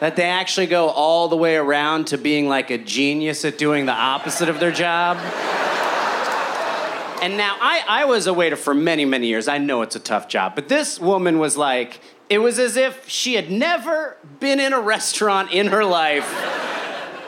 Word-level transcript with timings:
that 0.00 0.16
they 0.16 0.24
actually 0.24 0.66
go 0.66 0.88
all 0.88 1.28
the 1.28 1.36
way 1.36 1.56
around 1.56 2.08
to 2.08 2.18
being 2.18 2.48
like 2.48 2.70
a 2.70 2.78
genius 2.78 3.44
at 3.44 3.58
doing 3.58 3.86
the 3.86 3.92
opposite 3.92 4.48
of 4.48 4.60
their 4.60 4.72
job? 4.72 5.16
And 7.22 7.38
now 7.38 7.56
I, 7.58 7.82
I 7.88 8.04
was 8.04 8.26
a 8.26 8.34
waiter 8.34 8.56
for 8.56 8.74
many, 8.74 9.04
many 9.06 9.28
years. 9.28 9.48
I 9.48 9.58
know 9.58 9.80
it's 9.82 9.96
a 9.96 10.00
tough 10.00 10.28
job. 10.28 10.54
But 10.54 10.68
this 10.68 11.00
woman 11.00 11.38
was 11.38 11.56
like, 11.56 12.00
it 12.28 12.38
was 12.38 12.58
as 12.58 12.76
if 12.76 13.08
she 13.08 13.34
had 13.34 13.50
never 13.50 14.18
been 14.40 14.60
in 14.60 14.72
a 14.72 14.80
restaurant 14.80 15.52
in 15.52 15.68
her 15.68 15.84
life. 15.84 16.28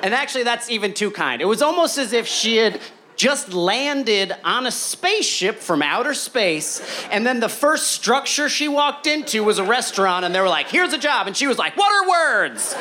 And 0.03 0.13
actually, 0.13 0.45
that's 0.45 0.71
even 0.71 0.93
too 0.93 1.11
kind. 1.11 1.41
It 1.41 1.47
was 1.47 1.63
almost 1.63 1.97
as 1.97 2.13
if 2.13 2.27
she 2.27 2.57
had 2.57 2.81
just 3.17 3.53
landed 3.53 4.33
on 4.45 4.67
a 4.67 4.71
spaceship 4.71 5.57
from 5.57 5.83
outer 5.83 6.15
space, 6.15 6.81
and 7.11 7.27
then 7.27 7.41
the 7.41 7.49
first 7.49 7.89
structure 7.89 8.49
she 8.49 8.69
walked 8.69 9.07
into 9.07 9.43
was 9.43 9.59
a 9.59 9.65
restaurant, 9.65 10.25
and 10.25 10.35
they 10.35 10.41
were 10.41 10.49
like, 10.49 10.69
here's 10.69 10.93
a 10.93 10.99
job. 10.99 11.27
And 11.27 11.37
she 11.37 11.47
was 11.47 11.59
like, 11.59 11.77
what 11.77 11.93
are 11.93 12.09
words? 12.09 12.75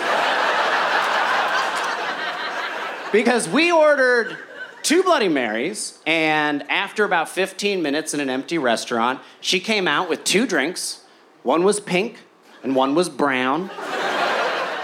because 3.12 3.48
we 3.48 3.71
ordered 3.71 4.38
two 4.84 5.03
Bloody 5.03 5.29
Marys, 5.29 5.98
and 6.05 6.70
after 6.70 7.05
about 7.05 7.29
15 7.29 7.81
minutes 7.81 8.13
in 8.13 8.20
an 8.20 8.29
empty 8.29 8.57
restaurant, 8.57 9.21
she 9.41 9.60
came 9.60 9.88
out 9.88 10.10
with 10.10 10.23
two 10.23 10.45
drinks. 10.45 11.01
One 11.43 11.63
was 11.63 11.79
pink, 11.79 12.20
and 12.62 12.76
one 12.76 12.93
was 12.93 13.10
brown. 13.10 13.71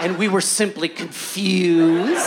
and 0.00 0.18
we 0.18 0.28
were 0.28 0.40
simply 0.40 0.88
confused. 0.88 2.26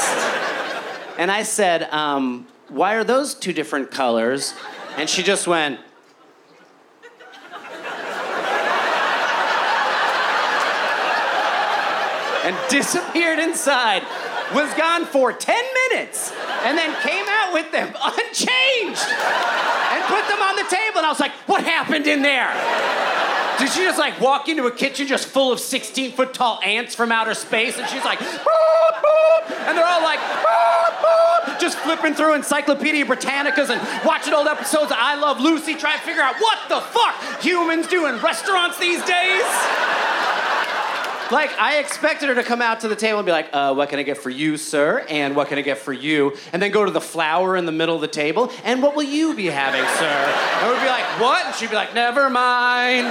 And 1.17 1.31
I 1.31 1.43
said, 1.43 1.83
um, 1.91 2.47
Why 2.69 2.95
are 2.95 3.03
those 3.03 3.35
two 3.35 3.53
different 3.53 3.91
colors? 3.91 4.53
And 4.97 5.09
she 5.09 5.23
just 5.23 5.47
went, 5.47 5.79
and 12.43 12.55
disappeared 12.69 13.39
inside, 13.39 14.03
was 14.53 14.71
gone 14.75 15.05
for 15.05 15.33
10 15.33 15.63
minutes, 15.89 16.31
and 16.63 16.77
then 16.77 16.95
came 17.01 17.25
out 17.27 17.53
with 17.53 17.71
them 17.71 17.87
unchanged 18.03 19.07
and 19.09 20.03
put 20.05 20.27
them 20.27 20.41
on 20.41 20.55
the 20.55 20.65
table. 20.69 20.97
And 20.97 21.05
I 21.05 21.09
was 21.09 21.19
like, 21.19 21.31
What 21.47 21.63
happened 21.63 22.07
in 22.07 22.21
there? 22.21 22.51
Did 23.57 23.69
she 23.71 23.83
just 23.83 23.97
like 23.97 24.19
walk 24.19 24.49
into 24.49 24.65
a 24.65 24.71
kitchen 24.71 25.07
just 25.07 25.27
full 25.27 25.51
of 25.51 25.59
16 25.59 26.11
foot 26.11 26.33
tall 26.33 26.59
ants 26.63 26.93
from 26.93 27.11
outer 27.11 27.33
space? 27.33 27.77
And 27.77 27.87
she's 27.87 28.03
like, 28.03 28.19
boop, 28.19 28.43
boop, 28.43 29.51
and 29.67 29.77
they're 29.77 29.85
all 29.85 30.03
like, 30.03 30.19
boop, 30.19 30.64
just 31.65 31.79
flipping 31.79 32.13
through 32.13 32.35
Encyclopedia 32.35 33.03
Britannicas 33.03 33.71
and 33.71 33.81
watching 34.05 34.35
old 34.35 34.45
episodes 34.45 34.91
of 34.91 34.97
I 34.99 35.15
Love 35.15 35.39
Lucy, 35.39 35.73
trying 35.73 35.97
to 35.97 36.05
figure 36.05 36.21
out 36.21 36.35
what 36.35 36.59
the 36.69 36.79
fuck 36.79 37.41
humans 37.41 37.87
do 37.87 38.05
in 38.05 38.21
restaurants 38.21 38.77
these 38.77 39.03
days. 39.03 39.43
Like, 41.31 41.49
I 41.57 41.79
expected 41.79 42.29
her 42.29 42.35
to 42.35 42.43
come 42.43 42.61
out 42.61 42.81
to 42.81 42.87
the 42.87 42.95
table 42.95 43.17
and 43.17 43.25
be 43.25 43.31
like, 43.31 43.49
uh, 43.51 43.73
what 43.73 43.89
can 43.89 43.97
I 43.97 44.03
get 44.03 44.19
for 44.19 44.29
you, 44.29 44.57
sir? 44.57 45.03
And 45.09 45.35
what 45.35 45.47
can 45.47 45.57
I 45.57 45.63
get 45.63 45.79
for 45.79 45.91
you? 45.91 46.37
And 46.53 46.61
then 46.61 46.69
go 46.69 46.85
to 46.85 46.91
the 46.91 47.01
flower 47.01 47.57
in 47.57 47.65
the 47.65 47.71
middle 47.71 47.95
of 47.95 48.01
the 48.01 48.07
table. 48.07 48.51
And 48.63 48.83
what 48.83 48.95
will 48.95 49.01
you 49.01 49.35
be 49.35 49.47
having, 49.47 49.81
sir? 49.97 50.61
And 50.61 50.71
we'd 50.71 50.81
be 50.81 50.87
like, 50.87 51.19
what? 51.19 51.47
And 51.47 51.55
she'd 51.55 51.71
be 51.71 51.75
like, 51.75 51.95
never 51.95 52.29
mind. 52.29 53.07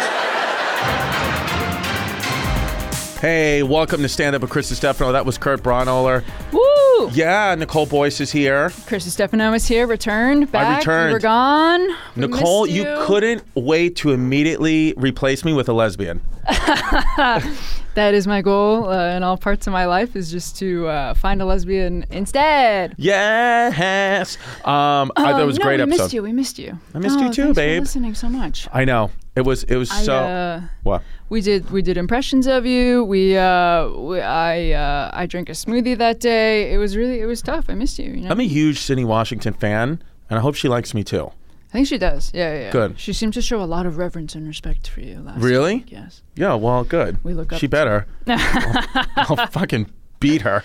Hey, 3.21 3.65
welcome 3.65 4.01
to 4.03 4.09
Stand 4.09 4.37
Up 4.37 4.43
with 4.43 4.51
Chris 4.51 4.69
Distefano. 4.69 5.11
That 5.11 5.27
was 5.27 5.39
Kurt 5.39 5.61
Braunohler. 5.61 6.23
Woo! 6.53 6.64
Yeah, 7.13 7.55
Nicole 7.57 7.87
Boyce 7.87 8.21
is 8.21 8.31
here. 8.33 8.71
Chris 8.87 9.05
Distefano 9.05 9.53
is 9.55 9.67
here, 9.67 9.87
returned, 9.87 10.51
back. 10.51 10.79
returned. 10.79 11.09
You 11.11 11.15
were 11.15 11.19
gone. 11.21 11.81
We 12.17 12.27
Nicole, 12.27 12.65
missed 12.65 12.77
you 12.77 12.85
couldn't 13.07 13.43
wait 13.55 13.97
to 13.97 14.13
immediately 14.13 14.95
replace 14.97 15.45
me 15.45 15.53
with 15.53 15.69
a 15.69 15.73
lesbian. 15.73 16.21
That 17.95 18.13
is 18.13 18.27
my 18.27 18.43
goal 18.43 18.89
uh, 18.89 19.15
in 19.17 19.23
all 19.23 19.37
parts 19.37 19.69
of 19.69 19.73
my 19.73 19.85
life 19.87 20.17
is 20.17 20.29
just 20.29 20.57
to 20.59 20.89
uh, 20.89 21.15
find 21.15 21.41
a 21.41 21.45
lesbian 21.45 22.05
instead. 22.11 22.93
Yes. 22.99 24.37
Um, 24.65 25.13
I 25.15 25.31
thought 25.31 25.41
it 25.41 25.45
was 25.47 25.59
a 25.59 25.61
Oh, 25.61 25.65
no, 25.65 25.69
great 25.69 25.77
we 25.77 25.83
episode. 25.85 26.03
missed 26.03 26.13
you. 26.13 26.23
We 26.25 26.33
missed 26.33 26.59
you. 26.59 26.79
I 26.93 26.99
missed 26.99 27.21
you 27.21 27.29
Oh, 27.29 27.33
too, 27.33 27.43
thanks 27.45 27.57
babe. 27.57 27.83
Listening 27.83 28.15
so 28.17 28.29
much. 28.29 28.67
I 28.73 28.85
know. 28.85 29.13
It 29.37 29.43
was 29.43 29.63
it 29.65 29.77
was 29.77 29.93
I, 29.93 30.03
so 30.03 30.15
uh, 30.17 30.61
what? 30.83 31.03
We 31.35 31.41
did 31.41 31.69
we 31.73 31.83
did 31.83 31.97
impressions 31.97 32.47
of 32.47 32.65
you. 32.65 33.03
We, 33.03 33.37
uh, 33.37 33.89
we 33.89 34.21
I 34.21 34.71
uh, 34.71 35.11
I 35.13 35.27
drank 35.27 35.49
a 35.49 35.53
smoothie 35.53 35.99
that 35.99 36.21
day. 36.21 36.73
It 36.73 36.79
was 36.79 36.97
really 36.97 37.19
it 37.19 37.27
was 37.27 37.43
tough. 37.43 37.65
I 37.69 37.75
missed 37.75 37.99
you. 37.99 38.09
you 38.13 38.21
know? 38.21 38.31
I'm 38.31 38.39
a 38.39 38.47
huge 38.47 38.79
Sydnee 38.79 39.05
Washington 39.05 39.53
fan, 39.53 40.01
and 40.31 40.39
I 40.39 40.41
hope 40.41 40.55
she 40.55 40.69
likes 40.69 40.95
me 40.95 41.03
too. 41.03 41.33
I 41.71 41.73
think 41.73 41.89
she 41.89 41.99
does. 41.99 42.31
Yeah, 42.33 42.55
yeah, 42.55 42.61
yeah. 42.61 42.71
Good. 42.71 43.01
She 43.01 43.13
seemed 43.13 43.35
to 43.35 43.43
show 43.43 43.61
a 43.61 43.67
lot 43.67 43.85
of 43.85 43.97
reverence 43.99 44.37
and 44.37 44.47
respect 44.47 44.87
for 44.87 45.01
you 45.01 45.19
last 45.23 45.41
Really? 45.41 45.75
week, 45.79 45.91
Yes. 45.91 46.23
Yeah, 46.37 46.55
well, 46.55 46.85
good. 46.85 47.19
We 47.25 47.35
look 47.35 47.53
up 47.53 47.59
She 47.59 47.67
better. 47.67 48.07
I'll, 48.29 48.87
I'll 49.17 49.47
fucking 49.51 49.91
beat 50.21 50.43
her. 50.43 50.63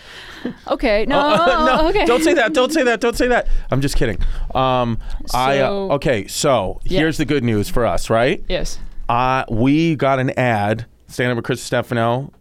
Okay. 0.67 1.07
No. 1.07 1.35
no, 1.65 1.87
okay. 1.89 2.05
don't 2.05 2.23
say 2.23 2.35
that. 2.35 2.53
Don't 2.53 2.71
say 2.71 2.83
that. 2.83 3.01
Don't 3.01 3.17
say 3.17 3.27
that. 3.27 3.47
I'm 3.71 3.81
just 3.81 3.95
kidding. 3.95 4.19
Um, 4.53 4.99
I 5.33 5.61
uh, 5.61 5.95
okay. 5.97 6.27
So 6.27 6.79
Yeah. 6.83 6.99
here's 6.99 7.17
the 7.17 7.25
good 7.25 7.43
news 7.43 7.69
for 7.69 7.87
us, 7.87 8.11
right? 8.11 8.43
Yes. 8.47 8.77
Uh, 9.09 9.43
we 9.49 9.95
got 9.95 10.19
an 10.19 10.29
ad. 10.37 10.85
Stand 11.07 11.31
up 11.31 11.35
with 11.37 11.45
Chris 11.45 11.67
Distefano 11.67 12.31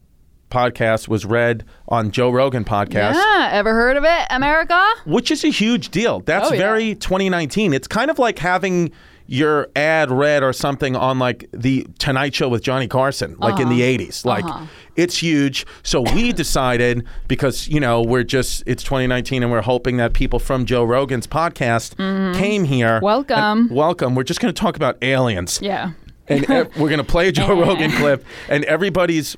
podcast 0.51 1.09
was 1.09 1.27
read 1.27 1.63
on 1.89 2.11
Joe 2.11 2.31
Rogan 2.31 2.65
podcast. 2.65 3.15
Yeah. 3.15 3.51
Ever 3.53 3.75
heard 3.75 3.97
of 3.99 4.05
it, 4.05 4.27
America? 4.31 4.83
which 5.05 5.31
is 5.31 5.45
a 5.45 5.49
huge 5.49 5.91
deal. 5.91 6.21
That's 6.21 6.51
Oh, 6.51 6.55
yeah. 6.55 6.59
very 6.59 6.95
2019. 6.95 7.75
It's 7.75 7.87
kind 7.89 8.11
of 8.11 8.19
like 8.19 8.39
having 8.39 8.91
your 9.27 9.69
ad 9.77 10.11
read 10.11 10.43
or 10.43 10.55
something 10.55 10.97
on 10.97 11.19
like 11.19 11.47
the 11.53 11.87
Tonight 11.99 12.35
Show 12.35 12.49
with 12.49 12.63
Johnny 12.63 12.89
Carson, 12.89 13.37
like 13.39 13.61
in 13.61 13.69
the 13.69 13.83
Uh-huh. 13.83 14.05
80s. 14.05 14.25
Like 14.25 14.45
it's 14.97 15.19
huge. 15.19 15.67
So 15.83 16.01
we 16.15 16.33
decided 16.45 17.07
because, 17.29 17.69
you 17.69 17.79
know, 17.79 18.01
we're 18.03 18.25
just 18.25 18.63
it's 18.67 18.83
2019 18.83 19.43
and 19.43 19.53
we're 19.53 19.61
hoping 19.61 19.99
that 19.99 20.15
people 20.15 20.39
from 20.39 20.65
Joe 20.65 20.85
Rogan's 20.85 21.27
podcast 21.27 21.97
came 22.37 22.65
here. 22.65 22.97
Mm-hmm. 22.97 23.05
Welcome. 23.05 23.69
Welcome. 23.69 24.15
We're 24.15 24.23
just 24.23 24.41
going 24.41 24.53
to 24.53 24.59
talk 24.59 24.77
about 24.77 24.97
aliens. 25.03 25.59
Yeah. 25.63 25.91
And 26.29 26.47
we're 26.49 26.89
going 26.89 26.99
to 26.99 27.05
play 27.05 27.29
a 27.29 27.33
Joe 27.33 27.61
Rogan 27.61 27.91
clip 27.93 28.25
and 28.49 28.65
everybody's 28.65 29.37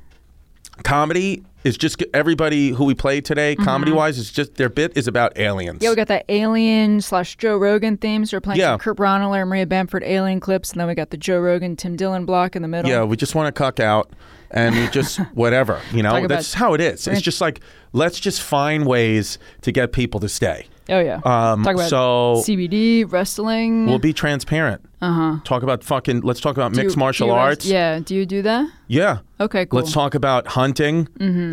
comedy 0.82 1.44
is 1.62 1.76
just 1.76 2.02
everybody 2.14 2.70
who 2.70 2.84
we 2.84 2.94
played 2.94 3.24
today 3.24 3.54
comedy 3.54 3.92
wise 3.92 4.16
is 4.18 4.32
just 4.32 4.54
their 4.54 4.70
bit 4.70 4.96
is 4.96 5.06
about 5.06 5.38
aliens. 5.38 5.76
Mm-hmm. 5.76 5.84
Yeah, 5.84 5.90
we 5.90 5.96
got 5.96 6.08
that 6.08 6.24
Alien 6.28 7.00
slash 7.02 7.36
Joe 7.36 7.58
Rogan 7.58 7.98
theme. 7.98 8.24
So 8.24 8.36
we're 8.36 8.40
playing 8.40 8.60
Yeah. 8.60 8.72
some 8.72 8.78
Kurt 8.78 8.98
and 8.98 9.48
Maria 9.50 9.66
Bamford 9.66 10.02
Alien 10.04 10.40
clips, 10.40 10.72
and 10.72 10.80
then 10.80 10.88
we 10.88 10.94
got 10.94 11.10
the 11.10 11.16
Joe 11.18 11.38
Rogan 11.38 11.76
Tim 11.76 11.96
Dillon 11.96 12.24
block 12.24 12.56
in 12.56 12.62
the 12.62 12.68
middle. 12.68 12.90
Yeah, 12.90 13.04
we 13.04 13.16
just 13.16 13.34
want 13.34 13.54
to 13.54 13.58
cuck 13.58 13.78
out 13.78 14.10
and 14.50 14.74
we 14.74 14.88
just 14.88 15.18
whatever, 15.34 15.80
you 15.92 16.02
know. 16.02 16.10
Talk 16.10 16.24
about- 16.24 16.28
That's 16.36 16.54
how 16.54 16.74
it 16.74 16.80
is. 16.80 17.06
It's 17.06 17.20
just 17.22 17.40
like 17.40 17.60
let's 17.92 18.20
just 18.20 18.40
find 18.42 18.86
ways 18.86 19.38
to 19.62 19.72
get 19.72 19.92
people 19.92 20.20
to 20.20 20.28
stay. 20.28 20.66
Oh 20.88 20.98
yeah. 20.98 21.20
Um, 21.24 21.62
Talk 21.62 21.74
about 21.76 21.88
so 21.90 22.42
CBD, 22.44 23.04
wrestling. 23.10 23.86
we'll 23.86 24.00
be 24.00 24.12
transparent. 24.12 24.84
Uh-huh. 25.00 25.36
Talk 25.44 25.62
about 25.62 25.84
fucking 25.84 26.20
let's 26.22 26.40
talk 26.40 26.56
about 26.56 26.72
Do 26.72 26.78
you- 26.80 26.84
mixed 26.84 26.96
do 26.96 27.00
martial 27.00 27.28
you 27.28 27.32
arts. 27.34 27.64
Yeah. 27.64 28.00
Do 28.00 28.14
you 28.16 28.26
do 28.26 28.42
that? 28.42 28.68
Yeah. 28.88 29.18
Okay. 29.40 29.66
Cool. 29.66 29.80
Let's 29.80 29.92
talk 29.92 30.14
about 30.16 30.48
hunting, 30.48 31.06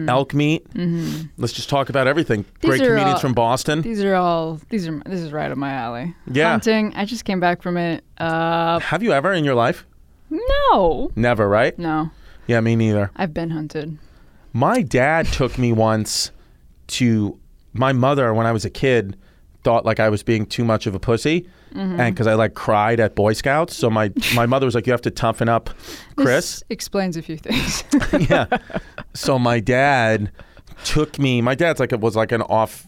elk 0.10 0.34
meat. 0.34 0.66
Let's 1.38 1.54
just 1.54 1.70
talk 1.70 1.90
about 1.90 2.08
everything. 2.08 2.46
These 2.62 2.70
Great 2.70 2.82
are 2.82 2.88
comedians 2.96 3.14
all- 3.16 3.20
from 3.20 3.34
Boston. 3.34 3.82
These 3.84 4.04
are 4.04 4.16
all. 4.16 4.60
These 4.70 4.88
are. 4.88 5.00
This 5.06 5.22
is 5.22 5.32
right 5.32 5.52
up 5.52 5.58
my 5.58 5.72
alley. 5.72 6.16
Yeah. 6.32 6.50
Hunting. 6.52 6.94
I 6.96 7.06
just 7.06 7.24
came 7.26 7.40
back 7.40 7.62
from 7.62 7.78
it. 7.78 8.04
Uh, 8.18 8.80
Have 8.80 9.04
you 9.04 9.12
ever 9.14 9.32
in 9.34 9.44
your 9.46 9.56
life? 9.56 9.86
no. 10.30 11.12
Never, 11.16 11.48
right? 11.48 11.78
No. 11.80 12.12
Yeah, 12.48 12.60
me 12.62 12.76
neither. 12.76 13.12
I've 13.16 13.34
been 13.34 13.50
hunted. 13.52 13.98
My 14.54 14.82
dad 14.82 15.28
took 15.28 15.58
me 15.58 15.72
once 15.74 16.32
to 16.88 17.38
my 17.74 17.94
mother 17.94 18.34
when 18.34 18.46
I 18.48 18.52
was 18.52 18.66
a 18.66 18.70
kid 18.70 19.18
thought 19.64 19.86
like 19.86 20.00
I 20.00 20.08
was 20.10 20.24
being 20.24 20.46
too 20.46 20.64
much 20.64 20.88
of 20.88 20.96
a 20.96 21.00
pussy 21.00 21.50
Mm-hmm. 21.76 22.00
and 22.00 22.16
cuz 22.16 22.26
I 22.28 22.34
like 22.36 22.54
cried 22.54 23.02
at 23.02 23.14
boy 23.14 23.34
scouts 23.34 23.76
so 23.76 23.90
my 23.90 24.10
my 24.34 24.46
mother 24.46 24.66
was 24.66 24.74
like 24.74 24.88
you 24.88 24.94
have 24.94 25.02
to 25.02 25.12
toughen 25.12 25.50
up 25.50 25.70
Chris 26.16 26.60
This 26.60 26.64
explains 26.70 27.18
a 27.18 27.22
few 27.22 27.36
things. 27.36 27.84
yeah 28.30 28.46
so 29.14 29.38
my 29.38 29.60
dad 29.60 30.32
took 30.86 31.20
me 31.20 31.42
my 31.42 31.56
dad's 31.56 31.82
like 31.82 31.92
it 31.92 32.00
was 32.00 32.16
like 32.16 32.32
an 32.32 32.42
off 32.44 32.88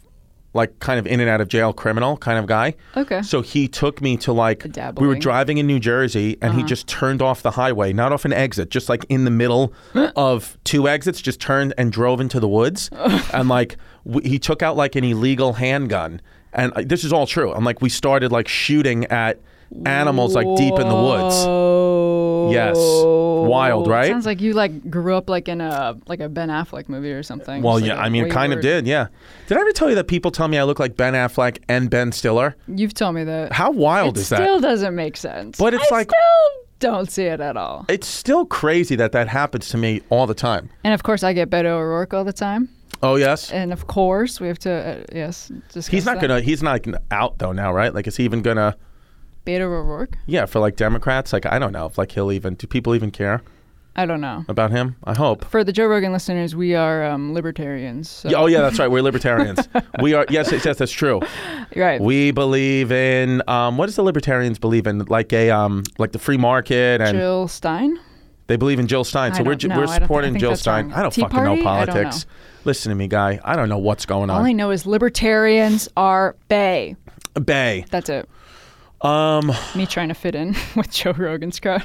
like 0.53 0.79
kind 0.79 0.99
of 0.99 1.05
in 1.05 1.19
and 1.19 1.29
out 1.29 1.39
of 1.41 1.47
jail 1.47 1.71
criminal 1.71 2.17
kind 2.17 2.39
of 2.39 2.47
guy 2.47 2.73
Okay. 2.97 3.21
so 3.21 3.41
he 3.41 3.67
took 3.67 4.01
me 4.01 4.17
to 4.17 4.33
like 4.33 4.65
we 4.97 5.05
were 5.07 5.15
driving 5.15 5.59
in 5.59 5.67
New 5.67 5.79
Jersey 5.79 6.37
and 6.41 6.51
Uh-huh. 6.51 6.59
he 6.59 6.63
just 6.65 6.87
turned 6.87 7.21
off 7.21 7.43
the 7.43 7.51
highway, 7.51 7.93
not 7.93 8.11
off 8.11 8.25
an 8.25 8.33
exit, 8.33 8.69
just 8.69 8.89
like 8.89 9.05
in 9.09 9.25
the 9.25 9.31
middle 9.31 9.73
of 10.15 10.57
two 10.63 10.87
exits, 10.89 11.21
just 11.21 11.39
turned 11.39 11.73
and 11.77 11.91
drove 11.91 12.19
into 12.19 12.39
the 12.39 12.47
woods. 12.47 12.89
and 13.33 13.47
like 13.47 13.77
w- 14.07 14.27
he 14.27 14.39
took 14.39 14.63
out 14.63 14.75
like 14.75 14.95
an 14.95 15.03
illegal 15.03 15.53
handgun 15.53 16.19
and 16.51 16.73
uh, 16.73 16.81
this 16.83 17.03
is 17.03 17.13
all 17.13 17.27
true. 17.27 17.53
I'm 17.53 17.63
like, 17.63 17.79
we 17.81 17.89
started 17.89 18.31
like 18.31 18.47
shooting 18.47 19.05
at 19.05 19.39
animals 19.85 20.33
like 20.33 20.47
deep 20.57 20.73
in 20.79 20.87
the 20.89 20.95
woods. 20.95 21.45
Whoa. 22.49 22.53
Yes. 22.53 23.49
Wild, 23.49 23.87
right? 23.87 24.07
Sounds 24.11 24.25
like 24.25 24.41
you 24.41 24.53
like 24.53 24.89
grew 24.89 25.15
up 25.15 25.29
like 25.29 25.47
in 25.47 25.61
a 25.61 25.97
like 26.07 26.19
a 26.19 26.29
Ben 26.29 26.49
Affleck 26.49 26.89
movie 26.89 27.11
or 27.11 27.23
something. 27.23 27.61
Well, 27.63 27.77
Just 27.77 27.87
yeah, 27.87 27.93
like 27.95 28.03
a 28.03 28.05
I 28.05 28.09
mean, 28.09 28.25
it 28.25 28.31
kind 28.31 28.53
of 28.53 28.61
did, 28.61 28.85
yeah. 28.87 29.07
Did 29.47 29.57
I 29.57 29.61
ever 29.61 29.71
tell 29.71 29.89
you 29.89 29.95
that 29.95 30.07
people 30.07 30.31
tell 30.31 30.47
me 30.47 30.57
I 30.57 30.63
look 30.63 30.79
like 30.79 30.95
Ben 30.97 31.13
Affleck 31.13 31.59
and 31.67 31.89
Ben 31.89 32.11
Stiller? 32.11 32.55
You've 32.67 32.93
told 32.93 33.15
me 33.15 33.23
that. 33.23 33.51
How 33.53 33.71
wild 33.71 34.17
it 34.17 34.21
is 34.21 34.29
that? 34.29 34.37
still 34.37 34.59
doesn't 34.59 34.95
make 34.95 35.17
sense. 35.17 35.57
But 35.57 35.73
it's 35.73 35.91
I 35.91 35.95
like- 35.95 36.09
still 36.09 36.63
don't 36.79 37.11
see 37.11 37.23
it 37.25 37.41
at 37.41 37.57
all. 37.57 37.85
It's 37.89 38.07
still 38.07 38.45
crazy 38.45 38.95
that 38.95 39.11
that 39.11 39.27
happens 39.27 39.69
to 39.69 39.77
me 39.77 40.01
all 40.09 40.27
the 40.27 40.33
time. 40.33 40.69
And 40.83 40.93
of 40.93 41.03
course, 41.03 41.23
I 41.23 41.33
get 41.33 41.49
Beto 41.49 41.65
O'Rourke 41.65 42.13
all 42.13 42.23
the 42.23 42.31
time. 42.33 42.69
Oh 43.01 43.15
yes, 43.15 43.49
And 43.51 43.71
of 43.71 43.87
course, 43.87 44.41
we 44.41 44.47
have 44.47 44.59
to 44.59 44.71
uh, 44.71 45.03
yes. 45.13 45.49
He's 45.73 46.05
not 46.05 46.19
that. 46.19 46.27
gonna. 46.27 46.41
He's 46.41 46.61
not 46.61 46.85
out 47.11 47.37
though 47.37 47.53
now, 47.53 47.73
right? 47.73 47.93
Like, 47.93 48.07
is 48.07 48.17
he 48.17 48.25
even 48.25 48.41
gonna? 48.41 48.75
Beto 49.49 49.61
O'Rourke. 49.61 50.15
Yeah, 50.27 50.45
for 50.45 50.59
like 50.59 50.75
Democrats, 50.75 51.33
like 51.33 51.45
I 51.47 51.57
don't 51.57 51.71
know 51.71 51.87
if 51.87 51.97
like 51.97 52.11
he'll 52.11 52.31
even. 52.31 52.53
Do 52.53 52.67
people 52.67 52.93
even 52.93 53.09
care 53.09 53.41
I 53.95 54.05
don't 54.05 54.21
know. 54.21 54.45
about 54.47 54.69
him? 54.69 54.95
I 55.05 55.15
hope. 55.15 55.43
For 55.45 55.63
the 55.63 55.73
Joe 55.73 55.87
Rogan 55.87 56.11
listeners, 56.13 56.55
we 56.55 56.75
are 56.75 57.03
um, 57.09 57.33
libertarians. 57.33 58.07
So. 58.09 58.29
Yeah, 58.29 58.37
oh 58.37 58.45
yeah, 58.45 58.61
that's 58.61 58.77
right. 58.77 58.89
We're 58.89 59.01
libertarians. 59.01 59.67
we 60.01 60.13
are. 60.13 60.25
Yes, 60.29 60.51
yes, 60.51 60.63
yes, 60.65 60.77
that's 60.77 60.91
true. 60.91 61.19
right. 61.75 61.99
We 61.99 62.29
believe 62.31 62.91
in. 62.91 63.41
Um, 63.47 63.77
what 63.77 63.87
does 63.87 63.95
the 63.95 64.03
libertarians 64.03 64.59
believe 64.59 64.85
in? 64.85 64.99
Like 65.05 65.33
a 65.33 65.49
um, 65.49 65.83
like 65.97 66.11
the 66.11 66.19
free 66.19 66.37
market, 66.37 67.01
and 67.01 67.17
Jill 67.17 67.47
Stein. 67.47 67.99
they 68.47 68.55
believe 68.55 68.77
in 68.79 68.85
Jill 68.87 69.03
Stein. 69.03 69.33
So 69.33 69.41
we're 69.41 69.51
don't 69.53 69.59
ju- 69.61 69.67
know. 69.69 69.77
we're 69.77 69.83
I 69.85 69.85
don't 69.85 69.89
thi- 69.89 69.95
I 69.95 70.05
supporting 70.05 70.33
think 70.33 70.41
Jill 70.41 70.49
that's 70.51 70.61
Stein. 70.61 70.89
wrong. 70.89 70.93
I 70.93 71.01
don't 71.01 71.11
Tea 71.13 71.21
fucking 71.21 71.35
Party? 71.35 71.61
know 71.63 71.69
I 71.69 71.85
don't 71.85 71.95
politics. 71.95 72.25
Listen 72.65 72.89
to 72.91 72.95
me, 72.95 73.07
guy. 73.07 73.39
I 73.43 73.55
don't 73.55 73.69
know 73.69 73.77
what's 73.79 74.05
going 74.05 74.29
on. 74.29 74.37
All 74.37 74.45
I 74.45 74.49
on. 74.51 74.57
know 74.57 74.69
is 74.69 74.85
libertarians 74.85 75.89
are 75.97 76.35
bay. 76.49 76.95
Bay, 77.45 77.85
That's 77.89 78.09
it. 78.09 78.27
Um, 79.01 79.51
Me 79.75 79.85
trying 79.85 80.09
to 80.09 80.13
fit 80.13 80.35
in 80.35 80.55
with 80.75 80.91
Joe 80.91 81.11
Rogan's 81.13 81.59
crowd. 81.61 81.83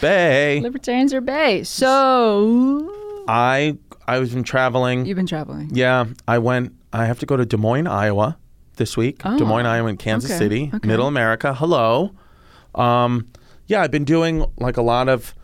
Bay. 0.00 0.60
libertarians 0.60 1.12
are 1.14 1.20
bay. 1.20 1.64
So 1.64 2.90
I 3.28 3.76
I 4.06 4.18
was 4.18 4.34
been 4.34 4.44
traveling. 4.44 5.06
you've 5.06 5.16
been 5.16 5.26
traveling. 5.26 5.70
Yeah, 5.72 6.06
I 6.28 6.38
went. 6.38 6.72
I 6.92 7.06
have 7.06 7.18
to 7.20 7.26
go 7.26 7.36
to 7.36 7.44
Des 7.44 7.56
Moines, 7.56 7.86
Iowa, 7.86 8.36
this 8.76 8.96
week. 8.96 9.22
Oh, 9.24 9.36
Des 9.38 9.44
Moines, 9.44 9.66
Iowa, 9.66 9.88
and 9.88 9.98
Kansas 9.98 10.30
okay, 10.30 10.38
City, 10.38 10.70
okay. 10.72 10.86
Middle 10.86 11.06
America. 11.06 11.54
Hello. 11.54 12.12
Um, 12.74 13.28
yeah, 13.66 13.82
I've 13.82 13.90
been 13.90 14.04
doing 14.04 14.44
like 14.58 14.76
a 14.76 14.82
lot 14.82 15.08
of 15.08 15.34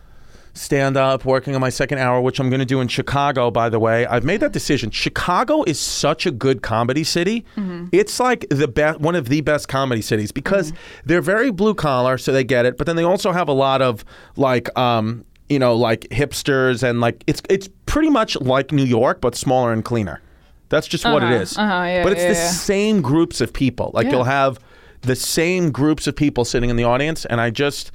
stand 0.61 0.97
up, 0.97 1.25
working 1.25 1.55
on 1.55 1.61
my 1.61 1.71
second 1.71 1.99
hour, 1.99 2.21
which 2.21 2.39
I'm 2.39 2.51
going 2.51 2.61
to 2.61 2.67
do 2.67 2.81
in 2.81 2.89
Chicago. 2.89 3.51
By 3.51 3.69
the 3.69 3.79
way, 3.79 4.07
I've 4.07 4.25
made 4.25 4.41
that 4.41 4.53
decision. 4.53 4.91
Chicago 4.91 5.63
is 5.65 5.81
such 5.81 6.27
a 6.27 6.31
good 6.31 6.63
comedy 6.63 7.03
city. 7.05 7.45
Mm-hmm. 7.57 7.87
It's 7.93 8.21
like 8.21 8.47
the 8.51 8.69
best, 8.69 9.01
one 9.01 9.15
of 9.17 9.29
the 9.29 9.41
best 9.41 9.69
comedy 9.69 10.03
cities 10.03 10.33
because 10.33 10.73
Mm-hmm. 10.73 11.01
they're 11.07 11.23
very 11.23 11.51
blue 11.51 11.75
collar, 11.75 12.19
so 12.19 12.33
they 12.33 12.45
get 12.45 12.67
it. 12.67 12.77
But 12.77 12.87
then 12.87 12.97
they 12.97 13.03
also 13.05 13.33
have 13.33 13.49
a 13.49 13.53
lot 13.55 13.83
of 13.83 14.05
like. 14.37 14.69
Um, 14.79 15.25
you 15.49 15.59
know, 15.59 15.75
like 15.75 16.03
hipsters 16.13 16.89
and 16.89 17.01
like 17.01 17.25
it's 17.27 17.43
it's 17.51 17.69
pretty 17.87 18.09
much 18.09 18.37
like 18.41 18.71
New 18.71 18.85
York 18.85 19.21
but 19.21 19.35
smaller 19.35 19.73
and 19.73 19.85
cleaner. 19.85 20.21
That's 20.69 20.87
just 20.87 21.05
what 21.05 21.25
it 21.25 21.27
Uh-huh, 21.27 21.35
is. 21.43 21.59
uh-huh, 21.59 21.83
yeah, 21.83 22.03
but 22.05 22.13
it's 22.13 22.21
yeah, 22.23 22.29
the 22.29 22.35
yeah. 22.39 22.51
same 22.53 23.03
groups 23.03 23.41
of 23.41 23.53
people. 23.53 23.91
Like 23.93 24.07
you'll 24.13 24.23
have 24.23 24.61
the 25.01 25.17
same 25.17 25.73
groups 25.73 26.07
of 26.07 26.15
people 26.15 26.45
sitting 26.45 26.71
in 26.71 26.77
the 26.77 26.85
audience, 26.85 27.25
and 27.25 27.41
I 27.41 27.51
just 27.51 27.91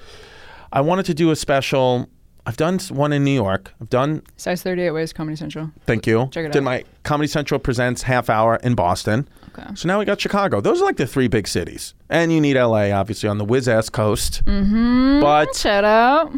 I 0.74 0.82
wanted 0.82 1.06
to 1.06 1.14
do 1.14 1.32
a 1.32 1.36
special. 1.38 2.10
I've 2.48 2.58
done 2.58 2.78
one 2.90 3.12
in 3.12 3.24
New 3.24 3.32
York. 3.34 3.74
I've 3.82 3.90
done. 3.90 4.22
Size 4.38 4.62
38 4.62 4.92
Ways 4.92 5.14
Comedy 5.14 5.36
Central. 5.36 5.72
Thank 5.86 6.06
you. 6.06 6.28
Check 6.32 6.46
it 6.46 6.52
Did 6.52 6.60
out. 6.60 6.64
my 6.66 6.84
Comedy 7.04 7.28
Central 7.28 7.60
presents 7.60 8.04
half 8.04 8.30
hour 8.30 8.58
in 8.58 8.76
Boston. 8.76 9.28
Okay. 9.58 9.68
So 9.76 9.88
now 9.88 9.98
we 10.00 10.06
got 10.06 10.20
Chicago. 10.22 10.62
Those 10.62 10.82
are 10.82 10.86
like 10.86 10.98
the 10.98 11.08
three 11.08 11.28
big 11.28 11.48
cities, 11.48 11.94
and 12.10 12.32
you 12.32 12.40
need 12.42 12.56
LA 12.58 12.92
obviously 12.92 13.30
on 13.30 13.38
the 13.38 13.46
whiz 13.46 13.68
ass 13.68 13.90
coast. 13.90 14.44
Mm-hmm. 14.46 15.22
But 15.22 15.56
Shout 15.56 15.84
out. 15.86 16.34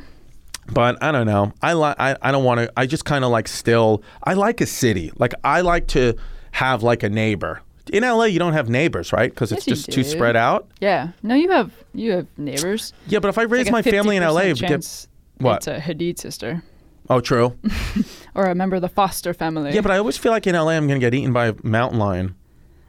but 0.71 1.01
I 1.03 1.11
don't 1.11 1.25
know. 1.25 1.51
I 1.61 1.73
like. 1.73 1.95
I, 1.99 2.15
I 2.21 2.31
don't 2.31 2.43
want 2.43 2.59
to. 2.61 2.71
I 2.77 2.85
just 2.85 3.05
kind 3.05 3.25
of 3.25 3.31
like 3.31 3.47
still. 3.47 4.03
I 4.23 4.33
like 4.35 4.61
a 4.61 4.65
city. 4.65 5.11
Like 5.17 5.33
I 5.43 5.61
like 5.61 5.87
to 5.89 6.13
have 6.51 6.83
like 6.83 7.03
a 7.03 7.09
neighbor. 7.09 7.61
In 7.91 8.03
LA, 8.03 8.25
you 8.25 8.37
don't 8.39 8.53
have 8.53 8.69
neighbors, 8.69 9.11
right? 9.13 9.29
Because 9.33 9.51
it's 9.51 9.65
Yes, 9.65 9.77
just 9.79 9.91
too 9.91 10.03
spread 10.03 10.35
out. 10.35 10.67
Yeah. 10.81 11.09
No, 11.23 11.35
you 11.35 11.49
have 11.51 11.71
you 11.93 12.11
have 12.11 12.27
neighbors. 12.37 12.93
Yeah, 13.07 13.19
but 13.19 13.29
if 13.29 13.37
I 13.37 13.43
raise 13.43 13.65
Like 13.69 13.71
my 13.85 13.91
family 13.91 14.15
in 14.17 14.23
LA, 14.23 14.53
chance 14.53 15.07
what? 15.39 15.57
It's 15.57 15.67
a 15.67 15.79
Hadid 15.79 16.19
sister 16.19 16.63
oh, 17.09 17.19
true. 17.19 17.57
or 18.35 18.45
a 18.45 18.55
member 18.55 18.75
of 18.75 18.81
the 18.81 18.89
Foster 18.89 19.33
family. 19.33 19.73
yeah, 19.73 19.81
but 19.81 19.91
I 19.91 19.97
always 19.97 20.17
feel 20.17 20.31
like 20.31 20.47
in 20.47 20.55
LA, 20.55 20.71
I'm 20.71 20.87
gonna 20.87 20.99
get 20.99 21.13
eaten 21.13 21.33
by 21.33 21.47
a 21.47 21.55
mountain 21.63 21.99
lion 21.99 22.35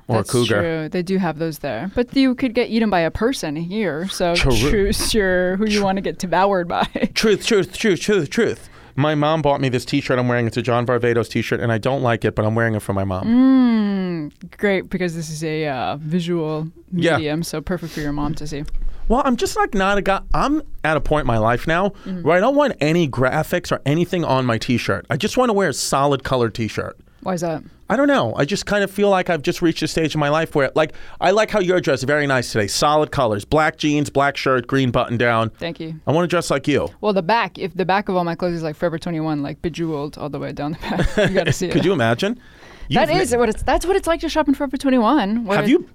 or 0.06 0.16
That's 0.16 0.30
a 0.30 0.32
cougar. 0.32 0.60
True. 0.60 0.88
They 0.88 1.02
do 1.02 1.18
have 1.18 1.38
those 1.38 1.58
there, 1.58 1.90
but 1.94 2.14
you 2.16 2.34
could 2.34 2.54
get 2.54 2.70
eaten 2.70 2.90
by 2.90 3.00
a 3.00 3.10
person 3.10 3.56
here. 3.56 4.08
So 4.08 4.34
True. 4.34 4.52
choose 4.52 5.14
your 5.14 5.56
who 5.56 5.68
you 5.68 5.82
want 5.82 5.96
to 5.96 6.02
get 6.02 6.18
devoured 6.18 6.68
by. 6.68 6.84
Truth, 7.14 7.46
truth, 7.46 7.76
truth, 7.76 8.00
truth, 8.00 8.30
truth. 8.30 8.68
My 8.98 9.14
mom 9.14 9.42
bought 9.42 9.60
me 9.60 9.68
this 9.68 9.84
T-shirt 9.84 10.18
I'm 10.18 10.26
wearing. 10.26 10.48
It's 10.48 10.56
a 10.56 10.62
John 10.62 10.84
Varvatos 10.84 11.28
T-shirt, 11.30 11.60
and 11.60 11.70
I 11.70 11.78
don't 11.78 12.02
like 12.02 12.24
it, 12.24 12.34
but 12.34 12.44
I'm 12.44 12.56
wearing 12.56 12.74
it 12.74 12.82
for 12.82 12.92
my 12.92 13.04
mom. 13.04 14.30
Great, 14.58 14.90
because 14.90 15.14
this 15.14 15.30
is 15.30 15.44
a 15.44 15.68
uh, 15.68 15.96
visual 15.98 16.66
Yeah. 16.92 17.16
medium, 17.16 17.44
so 17.44 17.60
perfect 17.60 17.92
for 17.92 18.00
your 18.00 18.10
mom 18.12 18.34
to 18.34 18.46
see. 18.48 18.64
Well, 19.06 19.22
I'm 19.24 19.36
just 19.36 19.56
like 19.56 19.72
not 19.72 19.98
a 19.98 20.02
guy. 20.02 20.20
I'm 20.34 20.62
at 20.82 20.96
a 20.96 21.00
point 21.00 21.22
in 21.22 21.26
my 21.28 21.38
life 21.38 21.68
now 21.68 21.90
where 22.22 22.36
I 22.36 22.40
don't 22.40 22.56
want 22.56 22.74
any 22.80 23.08
graphics 23.08 23.70
or 23.70 23.80
anything 23.86 24.24
on 24.24 24.44
my 24.44 24.58
T-shirt. 24.58 25.06
I 25.08 25.16
just 25.16 25.36
want 25.36 25.50
to 25.50 25.52
wear 25.52 25.68
a 25.68 25.72
solid 25.72 26.24
color 26.24 26.50
T-shirt. 26.50 26.98
Why 27.22 27.34
is 27.34 27.40
that? 27.40 27.62
I 27.90 27.96
don't 27.96 28.06
know. 28.06 28.34
I 28.36 28.44
just 28.44 28.66
kind 28.66 28.84
of 28.84 28.90
feel 28.90 29.08
like 29.10 29.30
I've 29.30 29.42
just 29.42 29.62
reached 29.62 29.82
a 29.82 29.88
stage 29.88 30.14
in 30.14 30.20
my 30.20 30.28
life 30.28 30.54
where, 30.54 30.70
like, 30.74 30.92
I 31.20 31.30
like 31.30 31.50
how 31.50 31.58
you're 31.58 31.80
dressed. 31.80 32.04
Very 32.04 32.26
nice 32.26 32.52
today. 32.52 32.66
Solid 32.66 33.10
colors: 33.10 33.44
black 33.44 33.76
jeans, 33.78 34.10
black 34.10 34.36
shirt, 34.36 34.66
green 34.66 34.90
button 34.90 35.16
down. 35.16 35.50
Thank 35.50 35.80
you. 35.80 35.98
I 36.06 36.12
want 36.12 36.24
to 36.24 36.28
dress 36.28 36.50
like 36.50 36.68
you. 36.68 36.88
Well, 37.00 37.12
the 37.12 37.22
back, 37.22 37.58
if 37.58 37.74
the 37.74 37.84
back 37.86 38.08
of 38.08 38.16
all 38.16 38.24
my 38.24 38.34
clothes 38.34 38.54
is 38.54 38.62
like 38.62 38.76
Forever 38.76 38.98
21, 38.98 39.42
like 39.42 39.60
bejeweled 39.62 40.18
all 40.18 40.28
the 40.28 40.38
way 40.38 40.52
down 40.52 40.72
the 40.72 40.78
back, 40.78 41.28
you 41.30 41.34
gotta 41.34 41.52
see 41.52 41.66
it. 41.68 41.72
Could 41.72 41.84
you 41.84 41.92
imagine? 41.92 42.38
That 42.90 43.08
You've 43.10 43.20
is 43.20 43.32
ma- 43.32 43.38
what 43.40 43.48
it's. 43.50 43.62
That's 43.62 43.84
what 43.84 43.96
it's 43.96 44.06
like 44.06 44.20
to 44.20 44.30
shop 44.30 44.48
in 44.48 44.54
Forever 44.54 44.78
21. 44.78 45.44
where 45.44 45.58
Have 45.58 45.68
you? 45.68 45.88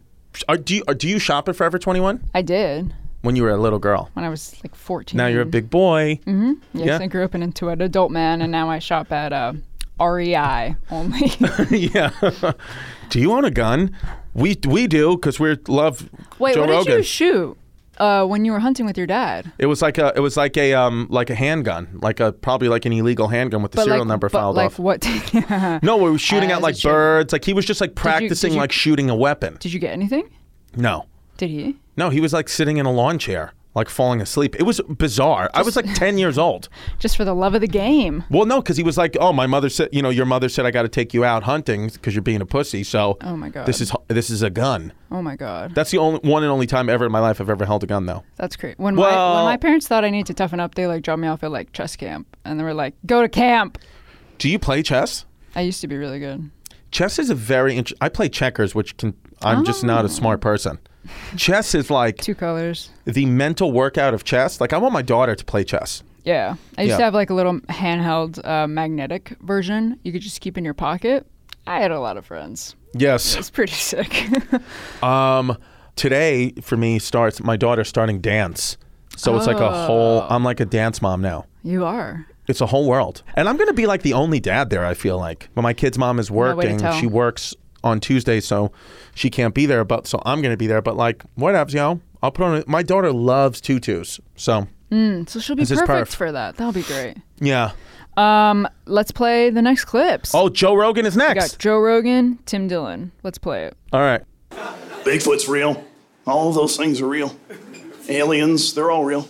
Are, 0.47 0.57
do 0.57 0.75
you? 0.75 0.83
Are, 0.87 0.93
do 0.93 1.07
you 1.09 1.17
shop 1.17 1.49
at 1.49 1.55
Forever 1.55 1.79
21 1.79 2.23
I 2.35 2.43
did 2.43 2.93
when 3.21 3.35
you 3.35 3.41
were 3.41 3.49
a 3.49 3.57
little 3.57 3.79
girl? 3.79 4.11
when 4.13 4.23
I 4.23 4.29
was 4.29 4.55
like 4.63 4.75
14. 4.75 5.17
Now 5.17 5.25
you're 5.25 5.41
a 5.41 5.45
big 5.45 5.71
boy. 5.71 6.19
Yes, 6.27 6.55
yeah. 6.73 6.99
I 6.99 7.07
grew 7.07 7.23
up 7.23 7.33
into 7.33 7.69
an 7.69 7.81
adult 7.81 8.11
man, 8.11 8.43
and 8.43 8.51
now 8.51 8.69
I 8.69 8.77
shop 8.77 9.11
at 9.11 9.33
uh, 9.33 9.53
REI 9.99 10.75
only. 10.91 11.31
yeah. 11.69 12.11
do 13.09 13.19
you 13.19 13.31
own 13.31 13.45
a 13.45 13.51
gun? 13.51 13.95
We 14.33 14.57
we 14.67 14.87
do 14.87 15.15
because 15.15 15.39
we 15.39 15.57
love 15.67 16.09
Wait, 16.39 16.55
Joe 16.55 16.61
what 16.61 16.69
Rogan. 16.69 16.85
did 16.85 16.97
you 16.97 17.03
shoot 17.03 17.57
uh, 17.99 18.25
when 18.25 18.43
you 18.45 18.51
were 18.51 18.59
hunting 18.59 18.85
with 18.87 18.97
your 18.97 19.05
dad? 19.05 19.51
It 19.59 19.67
was 19.67 19.81
like 19.81 19.99
a 19.99 20.11
it 20.15 20.19
was 20.21 20.35
like 20.35 20.57
a 20.57 20.73
um 20.73 21.07
like 21.11 21.29
a 21.29 21.35
handgun, 21.35 21.99
like 22.01 22.19
a 22.19 22.31
probably 22.31 22.67
like 22.69 22.85
an 22.85 22.93
illegal 22.93 23.27
handgun 23.27 23.61
with 23.61 23.73
the 23.73 23.83
serial 23.83 23.99
like, 23.99 24.07
number 24.07 24.29
but 24.29 24.37
filed 24.39 24.55
like 24.55 24.65
off. 24.67 24.79
what? 24.79 25.05
No, 25.83 25.97
we 25.97 26.09
were 26.09 26.17
shooting 26.17 26.49
As 26.51 26.57
at 26.57 26.61
like 26.63 26.81
birds. 26.81 27.31
Like 27.31 27.45
he 27.45 27.53
was 27.53 27.65
just 27.65 27.79
like 27.81 27.93
practicing 27.93 28.53
you- 28.53 28.59
like 28.59 28.71
shooting 28.71 29.09
a 29.11 29.15
weapon. 29.15 29.57
Did 29.59 29.73
you 29.73 29.79
get 29.79 29.91
anything? 29.93 30.27
No, 30.75 31.05
Did 31.37 31.51
he? 31.51 31.75
no, 31.95 32.09
he 32.09 32.19
was 32.19 32.33
like 32.33 32.49
sitting 32.49 32.77
in 32.77 32.87
a 32.87 32.91
lawn 32.91 33.19
chair, 33.19 33.53
like 33.75 33.89
falling 33.89 34.21
asleep. 34.21 34.55
It 34.59 34.63
was 34.63 34.79
bizarre. 34.81 35.49
I 35.53 35.61
was 35.61 35.75
like 35.75 35.91
ten 35.95 36.17
years 36.17 36.37
old. 36.37 36.69
Just 36.99 37.17
for 37.17 37.25
the 37.25 37.33
love 37.33 37.55
of 37.55 37.61
the 37.61 37.67
game. 37.67 38.23
Well, 38.29 38.45
no, 38.45 38.61
because 38.61 38.77
he 38.77 38.83
was 38.83 38.97
like, 38.97 39.17
"Oh, 39.19 39.33
my 39.33 39.47
mother 39.47 39.69
said, 39.69 39.89
you 39.91 40.01
know, 40.01 40.09
your 40.09 40.25
mother 40.25 40.49
said 40.49 40.65
I 40.65 40.71
got 40.71 40.83
to 40.83 40.89
take 40.89 41.13
you 41.13 41.23
out 41.25 41.43
hunting 41.43 41.87
because 41.87 42.13
you're 42.13 42.21
being 42.21 42.41
a 42.41 42.45
pussy." 42.45 42.83
So, 42.83 43.17
Oh 43.21 43.35
my 43.35 43.49
god. 43.49 43.65
this 43.65 43.81
is 43.81 43.91
this 44.07 44.29
is 44.29 44.41
a 44.41 44.49
gun. 44.49 44.93
Oh 45.11 45.21
my 45.21 45.35
god. 45.35 45.75
That's 45.75 45.91
the 45.91 45.97
only 45.97 46.19
one 46.19 46.43
and 46.43 46.51
only 46.51 46.67
time 46.67 46.89
ever 46.89 47.05
in 47.05 47.11
my 47.11 47.19
life 47.19 47.41
I've 47.41 47.49
ever 47.49 47.65
held 47.65 47.83
a 47.83 47.87
gun, 47.87 48.05
though. 48.05 48.23
That's 48.35 48.55
great. 48.55 48.79
When 48.79 48.95
my 48.95 49.01
Well- 49.01 49.35
when 49.35 49.45
my 49.45 49.57
parents 49.57 49.87
thought 49.87 50.05
I 50.05 50.09
needed 50.09 50.27
to 50.27 50.33
toughen 50.33 50.59
up, 50.59 50.75
they 50.75 50.87
like 50.87 51.03
dropped 51.03 51.21
me 51.21 51.27
off 51.27 51.43
at 51.43 51.51
like 51.51 51.71
chess 51.73 51.95
camp, 51.95 52.27
and 52.45 52.59
they 52.59 52.63
were 52.63 52.73
like, 52.73 52.95
"Go 53.05 53.21
to 53.21 53.29
camp." 53.29 53.77
Do 54.37 54.49
you 54.49 54.59
play 54.59 54.83
chess? 54.83 55.25
I 55.55 55.61
used 55.61 55.81
to 55.81 55.87
be 55.87 55.97
really 55.97 56.19
good. 56.19 56.49
Chess 56.91 57.17
is 57.17 57.29
a 57.29 57.35
very. 57.35 57.75
Int- 57.75 57.93
I 58.01 58.09
play 58.09 58.29
checkers, 58.29 58.75
which 58.75 58.97
can. 58.97 59.15
I'm 59.41 59.65
just 59.65 59.83
not 59.83 60.05
a 60.05 60.07
oh. 60.07 60.11
smart 60.11 60.41
person. 60.41 60.79
Chess 61.35 61.75
is 61.75 61.89
like 61.89 62.17
Two 62.17 62.35
colors. 62.35 62.89
the 63.05 63.25
mental 63.25 63.71
workout 63.71 64.13
of 64.13 64.23
chess. 64.23 64.59
Like 64.61 64.73
I 64.73 64.77
want 64.77 64.93
my 64.93 65.01
daughter 65.01 65.35
to 65.35 65.45
play 65.45 65.63
chess. 65.63 66.03
Yeah, 66.23 66.55
I 66.77 66.83
used 66.83 66.91
Yeah. 66.91 66.97
to 66.97 67.03
have 67.05 67.13
like 67.13 67.29
a 67.29 67.33
little 67.33 67.59
handheld 67.61 68.45
uh, 68.47 68.67
magnetic 68.67 69.35
version. 69.41 69.99
You 70.03 70.11
could 70.13 70.21
just 70.21 70.39
keep 70.41 70.57
in 70.57 70.63
your 70.63 70.73
pocket. 70.73 71.25
I 71.67 71.79
had 71.81 71.91
a 71.91 71.99
lot 71.99 72.17
of 72.17 72.25
friends. 72.25 72.75
Yes. 72.93 73.35
It's 73.35 73.49
pretty 73.49 73.73
sick. 73.73 74.13
Um, 75.03 75.57
today 75.95 76.51
for 76.61 76.77
me 76.77 76.99
starts 76.99 77.41
my 77.43 77.57
daughter 77.57 77.83
starting 77.83 78.21
dance. 78.21 78.77
So 79.15 79.35
it's 79.37 79.45
like 79.47 79.57
a 79.59 79.71
whole. 79.85 80.21
Oh. 80.21 80.27
I'm 80.29 80.43
like 80.43 80.59
a 80.59 80.65
dance 80.65 81.01
mom 81.01 81.21
now. 81.21 81.45
you 81.63 81.85
are. 81.85 82.25
It's 82.47 82.59
a 82.59 82.65
whole 82.65 82.89
world, 82.89 83.23
and 83.35 83.47
I'm 83.47 83.55
gonna 83.55 83.71
be 83.71 83.85
like 83.85 84.01
the 84.01 84.11
only 84.13 84.41
dad 84.41 84.69
there. 84.69 84.85
I 84.85 84.95
feel 84.95 85.17
like, 85.17 85.47
but 85.55 85.61
my 85.61 85.71
kid's 85.73 85.97
mom 85.97 86.19
is 86.19 86.29
working. 86.29 86.77
tell. 86.77 86.91
She 86.99 87.07
works 87.07 87.55
on 87.83 87.99
Tuesday, 87.99 88.39
so 88.39 88.71
she 89.15 89.29
can't 89.29 89.53
be 89.53 89.65
there. 89.65 89.83
But 89.83 90.07
so 90.07 90.21
I'm 90.25 90.41
gonna 90.41 90.57
be 90.57 90.67
there. 90.67 90.81
But 90.81 90.95
like, 90.97 91.23
whatever, 91.35 91.69
you 91.71 91.77
know. 91.77 92.01
I'll 92.21 92.31
put 92.31 92.45
on. 92.45 92.55
A, 92.59 92.63
my 92.67 92.83
daughter 92.83 93.11
loves 93.11 93.59
tutus, 93.59 94.19
so 94.35 94.67
Mm, 94.91 95.27
so 95.27 95.39
she'll 95.39 95.55
be 95.55 95.63
This 95.63 95.71
is 95.71 95.81
perfect 95.81 96.15
for 96.15 96.31
that. 96.31 96.55
That'll 96.55 96.71
be 96.71 96.83
great. 96.83 97.17
yeah. 97.39 97.71
Um, 98.15 98.67
let's 98.85 99.11
play 99.11 99.49
the 99.49 99.61
next 99.61 99.85
clips. 99.85 100.35
Oh, 100.35 100.47
Joe 100.47 100.75
Rogan 100.75 101.05
is 101.07 101.15
we 101.15 101.21
got 101.21 101.35
next. 101.35 101.57
Joe 101.59 101.79
Rogan, 101.79 102.37
Tim 102.45 102.67
Dillon. 102.67 103.11
Let's 103.23 103.39
play 103.39 103.65
it. 103.65 103.75
All 103.91 104.01
right. 104.01 104.21
Bigfoot's 105.03 105.47
real. 105.49 105.83
All 106.27 106.49
of 106.49 106.55
those 106.55 106.77
things 106.77 107.01
are 107.01 107.07
real. 107.07 107.35
Aliens, 108.07 108.73
they're 108.75 108.91
all 108.91 109.03
real. 109.03 109.27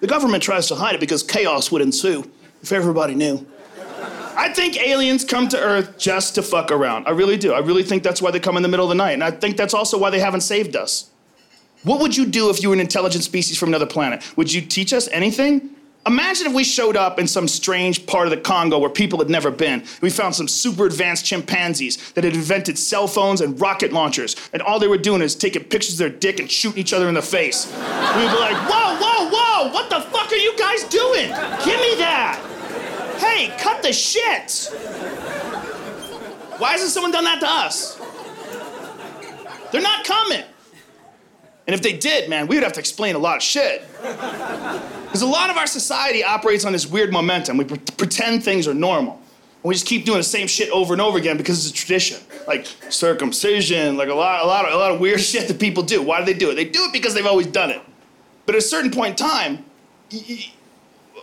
The 0.00 0.06
government 0.08 0.42
tries 0.42 0.66
to 0.68 0.74
hide 0.74 0.94
it 0.96 1.00
because 1.00 1.22
chaos 1.22 1.70
would 1.70 1.80
ensue 1.80 2.28
if 2.60 2.72
everybody 2.72 3.14
knew. 3.14 3.46
I 4.36 4.52
think 4.52 4.76
aliens 4.80 5.24
come 5.24 5.48
to 5.48 5.60
Earth 5.60 5.98
just 5.98 6.34
to 6.34 6.42
fuck 6.42 6.70
around. 6.70 7.06
I 7.06 7.10
really 7.10 7.36
do. 7.36 7.52
I 7.52 7.60
really 7.60 7.82
think 7.82 8.02
that's 8.02 8.20
why 8.20 8.30
they 8.30 8.40
come 8.40 8.56
in 8.56 8.62
the 8.62 8.68
middle 8.68 8.84
of 8.84 8.88
the 8.88 8.94
night. 8.94 9.12
And 9.12 9.24
I 9.24 9.30
think 9.30 9.56
that's 9.56 9.74
also 9.74 9.98
why 9.98 10.10
they 10.10 10.20
haven't 10.20 10.42
saved 10.42 10.76
us. 10.76 11.10
What 11.84 12.00
would 12.00 12.16
you 12.16 12.26
do 12.26 12.50
if 12.50 12.62
you 12.62 12.70
were 12.70 12.74
an 12.74 12.80
intelligent 12.80 13.24
species 13.24 13.58
from 13.58 13.68
another 13.68 13.86
planet? 13.86 14.36
Would 14.36 14.52
you 14.52 14.60
teach 14.60 14.92
us 14.92 15.08
anything? 15.08 15.70
Imagine 16.06 16.48
if 16.48 16.52
we 16.52 16.64
showed 16.64 16.96
up 16.96 17.18
in 17.18 17.26
some 17.26 17.48
strange 17.48 18.06
part 18.06 18.26
of 18.26 18.30
the 18.30 18.36
Congo 18.36 18.78
where 18.78 18.90
people 18.90 19.18
had 19.18 19.30
never 19.30 19.50
been. 19.50 19.84
We 20.02 20.10
found 20.10 20.34
some 20.34 20.48
super 20.48 20.84
advanced 20.84 21.24
chimpanzees 21.24 22.12
that 22.12 22.24
had 22.24 22.34
invented 22.34 22.78
cell 22.78 23.06
phones 23.06 23.40
and 23.40 23.58
rocket 23.58 23.90
launchers, 23.92 24.36
and 24.52 24.60
all 24.60 24.78
they 24.78 24.88
were 24.88 24.98
doing 24.98 25.22
is 25.22 25.34
taking 25.34 25.64
pictures 25.64 25.94
of 25.94 25.98
their 25.98 26.18
dick 26.18 26.40
and 26.40 26.50
shooting 26.50 26.78
each 26.78 26.92
other 26.92 27.08
in 27.08 27.14
the 27.14 27.22
face. 27.22 27.66
We'd 27.66 28.30
be 28.30 28.38
like, 28.38 28.56
whoa, 28.68 28.98
whoa, 29.00 29.30
whoa, 29.30 29.72
what 29.72 29.88
the 29.88 30.00
fuck 30.00 30.30
are 30.30 30.36
you 30.36 30.54
guys 30.58 30.84
doing? 30.84 31.28
Give 31.64 31.80
me 31.80 31.94
that. 31.96 32.53
Cut 33.58 33.82
the 33.82 33.92
shit. 33.92 34.70
Why 36.58 36.72
hasn't 36.72 36.90
someone 36.90 37.10
done 37.12 37.24
that 37.24 37.40
to 37.40 37.48
us? 37.48 37.98
They're 39.72 39.82
not 39.82 40.04
coming. 40.04 40.44
And 41.66 41.74
if 41.74 41.82
they 41.82 41.96
did, 41.96 42.28
man, 42.28 42.46
we 42.46 42.56
would 42.56 42.62
have 42.62 42.74
to 42.74 42.80
explain 42.80 43.14
a 43.14 43.18
lot 43.18 43.36
of 43.38 43.42
shit. 43.42 43.82
Because 44.00 45.22
a 45.22 45.26
lot 45.26 45.50
of 45.50 45.56
our 45.56 45.66
society 45.66 46.22
operates 46.22 46.64
on 46.64 46.72
this 46.72 46.86
weird 46.86 47.12
momentum. 47.12 47.56
We 47.56 47.64
pre- 47.64 47.78
pretend 47.96 48.44
things 48.44 48.68
are 48.68 48.74
normal. 48.74 49.14
And 49.14 49.68
we 49.70 49.74
just 49.74 49.86
keep 49.86 50.04
doing 50.04 50.18
the 50.18 50.24
same 50.24 50.46
shit 50.46 50.70
over 50.70 50.92
and 50.92 51.00
over 51.00 51.16
again 51.18 51.36
because 51.38 51.66
it's 51.66 51.70
a 51.74 51.76
tradition. 51.76 52.20
Like 52.46 52.66
circumcision, 52.90 53.96
like 53.96 54.10
a 54.10 54.14
lot, 54.14 54.44
a 54.44 54.46
lot, 54.46 54.66
of, 54.66 54.74
a 54.74 54.76
lot 54.76 54.92
of 54.92 55.00
weird 55.00 55.20
shit 55.32 55.48
that 55.48 55.58
people 55.58 55.82
do. 55.82 56.02
Why 56.02 56.20
do 56.20 56.26
they 56.26 56.38
do 56.38 56.50
it? 56.50 56.54
They 56.54 56.66
do 56.66 56.84
it 56.84 56.92
because 56.92 57.14
they've 57.14 57.26
always 57.26 57.46
done 57.46 57.70
it. 57.70 57.80
But 58.46 58.54
at 58.54 58.58
a 58.58 58.62
certain 58.64 58.90
point 58.90 59.18
in 59.20 59.26
time, 59.26 59.64
y- 60.12 60.22
y- 60.28 60.52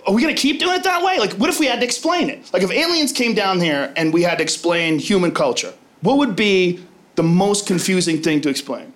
are 0.07 0.13
we 0.13 0.21
gonna 0.21 0.33
keep 0.33 0.59
doing 0.59 0.75
it 0.75 0.83
that 0.83 1.03
way? 1.03 1.19
Like, 1.19 1.33
what 1.33 1.49
if 1.49 1.59
we 1.59 1.65
had 1.65 1.79
to 1.79 1.85
explain 1.85 2.29
it? 2.29 2.51
Like, 2.53 2.63
if 2.63 2.71
aliens 2.71 3.11
came 3.11 3.33
down 3.33 3.59
here 3.59 3.93
and 3.95 4.13
we 4.13 4.23
had 4.23 4.37
to 4.37 4.43
explain 4.43 4.99
human 4.99 5.31
culture, 5.31 5.73
what 6.01 6.17
would 6.17 6.35
be 6.35 6.83
the 7.15 7.23
most 7.23 7.67
confusing 7.67 8.21
thing 8.21 8.41
to 8.41 8.49
explain? 8.49 8.93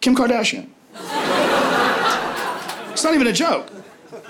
Kim 0.00 0.14
Kardashian. 0.14 0.68
it's 2.92 3.04
not 3.04 3.14
even 3.14 3.26
a 3.26 3.32
joke. 3.32 3.70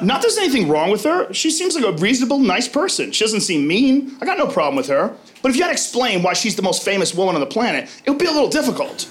Not 0.00 0.22
there's 0.22 0.38
anything 0.38 0.68
wrong 0.68 0.90
with 0.90 1.02
her. 1.04 1.32
She 1.32 1.50
seems 1.50 1.74
like 1.74 1.84
a 1.84 1.92
reasonable, 1.92 2.38
nice 2.38 2.68
person. 2.68 3.10
She 3.10 3.24
doesn't 3.24 3.40
seem 3.40 3.66
mean. 3.66 4.16
I 4.20 4.26
got 4.26 4.38
no 4.38 4.46
problem 4.46 4.76
with 4.76 4.86
her. 4.88 5.14
But 5.42 5.50
if 5.50 5.56
you 5.56 5.62
had 5.62 5.68
to 5.68 5.72
explain 5.72 6.22
why 6.22 6.34
she's 6.34 6.54
the 6.54 6.62
most 6.62 6.84
famous 6.84 7.14
woman 7.14 7.34
on 7.34 7.40
the 7.40 7.46
planet, 7.46 7.90
it 8.04 8.10
would 8.10 8.18
be 8.18 8.26
a 8.26 8.30
little 8.30 8.48
difficult. 8.48 9.08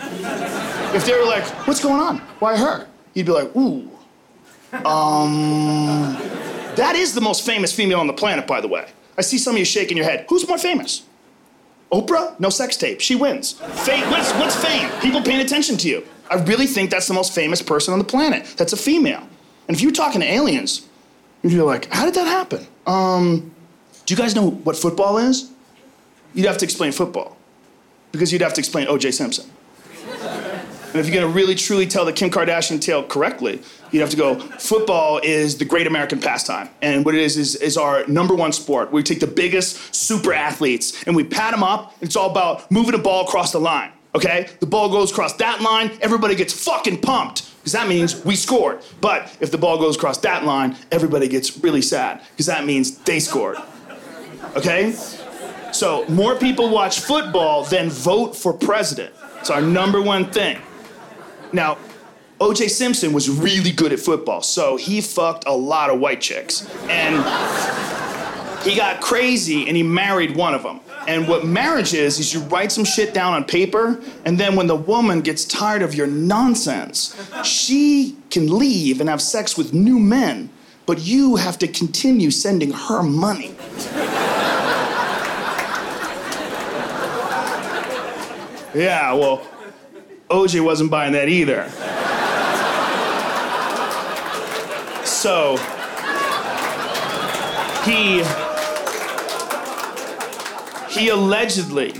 If 0.93 1.05
they 1.05 1.13
were 1.13 1.25
like, 1.25 1.43
what's 1.67 1.81
going 1.81 1.99
on? 1.99 2.19
Why 2.39 2.57
her? 2.57 2.87
You'd 3.13 3.25
be 3.25 3.31
like, 3.33 3.53
ooh. 3.55 3.89
Um, 4.73 6.17
that 6.75 6.95
is 6.95 7.13
the 7.13 7.21
most 7.21 7.45
famous 7.45 7.73
female 7.73 7.99
on 7.99 8.07
the 8.07 8.13
planet, 8.13 8.47
by 8.47 8.61
the 8.61 8.67
way. 8.67 8.89
I 9.17 9.21
see 9.21 9.37
some 9.37 9.55
of 9.55 9.59
you 9.59 9.65
shaking 9.65 9.97
your 9.97 10.05
head. 10.05 10.25
Who's 10.29 10.47
more 10.47 10.57
famous? 10.57 11.03
Oprah? 11.91 12.39
No 12.39 12.49
sex 12.49 12.77
tape. 12.77 12.99
She 13.01 13.15
wins. 13.15 13.53
Fame, 13.53 14.09
what's, 14.11 14.31
what's 14.33 14.55
fame? 14.55 14.89
People 15.01 15.21
paying 15.21 15.39
attention 15.39 15.77
to 15.77 15.89
you. 15.89 16.05
I 16.29 16.35
really 16.35 16.67
think 16.67 16.91
that's 16.91 17.07
the 17.07 17.13
most 17.13 17.33
famous 17.33 17.61
person 17.61 17.93
on 17.93 17.99
the 17.99 18.05
planet. 18.05 18.45
That's 18.57 18.73
a 18.73 18.77
female. 18.77 19.25
And 19.67 19.75
if 19.75 19.81
you're 19.81 19.91
talking 19.91 20.21
to 20.21 20.27
aliens, 20.27 20.85
you'd 21.41 21.51
be 21.51 21.61
like, 21.61 21.91
how 21.91 22.05
did 22.05 22.13
that 22.15 22.27
happen? 22.27 22.67
Um, 22.85 23.53
do 24.05 24.13
you 24.13 24.17
guys 24.17 24.35
know 24.35 24.49
what 24.49 24.75
football 24.75 25.17
is? 25.17 25.49
You'd 26.33 26.47
have 26.47 26.57
to 26.59 26.65
explain 26.65 26.91
football. 26.91 27.37
Because 28.11 28.31
you'd 28.31 28.41
have 28.41 28.53
to 28.53 28.61
explain 28.61 28.87
O.J. 28.87 29.11
Simpson. 29.11 29.49
And 30.87 30.95
if 30.95 31.07
you're 31.07 31.21
gonna 31.21 31.33
really 31.33 31.53
truly 31.53 31.85
tell 31.85 32.05
the 32.05 32.13
Kim 32.13 32.29
Kardashian 32.29 32.81
tale 32.81 33.03
correctly, 33.03 33.61
you'd 33.91 33.99
have 33.99 34.09
to 34.09 34.17
go, 34.17 34.39
football 34.39 35.19
is 35.21 35.57
the 35.57 35.65
great 35.65 35.85
American 35.85 36.19
pastime. 36.19 36.69
And 36.81 37.05
what 37.05 37.13
it 37.13 37.21
is, 37.21 37.37
is, 37.37 37.55
is 37.55 37.77
our 37.77 38.05
number 38.07 38.33
one 38.33 38.51
sport. 38.51 38.91
We 38.91 39.03
take 39.03 39.19
the 39.19 39.27
biggest 39.27 39.93
super 39.93 40.33
athletes 40.33 41.03
and 41.05 41.15
we 41.15 41.23
pat 41.23 41.51
them 41.51 41.61
up. 41.61 41.93
It's 42.01 42.15
all 42.15 42.31
about 42.31 42.69
moving 42.71 42.93
the 42.93 42.97
ball 42.97 43.25
across 43.25 43.51
the 43.51 43.59
line, 43.59 43.91
okay? 44.15 44.49
The 44.59 44.65
ball 44.65 44.89
goes 44.89 45.11
across 45.11 45.33
that 45.33 45.61
line, 45.61 45.91
everybody 46.01 46.35
gets 46.35 46.53
fucking 46.53 47.01
pumped, 47.01 47.53
because 47.59 47.73
that 47.73 47.87
means 47.87 48.23
we 48.23 48.35
scored. 48.35 48.81
But 49.01 49.35
if 49.41 49.51
the 49.51 49.57
ball 49.57 49.77
goes 49.77 49.97
across 49.97 50.17
that 50.19 50.45
line, 50.45 50.77
everybody 50.91 51.27
gets 51.27 51.57
really 51.59 51.81
sad, 51.81 52.21
because 52.31 52.45
that 52.45 52.65
means 52.65 52.97
they 52.99 53.19
scored, 53.19 53.57
okay? 54.55 54.93
So 55.73 56.05
more 56.07 56.35
people 56.35 56.69
watch 56.69 57.01
football 57.01 57.65
than 57.65 57.89
vote 57.89 58.35
for 58.35 58.53
president. 58.53 59.13
It's 59.39 59.49
our 59.49 59.61
number 59.61 60.01
one 60.01 60.31
thing. 60.31 60.57
Now, 61.53 61.77
O.J. 62.39 62.67
Simpson 62.67 63.13
was 63.13 63.29
really 63.29 63.71
good 63.71 63.91
at 63.91 63.99
football, 63.99 64.41
so 64.41 64.77
he 64.77 65.01
fucked 65.01 65.45
a 65.47 65.51
lot 65.51 65.89
of 65.89 65.99
white 65.99 66.21
chicks. 66.21 66.67
And 66.87 67.15
he 68.63 68.75
got 68.75 69.01
crazy 69.01 69.67
and 69.67 69.75
he 69.75 69.83
married 69.83 70.35
one 70.35 70.53
of 70.53 70.63
them. 70.63 70.81
And 71.07 71.27
what 71.27 71.45
marriage 71.45 71.93
is, 71.93 72.19
is 72.19 72.33
you 72.33 72.41
write 72.41 72.71
some 72.71 72.83
shit 72.83 73.13
down 73.13 73.33
on 73.33 73.45
paper, 73.45 73.99
and 74.25 74.37
then 74.37 74.57
when 74.57 74.67
the 74.67 74.75
woman 74.75 75.21
gets 75.21 75.45
tired 75.45 75.81
of 75.81 75.95
your 75.95 76.05
nonsense, 76.05 77.15
she 77.45 78.17
can 78.29 78.59
leave 78.59 78.99
and 78.99 79.09
have 79.09 79.21
sex 79.21 79.57
with 79.57 79.73
new 79.73 79.99
men, 79.99 80.49
but 80.85 80.99
you 80.99 81.37
have 81.37 81.57
to 81.59 81.67
continue 81.67 82.29
sending 82.29 82.71
her 82.71 83.01
money. 83.01 83.55
Yeah, 88.75 89.13
well, 89.13 89.41
OJ 90.29 90.63
wasn't 90.63 90.91
buying 90.91 91.13
that 91.13 91.29
either. 91.29 91.69
So, 95.05 95.57
he 97.85 98.23
he 100.89 101.09
allegedly 101.09 101.93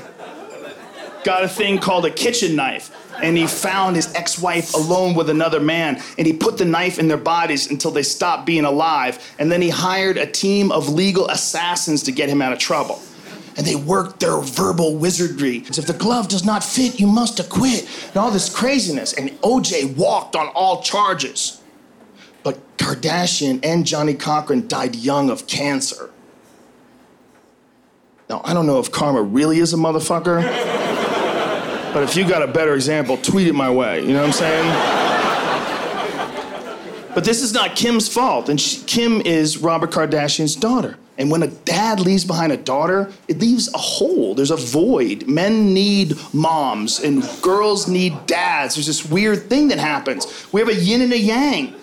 got 1.24 1.44
a 1.44 1.48
thing 1.48 1.78
called 1.78 2.06
a 2.06 2.12
kitchen 2.12 2.56
knife 2.56 2.94
and 3.22 3.38
he 3.38 3.48
found 3.48 3.96
his 3.96 4.14
ex-wife 4.14 4.74
alone 4.74 5.16
with 5.16 5.30
another 5.30 5.60
man 5.60 6.02
and 6.18 6.28
he 6.28 6.34
put 6.34 6.58
the 6.58 6.66
knife 6.66 7.00
in 7.00 7.08
their 7.08 7.18
bodies 7.18 7.70
until 7.70 7.92
they 7.92 8.04
stopped 8.04 8.46
being 8.46 8.66
alive 8.66 9.34
and 9.40 9.52
then 9.52 9.62
he 9.62 9.70
hired 9.70 10.18
a 10.18 10.26
team 10.26 10.72
of 10.72 10.90
legal 10.90 11.28
assassins 11.30 12.04
to 12.04 12.12
get 12.12 12.30
him 12.30 12.42
out 12.42 12.54
of 12.54 12.60
trouble 12.60 13.02
and 13.58 13.66
they 13.66 13.76
worked 13.76 14.20
their 14.20 14.38
verbal 14.40 14.96
wizardry. 14.96 15.64
If 15.66 15.88
the 15.88 15.94
glove 15.94 16.28
does 16.28 16.46
not 16.46 16.64
fit, 16.64 17.00
you 17.00 17.08
must 17.08 17.40
acquit. 17.40 17.90
And 18.10 18.18
all 18.18 18.30
this 18.30 18.54
craziness. 18.54 19.14
And 19.14 19.32
OJ 19.42 19.98
walked 19.98 20.36
on 20.36 20.48
all 20.50 20.84
charges. 20.84 21.60
But 22.44 22.78
Kardashian 22.78 23.60
and 23.64 23.86
Johnnie 23.86 24.14
Cochran 24.14 24.68
died 24.68 24.96
young 24.96 25.32
of 25.32 25.48
cancer. 25.48 26.12
Now, 28.30 28.42
I 28.44 28.54
don't 28.54 28.68
know 28.68 28.78
if 28.80 28.92
karma 28.92 29.24
really 29.24 29.58
is 29.58 29.74
a 29.74 29.78
motherfucker, 29.78 30.44
but 31.94 32.04
if 32.04 32.16
you 32.16 32.28
got 32.28 32.44
a 32.44 32.48
better 32.48 32.76
example, 32.76 33.18
tweet 33.18 33.48
it 33.48 33.54
my 33.54 33.72
way. 33.72 34.02
You 34.02 34.10
know 34.10 34.20
what 34.20 34.28
I'm 34.28 34.34
saying? 34.34 35.14
But 37.16 37.24
this 37.24 37.42
is 37.42 37.54
not 37.54 37.76
Kim's 37.76 38.08
fault, 38.08 38.50
and 38.50 38.62
she, 38.62 38.84
Kim 38.84 39.22
is 39.22 39.58
Robert 39.58 39.90
Kardashian's 39.90 40.56
daughter. 40.56 40.98
And 41.18 41.32
when 41.32 41.42
a 41.42 41.48
dad 41.48 42.00
leaves 42.00 42.24
behind 42.24 42.52
a 42.52 42.58
daughter, 42.58 43.12
it 43.28 43.40
leaves 43.40 43.74
a 43.74 43.78
hole. 43.78 44.36
There's 44.36 44.52
a 44.52 44.56
void. 44.56 45.28
Men 45.28 45.74
need 45.74 46.16
moms, 46.32 47.00
and 47.00 47.28
girls 47.42 47.88
need 47.88 48.14
dads. 48.28 48.76
There's 48.76 48.86
this 48.86 49.10
weird 49.10 49.50
thing 49.50 49.70
that 49.70 49.80
happens. 49.80 50.48
We 50.52 50.62
have 50.62 50.70
a 50.70 50.76
yin 50.76 51.02
and 51.02 51.12
a 51.12 51.18
yang. 51.18 51.74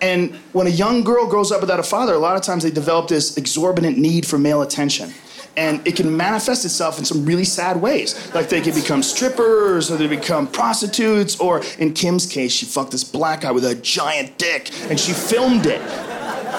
And 0.00 0.34
when 0.52 0.66
a 0.66 0.70
young 0.70 1.04
girl 1.04 1.26
grows 1.26 1.52
up 1.52 1.60
without 1.60 1.78
a 1.78 1.82
father, 1.82 2.14
a 2.14 2.18
lot 2.18 2.36
of 2.36 2.42
times 2.42 2.62
they 2.62 2.70
develop 2.70 3.08
this 3.08 3.36
exorbitant 3.36 3.98
need 3.98 4.26
for 4.26 4.38
male 4.38 4.62
attention. 4.62 5.12
And 5.56 5.86
it 5.86 5.96
can 5.96 6.16
manifest 6.16 6.64
itself 6.64 6.98
in 6.98 7.04
some 7.04 7.26
really 7.26 7.44
sad 7.44 7.82
ways. 7.82 8.32
Like 8.34 8.48
they 8.48 8.62
can 8.62 8.74
become 8.74 9.02
strippers, 9.02 9.90
or 9.90 9.98
they 9.98 10.06
become 10.06 10.46
prostitutes, 10.46 11.38
or 11.38 11.60
in 11.78 11.92
Kim's 11.92 12.24
case, 12.24 12.52
she 12.52 12.64
fucked 12.64 12.92
this 12.92 13.04
black 13.04 13.42
guy 13.42 13.50
with 13.50 13.66
a 13.66 13.74
giant 13.74 14.38
dick, 14.38 14.70
and 14.88 14.98
she 14.98 15.12
filmed 15.12 15.66
it. 15.66 15.82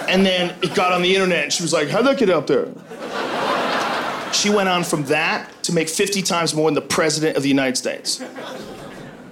And 0.07 0.25
then 0.25 0.55
it 0.62 0.74
got 0.75 0.91
on 0.91 1.01
the 1.01 1.13
internet, 1.13 1.43
and 1.45 1.53
she 1.53 1.63
was 1.63 1.74
like, 1.74 1.89
How'd 1.89 2.05
that 2.05 2.17
get 2.17 2.29
out 2.29 2.48
there? 2.48 2.67
She 4.33 4.50
went 4.50 4.69
on 4.69 4.83
from 4.83 5.03
that 5.05 5.51
to 5.63 5.74
make 5.74 5.89
50 5.89 6.21
times 6.21 6.55
more 6.55 6.67
than 6.67 6.75
the 6.75 6.81
president 6.81 7.36
of 7.36 7.43
the 7.43 7.50
United 7.50 7.77
States. 7.77 8.24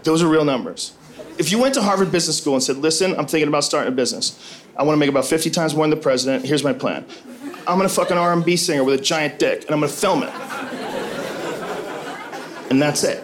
Those 0.04 0.22
are 0.22 0.28
real 0.28 0.46
numbers. 0.46 0.94
If 1.38 1.52
you 1.52 1.60
went 1.60 1.74
to 1.76 1.82
Harvard 1.82 2.12
Business 2.12 2.38
School 2.38 2.56
and 2.56 2.62
said, 2.62 2.78
listen, 2.78 3.16
I'm 3.16 3.26
thinking 3.26 3.48
about 3.48 3.64
starting 3.64 3.94
a 3.94 3.96
business. 3.96 4.62
I 4.76 4.84
want 4.84 4.96
to 4.96 5.00
make 5.00 5.10
about 5.10 5.26
50 5.26 5.50
times 5.50 5.74
more 5.74 5.86
than 5.86 5.92
the 5.92 5.98
president. 6.02 6.46
Here's 6.46 6.64
my 6.64 6.74
plan. 6.74 7.06
I'm 7.68 7.78
gonna 7.78 7.88
fuck 7.88 8.12
an 8.12 8.18
R&B 8.18 8.58
singer 8.58 8.84
with 8.84 9.00
a 9.00 9.04
giant 9.04 9.40
dick, 9.40 9.62
and 9.66 9.72
I'm 9.72 9.80
gonna 9.80 9.88
film 9.88 10.24
it. 10.24 10.34
And 12.70 12.82
that's 12.82 13.04
it. 13.04 13.24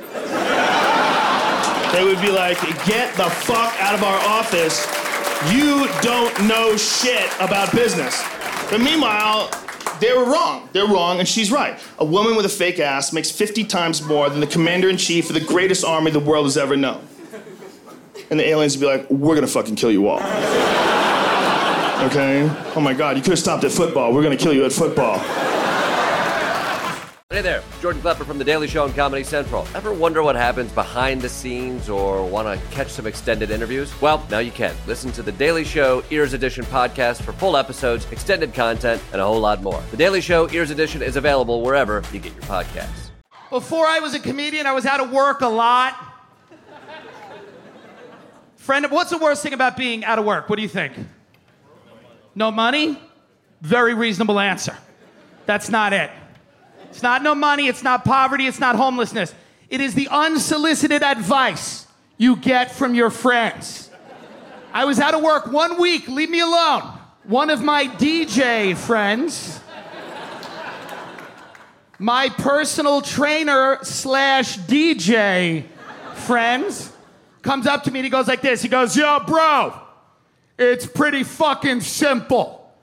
They 1.91 2.03
would 2.03 2.21
be 2.21 2.31
like, 2.31 2.59
get 2.85 3.15
the 3.15 3.29
fuck 3.29 3.73
out 3.81 3.95
of 3.95 4.03
our 4.03 4.19
office. 4.27 4.85
You 5.51 5.87
don't 6.01 6.47
know 6.47 6.75
shit 6.77 7.29
about 7.39 7.71
business. 7.73 8.23
But 8.69 8.79
meanwhile, 8.81 9.49
they 9.99 10.13
were 10.13 10.25
wrong. 10.25 10.69
They're 10.73 10.87
wrong, 10.87 11.19
and 11.19 11.27
she's 11.27 11.51
right. 11.51 11.79
A 11.99 12.05
woman 12.05 12.35
with 12.35 12.45
a 12.45 12.49
fake 12.49 12.79
ass 12.79 13.13
makes 13.13 13.29
50 13.31 13.63
times 13.65 14.01
more 14.01 14.29
than 14.29 14.39
the 14.39 14.47
commander 14.47 14.89
in 14.89 14.97
chief 14.97 15.29
of 15.29 15.35
the 15.35 15.41
greatest 15.41 15.85
army 15.85 16.11
the 16.11 16.19
world 16.19 16.45
has 16.45 16.57
ever 16.57 16.75
known. 16.75 17.07
And 18.31 18.39
the 18.39 18.47
aliens 18.47 18.75
would 18.75 18.81
be 18.81 18.87
like, 18.87 19.09
we're 19.09 19.35
gonna 19.35 19.47
fucking 19.47 19.75
kill 19.75 19.91
you 19.91 20.07
all. 20.07 20.21
Okay? 21.95 22.47
Oh 22.75 22.81
my 22.81 22.93
god, 22.93 23.15
you 23.15 23.23
could 23.23 23.31
have 23.31 23.39
stopped 23.39 23.63
at 23.63 23.71
football. 23.71 24.13
We're 24.13 24.21
gonna 24.21 24.35
kill 24.37 24.53
you 24.53 24.65
at 24.65 24.73
football. 24.73 25.17
Hey 27.35 27.41
there, 27.41 27.63
Jordan 27.81 28.01
Klepper 28.01 28.23
from 28.23 28.37
The 28.37 28.45
Daily 28.45 28.65
Show 28.65 28.85
on 28.85 28.93
Comedy 28.93 29.25
Central. 29.25 29.67
Ever 29.75 29.91
wonder 29.91 30.23
what 30.23 30.37
happens 30.37 30.71
behind 30.71 31.21
the 31.21 31.27
scenes 31.27 31.89
or 31.89 32.25
want 32.25 32.47
to 32.47 32.67
catch 32.67 32.87
some 32.87 33.05
extended 33.05 33.51
interviews? 33.51 33.91
Well, 33.99 34.25
now 34.31 34.39
you 34.39 34.51
can. 34.51 34.73
Listen 34.87 35.11
to 35.11 35.21
The 35.21 35.33
Daily 35.33 35.65
Show 35.65 36.01
Ears 36.11 36.31
Edition 36.31 36.63
podcast 36.63 37.23
for 37.23 37.33
full 37.33 37.57
episodes, 37.57 38.09
extended 38.09 38.53
content, 38.53 39.01
and 39.11 39.19
a 39.19 39.25
whole 39.25 39.41
lot 39.41 39.61
more. 39.61 39.83
The 39.91 39.97
Daily 39.97 40.21
Show 40.21 40.49
Ears 40.51 40.71
Edition 40.71 41.01
is 41.01 41.17
available 41.17 41.61
wherever 41.61 42.01
you 42.13 42.21
get 42.21 42.33
your 42.35 42.43
podcasts. 42.43 43.09
Before 43.49 43.85
I 43.85 43.99
was 43.99 44.13
a 44.13 44.19
comedian, 44.21 44.65
I 44.65 44.71
was 44.71 44.85
out 44.85 45.01
of 45.01 45.11
work 45.11 45.41
a 45.41 45.49
lot. 45.49 45.93
Friend, 48.55 48.89
what's 48.89 49.09
the 49.09 49.17
worst 49.17 49.43
thing 49.43 49.51
about 49.51 49.75
being 49.75 50.05
out 50.05 50.19
of 50.19 50.23
work? 50.23 50.47
What 50.47 50.55
do 50.55 50.61
you 50.61 50.69
think? 50.69 50.93
No 52.33 52.49
money? 52.49 52.97
Very 53.59 53.93
reasonable 53.93 54.39
answer. 54.39 54.77
That's 55.45 55.67
not 55.67 55.91
it. 55.91 56.09
It's 56.95 57.03
not 57.03 57.23
no 57.23 57.35
money, 57.35 57.67
it's 57.67 57.83
not 57.83 58.05
poverty, 58.05 58.47
it's 58.47 58.61
not 58.61 58.77
homelessness. 58.77 59.35
It 59.69 59.81
is 59.81 59.95
the 59.95 60.07
unsolicited 60.07 61.03
advice 61.03 61.85
you 62.17 62.37
get 62.37 62.71
from 62.71 62.95
your 62.95 63.09
friends. 63.09 63.89
I 64.71 64.85
was 64.85 64.97
out 65.01 65.13
of 65.13 65.21
work 65.21 65.47
one 65.51 65.77
week, 65.77 66.07
leave 66.07 66.29
me 66.29 66.39
alone. 66.39 66.83
One 67.25 67.49
of 67.49 67.61
my 67.61 67.87
DJ 67.87 68.77
friends, 68.77 69.59
my 71.99 72.29
personal 72.29 73.01
trainer 73.01 73.79
slash 73.83 74.57
DJ 74.59 75.65
friends, 76.13 76.93
comes 77.41 77.67
up 77.67 77.83
to 77.83 77.91
me 77.91 77.99
and 77.99 78.05
he 78.05 78.09
goes 78.09 78.29
like 78.29 78.41
this. 78.41 78.61
He 78.61 78.69
goes, 78.69 78.95
Yo, 78.95 79.19
bro, 79.27 79.77
it's 80.57 80.85
pretty 80.85 81.25
fucking 81.25 81.81
simple. 81.81 82.73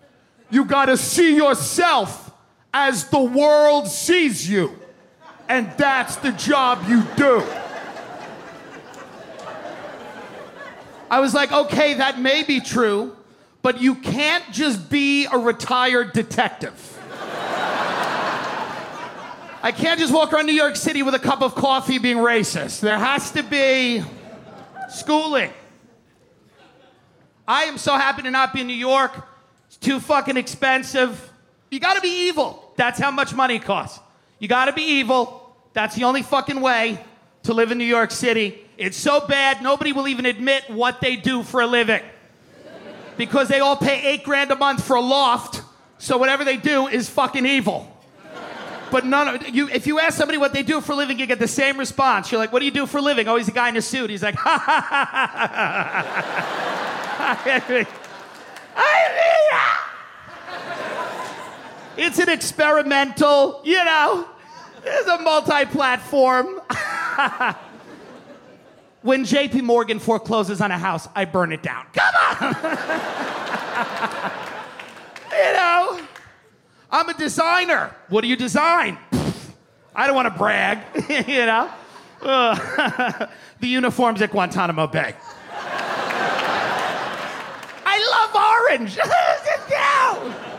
You 0.51 0.67
gotta 0.67 0.99
see 0.99 1.35
yourself 1.35 2.22
as 2.73 3.09
the 3.09 3.23
world 3.23 3.89
sees 3.89 4.49
you. 4.49 4.79
And 5.49 5.71
that's 5.77 6.17
the 6.17 6.33
job 6.33 6.89
you 6.89 7.03
do. 7.17 7.43
I 11.11 11.21
was 11.21 11.35
like, 11.35 11.53
okay, 11.53 11.95
that 11.95 12.19
may 12.19 12.43
be 12.43 12.61
true, 12.61 13.15
but 13.61 13.83
you 13.83 13.97
can't 13.97 14.51
just 14.51 14.89
be 14.89 15.27
a 15.27 15.37
retired 15.37 16.15
detective. 16.15 16.89
I 19.65 19.71
can't 19.71 20.01
just 20.01 20.13
walk 20.13 20.33
around 20.33 20.47
New 20.47 20.55
York 20.55 20.75
City 20.75 21.03
with 21.03 21.15
a 21.15 21.19
cup 21.19 21.43
of 21.43 21.55
coffee 21.55 21.99
being 21.99 22.17
racist. 22.17 22.81
There 22.81 22.99
has 22.99 23.31
to 23.33 23.43
be 23.43 24.03
schooling. 24.89 25.51
I 27.47 27.65
am 27.65 27.77
so 27.77 27.93
happy 27.95 28.23
to 28.23 28.31
not 28.31 28.55
be 28.55 28.63
in 28.63 28.67
New 28.67 28.73
York. 28.73 29.13
It's 29.67 29.77
too 29.77 30.01
fucking 30.01 30.37
expensive. 30.37 31.31
You 31.71 31.79
gotta 31.79 32.01
be 32.01 32.29
evil. 32.29 32.62
That's 32.77 32.99
how 32.99 33.11
much 33.11 33.35
money 33.35 33.59
costs. 33.59 34.01
You 34.39 34.49
gotta 34.49 34.73
be 34.73 34.83
evil. 34.83 35.55
That's 35.73 35.95
the 35.97 36.05
only 36.05 36.23
fucking 36.23 36.61
way 36.61 37.03
to 37.45 37.55
live 37.55 37.71
in 37.71 37.79
New 37.79 37.85
York 37.85 38.11
City. 38.11 38.59
It's 38.77 38.97
so 38.97 39.27
bad, 39.27 39.63
nobody 39.63 39.93
will 39.93 40.09
even 40.09 40.27
admit 40.27 40.69
what 40.69 41.01
they 41.01 41.17
do 41.17 41.43
for 41.43 41.61
a 41.61 41.67
living. 41.67 42.03
Because 43.17 43.49
they 43.49 43.61
all 43.61 43.77
pay 43.77 44.03
eight 44.13 44.25
grand 44.25 44.51
a 44.51 44.57
month 44.57 44.83
for 44.85 44.97
a 44.97 45.01
loft, 45.01 45.63
so 45.99 46.17
whatever 46.17 46.45
they 46.45 46.57
do 46.57 46.89
is 46.89 47.09
fucking 47.09 47.47
evil. 47.47 47.89
But 48.91 49.07
none 49.07 49.29
of 49.29 49.49
you, 49.49 49.69
if 49.69 49.87
you 49.87 50.01
ask 50.01 50.19
somebody 50.19 50.39
what 50.39 50.53
they 50.53 50.63
do 50.63 50.81
for 50.81 50.93
a 50.93 50.97
living, 50.97 51.19
you 51.19 51.27
get 51.27 51.39
the 51.39 51.49
same 51.49 51.79
response. 51.79 52.31
You're 52.31 52.39
like, 52.39 52.53
what 52.53 52.59
do 52.59 52.67
you 52.67 52.71
do 52.71 52.85
for 52.87 52.99
a 52.99 53.03
living? 53.03 53.27
Oh, 53.29 53.37
he's 53.37 53.49
a 53.49 53.53
guy 53.53 53.71
in 53.71 53.77
a 53.77 53.83
suit. 53.83 54.11
He's 54.11 54.23
like, 54.23 54.35
ha 54.35 54.59
ha 54.59 54.79
ha 54.81 55.05
ha 55.07 55.07
ha 55.07 56.03
ha. 59.51 59.89
It's 61.97 62.19
an 62.19 62.29
experimental, 62.31 63.61
you 63.65 63.85
know, 63.85 64.27
it's 64.85 65.09
a 65.09 65.19
multi 65.19 65.67
platform. 65.67 66.47
when 69.03 69.25
JP 69.25 69.63
Morgan 69.63 69.99
forecloses 69.99 70.61
on 70.61 70.71
a 70.71 70.79
house, 70.79 71.09
I 71.15 71.27
burn 71.27 71.53
it 71.53 71.63
down. 71.63 71.87
Come 71.93 72.15
on! 72.41 72.55
you 75.33 75.53
know, 75.53 76.01
I'm 76.91 77.09
a 77.09 77.15
designer. 77.15 77.95
What 78.09 78.23
do 78.23 78.29
you 78.29 78.37
design? 78.37 78.99
I 79.95 80.07
don't 80.07 80.17
want 80.17 80.33
to 80.33 80.39
brag, 80.39 80.79
you 81.29 81.45
know? 81.45 81.71
The 82.23 83.29
uniforms 83.61 84.23
at 84.23 84.31
Guantanamo 84.31 84.87
Bay. 84.87 85.15
I 87.85 87.99
love 88.11 88.35
orange. 88.71 88.97
Down. 89.69 90.52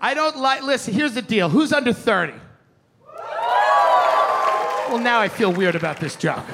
I 0.00 0.14
don't 0.14 0.36
like, 0.38 0.62
listen, 0.62 0.94
here's 0.94 1.14
the 1.14 1.22
deal. 1.22 1.48
Who's 1.48 1.72
under 1.72 1.92
30? 1.92 2.32
Well, 4.88 4.98
now 4.98 5.20
I 5.20 5.28
feel 5.28 5.52
weird 5.52 5.76
about 5.76 6.00
this 6.00 6.16
joke. 6.16 6.44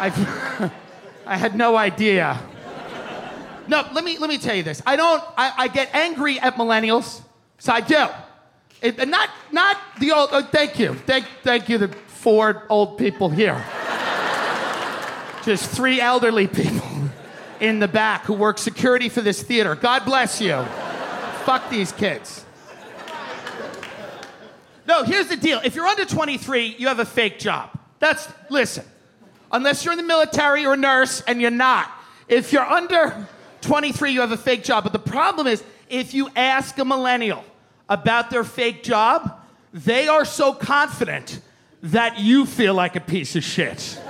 I, 0.00 0.70
I 1.26 1.36
had 1.36 1.54
no 1.54 1.76
idea. 1.76 2.40
No, 3.68 3.86
let 3.92 4.02
me, 4.02 4.18
let 4.18 4.28
me 4.28 4.38
tell 4.38 4.56
you 4.56 4.62
this. 4.62 4.82
I 4.84 4.96
don't, 4.96 5.22
I, 5.36 5.52
I 5.56 5.68
get 5.68 5.94
angry 5.94 6.40
at 6.40 6.56
millennials. 6.56 7.20
So 7.58 7.72
I 7.72 7.80
do. 7.80 8.06
It, 8.80 8.98
and 8.98 9.10
not, 9.10 9.30
not 9.52 9.76
the 10.00 10.10
old, 10.10 10.30
oh, 10.32 10.42
thank 10.42 10.78
you. 10.78 10.94
Thank, 10.94 11.26
thank 11.44 11.68
you, 11.68 11.78
the 11.78 11.88
four 11.88 12.66
old 12.68 12.98
people 12.98 13.28
here. 13.28 13.54
Just 15.44 15.70
three 15.70 16.00
elderly 16.00 16.48
people 16.48 16.88
in 17.60 17.78
the 17.78 17.88
back 17.88 18.24
who 18.24 18.32
work 18.32 18.58
security 18.58 19.08
for 19.08 19.20
this 19.20 19.42
theater. 19.42 19.76
God 19.76 20.04
bless 20.04 20.40
you. 20.40 20.64
Fuck 21.44 21.70
these 21.70 21.92
kids. 21.92 22.44
No, 24.86 25.04
here's 25.04 25.28
the 25.28 25.36
deal. 25.36 25.60
If 25.64 25.74
you're 25.74 25.86
under 25.86 26.04
23, 26.04 26.76
you 26.78 26.88
have 26.88 26.98
a 26.98 27.04
fake 27.04 27.38
job. 27.38 27.70
That's, 27.98 28.28
listen, 28.50 28.84
unless 29.50 29.84
you're 29.84 29.92
in 29.92 29.98
the 29.98 30.04
military 30.04 30.66
or 30.66 30.74
a 30.74 30.76
nurse, 30.76 31.20
and 31.26 31.40
you're 31.40 31.50
not. 31.50 31.90
If 32.28 32.52
you're 32.52 32.64
under 32.64 33.28
23, 33.60 34.12
you 34.12 34.20
have 34.20 34.32
a 34.32 34.36
fake 34.36 34.64
job. 34.64 34.84
But 34.84 34.92
the 34.92 34.98
problem 34.98 35.46
is, 35.46 35.62
if 35.88 36.14
you 36.14 36.30
ask 36.34 36.78
a 36.78 36.84
millennial 36.84 37.44
about 37.88 38.30
their 38.30 38.44
fake 38.44 38.82
job, 38.82 39.40
they 39.72 40.08
are 40.08 40.24
so 40.24 40.52
confident 40.52 41.40
that 41.82 42.18
you 42.18 42.46
feel 42.46 42.74
like 42.74 42.96
a 42.96 43.00
piece 43.00 43.36
of 43.36 43.44
shit. 43.44 44.00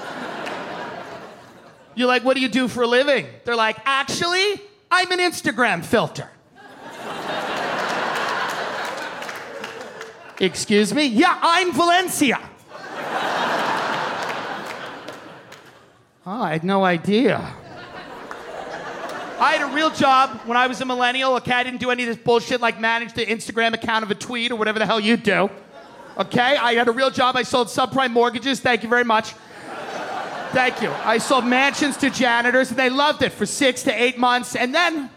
You're 1.95 2.09
like, 2.09 2.25
what 2.25 2.35
do 2.35 2.41
you 2.41 2.49
do 2.49 2.69
for 2.69 2.83
a 2.83 2.87
living? 2.87 3.27
They're 3.45 3.57
like, 3.57 3.77
actually, 3.85 4.61
I'm 4.91 5.11
an 5.13 5.19
Instagram 5.19 5.85
filter. 5.85 6.29
Excuse 10.41 10.93
me? 10.95 11.07
Yeah, 11.07 11.39
I'm 11.41 11.73
Valencia. 11.73 12.41
Oh, 16.25 16.41
I 16.43 16.53
had 16.53 16.65
no 16.65 16.85
idea. 16.85 17.39
I 19.41 19.55
had 19.55 19.69
a 19.69 19.75
real 19.75 19.91
job 19.91 20.41
when 20.47 20.57
I 20.57 20.69
was 20.69 20.81
a 20.81 20.85
millennial. 20.85 21.35
Okay, 21.35 21.53
I 21.53 21.65
didn't 21.65 21.81
do 21.81 21.91
any 21.91 22.05
of 22.05 22.09
this 22.09 22.25
bullshit 22.25 22.61
like 22.61 22.79
manage 22.79 23.13
the 23.13 23.27
Instagram 23.27 23.75
account 23.75 24.05
of 24.05 24.11
a 24.13 24.15
tweet 24.15 24.53
or 24.53 24.57
whatever 24.57 24.79
the 24.79 24.87
hell 24.87 25.01
you 25.01 25.17
do. 25.17 25.51
Okay, 26.17 26.57
I 26.57 26.75
had 26.75 26.87
a 26.87 26.93
real 26.93 27.11
job. 27.11 27.37
I 27.37 27.43
sold 27.43 27.67
subprime 27.67 28.13
mortgages. 28.13 28.61
Thank 28.61 28.85
you 28.85 28.89
very 28.89 29.03
much. 29.03 29.35
Thank 30.53 30.81
you. 30.81 30.91
I 31.05 31.19
sold 31.19 31.45
mansions 31.45 31.97
to 31.97 32.11
janitors 32.11 32.71
and 32.71 32.79
they 32.79 32.91
loved 32.91 33.23
it 33.23 33.33
for 33.33 33.47
six 33.47 33.83
to 33.85 33.91
eight 33.91 34.19
months. 34.19 34.55
And 34.55 34.73
then 34.73 35.11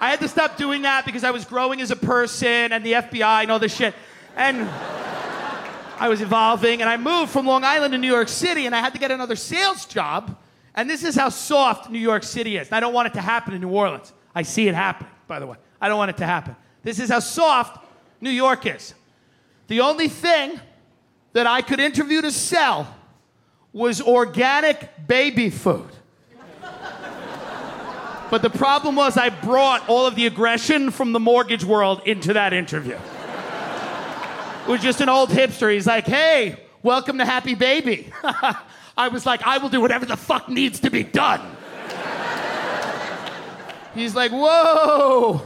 I 0.00 0.10
had 0.10 0.20
to 0.20 0.28
stop 0.28 0.56
doing 0.56 0.82
that 0.82 1.04
because 1.04 1.24
I 1.24 1.32
was 1.32 1.44
growing 1.44 1.80
as 1.80 1.90
a 1.90 1.96
person 1.96 2.72
and 2.72 2.84
the 2.84 2.92
FBI 2.92 3.42
and 3.42 3.50
all 3.50 3.58
this 3.58 3.74
shit. 3.74 3.94
And 4.38 4.68
I 5.98 6.08
was 6.08 6.20
evolving, 6.20 6.80
and 6.80 6.88
I 6.88 6.96
moved 6.96 7.32
from 7.32 7.44
Long 7.44 7.64
Island 7.64 7.90
to 7.90 7.98
New 7.98 8.06
York 8.06 8.28
City, 8.28 8.66
and 8.66 8.74
I 8.74 8.78
had 8.78 8.92
to 8.92 9.00
get 9.00 9.10
another 9.10 9.34
sales 9.34 9.84
job. 9.84 10.38
And 10.76 10.88
this 10.88 11.02
is 11.02 11.16
how 11.16 11.28
soft 11.28 11.90
New 11.90 11.98
York 11.98 12.22
City 12.22 12.56
is. 12.56 12.70
I 12.70 12.78
don't 12.78 12.92
want 12.92 13.08
it 13.08 13.14
to 13.14 13.20
happen 13.20 13.52
in 13.52 13.60
New 13.60 13.68
Orleans. 13.68 14.12
I 14.32 14.42
see 14.42 14.68
it 14.68 14.76
happening, 14.76 15.10
by 15.26 15.40
the 15.40 15.46
way. 15.48 15.56
I 15.80 15.88
don't 15.88 15.98
want 15.98 16.10
it 16.10 16.18
to 16.18 16.24
happen. 16.24 16.54
This 16.84 17.00
is 17.00 17.10
how 17.10 17.18
soft 17.18 17.84
New 18.20 18.30
York 18.30 18.64
is. 18.64 18.94
The 19.66 19.80
only 19.80 20.06
thing 20.06 20.60
that 21.32 21.48
I 21.48 21.60
could 21.60 21.80
interview 21.80 22.22
to 22.22 22.30
sell 22.30 22.94
was 23.72 24.00
organic 24.00 25.08
baby 25.08 25.50
food. 25.50 25.90
But 28.30 28.42
the 28.42 28.50
problem 28.50 28.94
was, 28.94 29.16
I 29.16 29.30
brought 29.30 29.88
all 29.88 30.06
of 30.06 30.14
the 30.14 30.26
aggression 30.26 30.92
from 30.92 31.10
the 31.10 31.18
mortgage 31.18 31.64
world 31.64 32.02
into 32.06 32.34
that 32.34 32.52
interview 32.52 32.98
was 34.68 34.82
just 34.82 35.00
an 35.00 35.08
old 35.08 35.30
hipster. 35.30 35.72
He's 35.72 35.86
like, 35.86 36.06
hey, 36.06 36.56
welcome 36.82 37.18
to 37.18 37.24
Happy 37.24 37.54
Baby. 37.54 38.12
I 38.96 39.08
was 39.08 39.24
like, 39.24 39.46
I 39.46 39.58
will 39.58 39.70
do 39.70 39.80
whatever 39.80 40.04
the 40.04 40.16
fuck 40.16 40.48
needs 40.48 40.80
to 40.80 40.90
be 40.90 41.02
done. 41.02 41.40
He's 43.94 44.14
like, 44.14 44.30
whoa, 44.30 45.40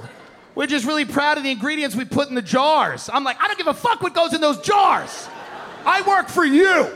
we're 0.56 0.66
just 0.66 0.84
really 0.84 1.04
proud 1.04 1.38
of 1.38 1.44
the 1.44 1.52
ingredients 1.52 1.94
we 1.94 2.04
put 2.04 2.28
in 2.28 2.34
the 2.34 2.42
jars. 2.42 3.08
I'm 3.12 3.22
like, 3.22 3.40
I 3.40 3.46
don't 3.46 3.56
give 3.56 3.68
a 3.68 3.74
fuck 3.74 4.02
what 4.02 4.12
goes 4.12 4.34
in 4.34 4.40
those 4.40 4.60
jars. 4.60 5.28
I 5.86 6.02
work 6.02 6.28
for 6.28 6.44
you. 6.44 6.90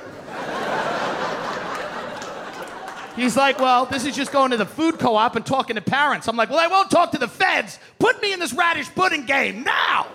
He's 3.15 3.37
like, 3.37 3.59
well, 3.59 3.87
this 3.87 4.05
is 4.05 4.15
just 4.15 4.33
going 4.33 4.51
to 4.51 4.57
the 4.57 4.67
food 4.67 4.99
co-op 4.99 5.37
and 5.37 5.47
talking 5.47 5.77
to 5.77 5.81
parents. 5.81 6.29
I'm 6.29 6.37
like, 6.37 6.51
well, 6.51 6.59
I 6.59 6.67
won't 6.67 6.91
talk 6.91 7.13
to 7.13 7.19
the 7.19 7.29
feds. 7.29 7.79
Put 7.99 8.21
me 8.21 8.33
in 8.33 8.41
this 8.41 8.53
radish 8.53 8.93
pudding 8.95 9.25
game 9.25 9.63
now. 9.63 10.07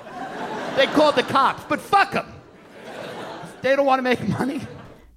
They 0.76 0.88
called 0.88 1.16
the 1.16 1.24
cops, 1.24 1.64
but 1.68 1.80
fuck 1.80 2.14
them. 2.14 2.34
They 3.62 3.76
don't 3.76 3.86
want 3.86 4.00
to 4.00 4.04
make 4.04 4.28
money. 4.28 4.62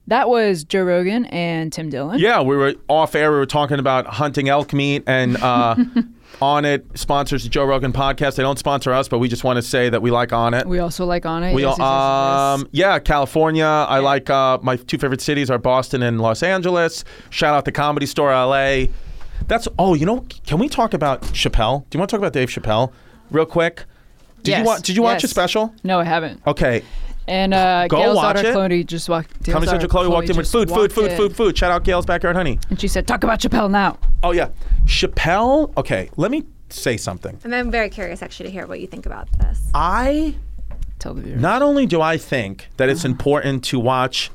That 0.07 0.29
was 0.29 0.65
Joe 0.65 0.83
Rogan 0.83 1.25
and 1.27 1.73
Tim 1.73 1.89
Dillon. 1.89 2.19
Yeah, 2.19 2.43
we 2.43 2.57
were 2.57 2.75
off 2.89 3.15
air. 3.15 3.33
We 3.33 3.39
were 3.39 3.47
talking 3.47 3.79
about 3.79 4.07
hunting 4.07 4.51
elk 4.51 4.75
meat, 4.75 5.03
and 5.07 5.39
uh, 5.39 5.77
Onnit 6.43 6.99
sponsors 6.99 7.45
the 7.45 7.49
Joe 7.49 7.65
Rogan 7.65 7.93
podcast. 7.93 8.37
They 8.37 8.43
don't 8.43 8.59
sponsor 8.59 8.93
us, 8.93 9.09
but 9.09 9.19
we 9.19 9.29
just 9.29 9.45
want 9.45 9.57
to 9.57 9.63
say 9.63 9.89
that 9.89 10.03
we 10.03 10.11
like 10.11 10.29
Onnit. 10.29 10.67
We 10.67 10.79
also 10.79 11.07
like 11.07 11.23
Onnit. 11.23 11.55
We 11.55 11.63
yes, 11.63 11.81
um, 11.81 12.69
yeah, 12.73 12.99
California. 12.99 13.65
I 13.65 14.01
like 14.01 14.29
uh, 14.29 14.59
my 14.61 14.77
two 14.77 14.99
favorite 14.99 15.23
cities 15.23 15.51
are 15.51 15.59
Boston 15.59 16.03
and 16.03 16.21
Los 16.21 16.43
Angeles. 16.43 17.05
Shout 17.31 17.55
out 17.55 17.65
the 17.65 17.73
Comedy 17.73 18.07
Store 18.07 18.31
LA. 18.31 18.87
That's 19.47 19.69
oh, 19.79 19.95
you 19.95 20.05
know, 20.05 20.27
can 20.45 20.59
we 20.59 20.69
talk 20.69 20.93
about 20.93 21.23
Chappelle? 21.23 21.89
Do 21.89 21.97
you 21.97 21.99
want 21.99 22.11
to 22.11 22.17
talk 22.17 22.21
about 22.21 22.35
Dave 22.35 22.51
Chappelle 22.51 22.93
real 23.31 23.47
quick? 23.47 23.85
Did 24.45 24.59
you 24.59 24.65
watch? 24.65 24.83
Did 24.83 24.97
you 24.97 25.03
watch 25.03 25.15
yes. 25.17 25.23
his 25.23 25.31
special? 25.31 25.75
No, 25.83 25.99
I 26.01 26.05
haven't. 26.05 26.41
Okay, 26.47 26.83
And 27.27 27.53
uh, 27.55 27.89
Go 27.89 27.97
Gail's 27.97 28.17
watch 28.17 28.37
daughter 28.37 28.49
it. 28.49 28.53
Chloe 28.53 28.85
just 28.85 29.09
walked. 29.09 29.43
Gail's 29.43 29.55
Comedy 29.55 29.67
daughter 29.67 29.81
Central. 29.81 29.91
Chloe 30.05 30.09
walked 30.09 30.31
in 30.31 30.37
with 30.37 30.51
food, 30.51 30.69
food, 30.69 30.93
food, 30.93 31.11
in, 31.11 31.17
food, 31.17 31.35
food. 31.37 31.59
Shout 31.59 31.71
out 31.71 31.83
Gail's 31.85 32.07
Backyard 32.07 32.37
Honey. 32.37 32.59
And 32.71 32.81
she 32.81 32.87
said, 32.89 33.07
"Talk 33.07 33.25
about 33.25 33.41
Chappelle 33.41 33.71
now." 33.71 33.99
Oh 34.23 34.33
yeah, 34.33 34.51
Chappelle. 34.87 35.75
Okay, 35.77 36.11
let 36.17 36.31
me 36.31 36.45
say 36.69 36.97
something. 36.97 37.39
And 37.45 37.55
I'm 37.55 37.71
very 37.71 37.89
curious 37.89 38.23
actually 38.23 38.47
to 38.47 38.53
hear 38.53 38.67
what 38.67 38.81
you 38.81 38.87
think 38.87 39.07
about 39.07 39.29
this. 39.39 39.61
I 39.75 40.35
Tell 40.99 41.15
the 41.15 41.23
viewers. 41.23 41.41
not 41.41 41.63
only 41.63 41.87
do 41.87 42.01
I 42.01 42.17
think 42.19 42.69
that 42.77 42.89
it's 42.89 43.05
important 43.13 43.65
to 43.65 43.79
watch 43.81 44.31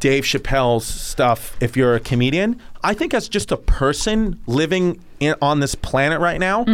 Dave 0.00 0.24
Chappelle's 0.24 0.86
stuff 0.86 1.56
if 1.60 1.76
you're 1.76 1.94
a 1.94 2.00
comedian, 2.00 2.58
I 2.82 2.94
think 2.94 3.12
as 3.14 3.28
just 3.28 3.52
a 3.52 3.56
person 3.56 4.40
living 4.46 4.98
in, 5.20 5.34
on 5.42 5.60
this 5.60 5.74
planet 5.74 6.20
right 6.20 6.40
now, 6.40 6.64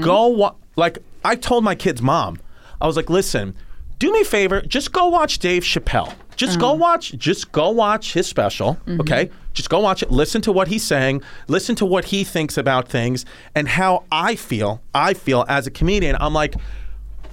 go 0.00 0.26
wa- 0.28 0.54
like 0.76 0.98
I 1.24 1.36
told 1.36 1.64
my 1.64 1.74
kid's 1.74 2.02
mom, 2.02 2.38
I 2.80 2.86
was 2.86 2.96
like, 2.96 3.08
listen, 3.08 3.56
do 3.98 4.12
me 4.12 4.20
a 4.20 4.24
favor, 4.24 4.60
just 4.60 4.92
go 4.92 5.08
watch 5.08 5.38
Dave 5.38 5.62
Chappelle. 5.62 6.14
Just 6.36 6.58
go 6.58 6.72
mm-hmm. 6.72 6.80
watch, 6.80 7.12
just 7.12 7.52
go 7.52 7.70
watch 7.70 8.12
his 8.12 8.26
special, 8.26 8.74
mm-hmm. 8.86 9.00
okay? 9.00 9.30
Just 9.52 9.70
go 9.70 9.78
watch 9.78 10.02
it. 10.02 10.10
Listen 10.10 10.42
to 10.42 10.52
what 10.52 10.66
he's 10.66 10.82
saying. 10.82 11.22
Listen 11.46 11.76
to 11.76 11.86
what 11.86 12.06
he 12.06 12.24
thinks 12.24 12.58
about 12.58 12.88
things 12.88 13.24
and 13.54 13.68
how 13.68 14.04
I 14.10 14.34
feel. 14.34 14.82
I 14.92 15.14
feel 15.14 15.44
as 15.48 15.68
a 15.68 15.70
comedian. 15.70 16.16
I'm 16.18 16.34
like, 16.34 16.56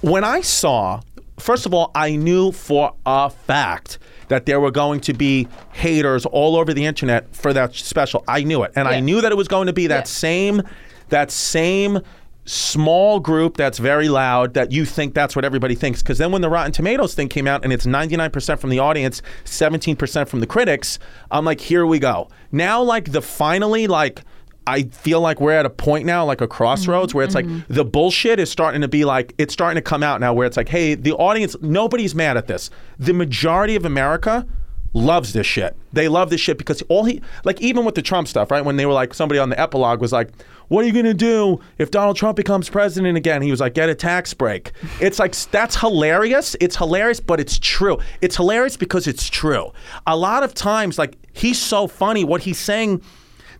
when 0.02 0.22
I 0.22 0.40
saw, 0.40 1.00
first 1.40 1.66
of 1.66 1.74
all, 1.74 1.90
I 1.96 2.14
knew 2.14 2.52
for 2.52 2.94
a 3.04 3.28
fact 3.28 3.98
that 4.28 4.46
there 4.46 4.60
were 4.60 4.70
going 4.70 5.00
to 5.00 5.12
be 5.12 5.48
haters 5.72 6.24
all 6.26 6.56
over 6.56 6.72
the 6.72 6.84
internet 6.84 7.34
for 7.34 7.52
that 7.52 7.74
special. 7.74 8.22
I 8.28 8.44
knew 8.44 8.62
it, 8.62 8.72
and 8.76 8.86
I 8.86 8.94
Yeah. 8.94 9.00
knew 9.00 9.20
that 9.20 9.32
it 9.32 9.36
was 9.36 9.48
going 9.48 9.66
to 9.66 9.72
be 9.72 9.88
that 9.88 10.06
Yeah. 10.06 10.14
same, 10.14 10.62
that 11.08 11.32
same 11.32 12.00
small 12.44 13.20
group 13.20 13.56
that's 13.56 13.78
very 13.78 14.08
loud 14.08 14.54
that 14.54 14.72
you 14.72 14.84
think 14.84 15.14
that's 15.14 15.36
what 15.36 15.44
everybody 15.44 15.76
thinks 15.76 16.02
because 16.02 16.18
then 16.18 16.32
when 16.32 16.42
the 16.42 16.50
rotten 16.50 16.72
tomatoes 16.72 17.14
thing 17.14 17.28
came 17.28 17.46
out 17.46 17.62
and 17.62 17.72
it's 17.72 17.86
99% 17.86 18.58
from 18.58 18.70
the 18.70 18.80
audience 18.80 19.22
17% 19.44 20.26
from 20.26 20.40
the 20.40 20.46
critics 20.46 20.98
i'm 21.30 21.44
like 21.44 21.60
here 21.60 21.86
we 21.86 22.00
go 22.00 22.28
now 22.50 22.82
like 22.82 23.12
the 23.12 23.22
finally 23.22 23.86
like 23.86 24.22
I 24.66 24.84
feel 24.84 25.20
like 25.20 25.40
we're 25.40 25.52
at 25.52 25.66
a 25.66 25.70
point 25.70 26.06
now, 26.06 26.24
like 26.24 26.40
a 26.40 26.46
crossroads, 26.46 27.10
mm-hmm. 27.10 27.18
where 27.18 27.24
it's 27.24 27.34
like 27.34 27.46
mm-hmm. 27.46 27.72
the 27.72 27.84
bullshit 27.84 28.38
is 28.38 28.50
starting 28.50 28.80
to 28.82 28.88
be 28.88 29.04
like 29.04 29.34
it's 29.36 29.52
starting 29.52 29.74
to 29.74 29.82
come 29.82 30.02
out 30.04 30.20
now. 30.20 30.32
Where 30.32 30.46
it's 30.46 30.56
like, 30.56 30.68
hey, 30.68 30.94
the 30.94 31.12
audience, 31.14 31.56
nobody's 31.60 32.14
mad 32.14 32.36
at 32.36 32.46
this. 32.46 32.70
The 32.98 33.12
majority 33.12 33.74
of 33.74 33.84
America 33.84 34.46
loves 34.94 35.32
this 35.32 35.46
shit. 35.46 35.76
They 35.92 36.08
love 36.08 36.30
this 36.30 36.40
shit 36.40 36.58
because 36.58 36.82
all 36.88 37.04
he 37.04 37.22
like 37.44 37.60
even 37.60 37.84
with 37.84 37.94
the 37.94 38.02
Trump 38.02 38.28
stuff, 38.28 38.50
right? 38.50 38.64
When 38.64 38.76
they 38.76 38.86
were 38.86 38.92
like 38.92 39.14
somebody 39.14 39.38
on 39.38 39.48
the 39.48 39.58
epilogue 39.58 40.00
was 40.00 40.12
like, 40.12 40.30
"What 40.68 40.84
are 40.84 40.86
you 40.86 40.92
gonna 40.92 41.14
do 41.14 41.60
if 41.78 41.90
Donald 41.90 42.16
Trump 42.16 42.36
becomes 42.36 42.68
president 42.68 43.16
again?" 43.16 43.42
He 43.42 43.50
was 43.50 43.60
like, 43.60 43.74
"Get 43.74 43.88
a 43.88 43.94
tax 43.94 44.34
break." 44.34 44.72
It's 45.00 45.18
like 45.18 45.34
that's 45.50 45.76
hilarious. 45.76 46.56
It's 46.60 46.76
hilarious, 46.76 47.20
but 47.20 47.40
it's 47.40 47.58
true. 47.58 47.98
It's 48.20 48.36
hilarious 48.36 48.76
because 48.76 49.06
it's 49.06 49.28
true. 49.28 49.72
A 50.06 50.16
lot 50.16 50.42
of 50.42 50.54
times, 50.54 50.98
like 50.98 51.16
he's 51.32 51.58
so 51.58 51.86
funny. 51.86 52.24
What 52.24 52.42
he's 52.42 52.58
saying 52.58 53.02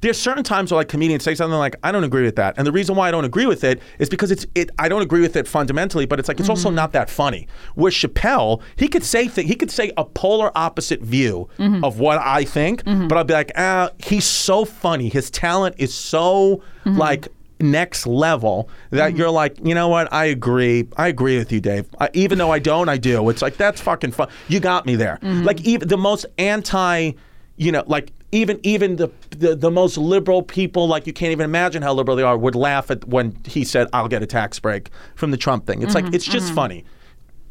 there's 0.03 0.19
certain 0.19 0.43
times 0.45 0.71
where 0.71 0.77
like 0.79 0.89
comedians 0.89 1.23
say 1.23 1.35
something 1.35 1.59
like 1.59 1.77
I 1.83 1.93
don't 1.93 2.05
agree 2.05 2.25
with 2.25 2.37
that, 2.37 2.55
and 2.59 2.67
the 2.67 2.73
reason 2.73 2.97
why 2.97 3.09
I 3.09 3.11
don't 3.11 3.25
agree 3.25 3.47
with 3.47 3.65
it 3.65 3.81
is 3.99 4.09
because 4.09 4.31
it's 4.31 4.45
it. 4.55 4.71
I 4.79 4.89
don't 4.89 5.01
agree 5.01 5.21
with 5.21 5.37
it 5.37 5.49
fundamentally, 5.49 6.07
but 6.07 6.19
it's 6.19 6.29
like 6.29 6.41
it's 6.41 6.49
also 6.49 6.69
mm-hmm. 6.69 6.77
not 6.77 6.93
that 6.93 7.09
funny. 7.09 7.49
Where 7.77 7.91
Chappelle, 7.91 8.61
he 8.77 8.89
could 8.89 9.05
say 9.05 9.29
th- 9.29 9.47
he 9.47 9.55
could 9.55 9.71
say 9.71 9.93
a 9.97 10.05
polar 10.05 10.51
opposite 10.57 11.01
view 11.01 11.49
mm-hmm. 11.57 11.85
of 11.85 12.01
what 12.01 12.19
I 12.19 12.45
think, 12.45 12.83
mm-hmm. 12.85 13.09
but 13.09 13.17
I'll 13.17 13.25
be 13.25 13.33
like, 13.33 13.53
ah, 13.57 13.91
he's 13.99 14.27
so 14.27 14.65
funny. 14.65 15.09
His 15.09 15.31
talent 15.31 15.77
is 15.79 15.95
so 15.95 16.63
like 16.85 17.29
next 17.61 18.09
level 18.09 18.69
that 18.91 19.17
you're 19.17 19.31
like, 19.31 19.57
you 19.63 19.73
know 19.73 19.87
what? 19.87 20.13
I 20.13 20.25
agree. 20.25 20.89
I 20.97 21.07
agree 21.07 21.39
with 21.39 21.53
you, 21.53 21.61
Dave. 21.61 21.87
I, 22.01 22.11
even 22.13 22.39
though 22.39 22.51
I 22.51 22.59
don't, 22.59 22.89
I 22.89 22.97
do. 22.97 23.29
It's 23.29 23.41
like 23.41 23.57
that's 23.57 23.81
fucking 23.81 24.11
fun. 24.11 24.29
You 24.49 24.59
got 24.59 24.85
me 24.85 24.97
there. 24.97 25.21
Like 25.23 25.61
even 25.61 25.87
the 25.87 25.97
most 25.97 26.27
anti, 26.39 27.13
you 27.57 27.71
know, 27.71 27.85
like 27.87 28.13
even 28.33 28.59
even 28.63 28.97
the, 28.97 29.11
the 29.31 29.55
the 29.55 29.71
most 29.71 29.99
liberal 29.99 30.43
people, 30.43 30.89
like 30.89 31.07
you 31.07 31.13
can't 31.13 31.33
even 31.33 31.45
imagine 31.45 31.83
how 31.83 31.93
liberal 31.93 32.17
they 32.17 32.23
are, 32.23 32.37
would 32.37 32.55
laugh 32.55 32.91
at 32.91 33.07
when 33.07 33.37
he 33.47 33.63
said, 33.63 33.89
"I'll 33.93 34.09
get 34.09 34.23
a 34.23 34.27
tax 34.27 34.59
break" 34.59 34.89
from 35.15 35.31
the 35.31 35.37
Trump 35.37 35.67
thing. 35.67 35.83
It's 35.83 35.95
like 35.95 36.07
mm-hmm, 36.07 36.15
it's 36.15 36.25
just 36.25 36.47
mm-hmm. 36.47 36.57
funny. 36.57 36.85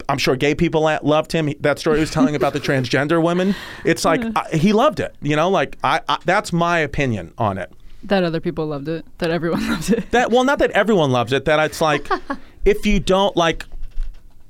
I'm 0.10 0.18
sure 0.18 0.36
gay 0.36 0.56
people 0.56 0.82
loved 1.04 1.32
him. 1.32 1.54
That 1.60 1.78
story 1.78 1.98
he 1.98 2.02
was 2.02 2.12
telling 2.12 2.36
about 2.36 2.54
the 2.54 2.60
transgender 2.68 3.24
women. 3.24 3.56
It's 3.86 4.04
like 4.04 4.22
I, 4.36 4.58
he 4.58 4.74
loved 4.74 5.00
it. 5.00 5.16
You 5.22 5.36
know, 5.36 5.50
like 5.50 5.78
I, 5.84 6.02
I 6.10 6.18
that's 6.26 6.52
my 6.52 6.80
opinion 6.80 7.34
on 7.38 7.60
it. 7.60 7.72
That 8.04 8.24
other 8.24 8.40
people 8.40 8.66
loved 8.66 8.88
it. 8.88 9.06
That 9.20 9.30
everyone 9.30 9.68
loved 9.70 9.92
it. 9.92 10.10
That 10.10 10.32
well, 10.32 10.44
not 10.44 10.58
that 10.60 10.72
everyone 10.72 11.12
loves 11.12 11.32
it. 11.32 11.46
That 11.46 11.64
it's 11.64 11.80
like, 11.80 12.10
if 12.66 12.88
you 12.88 13.00
don't 13.00 13.38
like, 13.38 13.66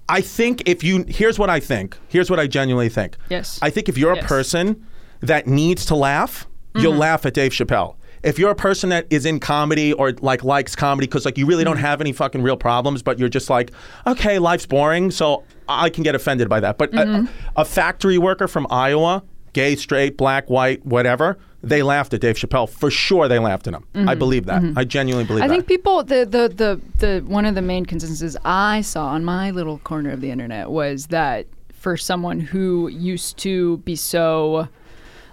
I 0.08 0.22
think 0.22 0.64
if 0.66 0.82
you 0.82 1.04
here's 1.10 1.38
what 1.38 1.50
I 1.50 1.60
think. 1.60 1.98
Here's 2.08 2.30
what 2.30 2.40
I 2.40 2.48
genuinely 2.48 2.90
think. 2.90 3.18
Yes. 3.30 3.60
I 3.62 3.70
think 3.70 3.90
if 3.90 3.98
you're 3.98 4.14
a 4.14 4.24
person 4.24 4.86
that 5.22 5.48
needs 5.48 5.86
to 5.86 5.96
laugh, 5.96 6.48
you'll 6.76 6.92
mm-hmm. 6.92 7.02
laugh 7.02 7.26
at 7.26 7.34
Dave 7.34 7.52
Chappelle. 7.52 7.96
If 8.24 8.38
you're 8.38 8.52
a 8.52 8.56
person 8.56 8.90
that 8.90 9.08
is 9.10 9.26
in 9.26 9.40
comedy 9.40 9.94
or 9.94 10.12
like 10.22 10.44
likes 10.44 10.76
comedy 10.76 11.08
because 11.08 11.26
like 11.26 11.38
you 11.38 11.48
really 11.48 11.64
don't 11.64 11.78
mm-hmm. 11.78 11.86
have 11.86 12.02
any 12.02 12.12
fucking 12.12 12.44
real 12.44 12.58
problems, 12.58 13.02
but 13.02 13.18
you're 13.18 13.30
just 13.30 13.50
like, 13.50 13.72
okay, 14.06 14.38
life's 14.38 14.66
boring, 14.66 15.10
so 15.10 15.44
I 15.68 15.90
can 15.90 16.04
get 16.04 16.14
offended 16.14 16.48
by 16.48 16.60
that. 16.60 16.78
But 16.78 16.94
a, 16.94 16.98
mm-hmm. 16.98 17.26
a 17.56 17.66
factory 17.66 18.20
worker 18.20 18.48
from 18.48 18.68
Iowa, 18.70 19.24
gay, 19.54 19.76
straight, 19.76 20.18
black, 20.18 20.50
white, 20.52 20.86
whatever, 20.86 21.40
they 21.64 21.84
laughed 21.84 22.14
at 22.14 22.22
Dave 22.22 22.36
Chappelle 22.36 22.70
for 22.70 22.90
sure. 22.92 23.28
They 23.28 23.40
laughed 23.40 23.68
at 23.68 23.74
him. 23.74 23.86
I 24.08 24.16
believe 24.16 24.46
that. 24.46 24.64
I 24.76 24.84
genuinely 24.84 25.26
believe 25.26 25.42
that. 25.42 25.46
I 25.46 25.48
that. 25.48 25.54
think 25.54 25.68
people 25.68 26.04
the, 26.04 26.26
the 26.26 26.50
the 26.50 26.82
the 27.00 27.24
one 27.28 27.46
of 27.46 27.56
the 27.56 27.62
main 27.62 27.86
consensus 27.86 28.36
I 28.44 28.82
saw 28.82 29.08
on 29.08 29.24
my 29.24 29.52
little 29.52 29.78
corner 29.80 30.12
of 30.12 30.22
the 30.22 30.32
internet 30.32 30.70
was 30.72 31.08
that 31.08 31.48
for 31.74 31.98
someone 31.98 32.40
who 32.40 32.88
used 32.90 33.38
to 33.40 33.78
be 33.78 33.96
so 33.96 34.68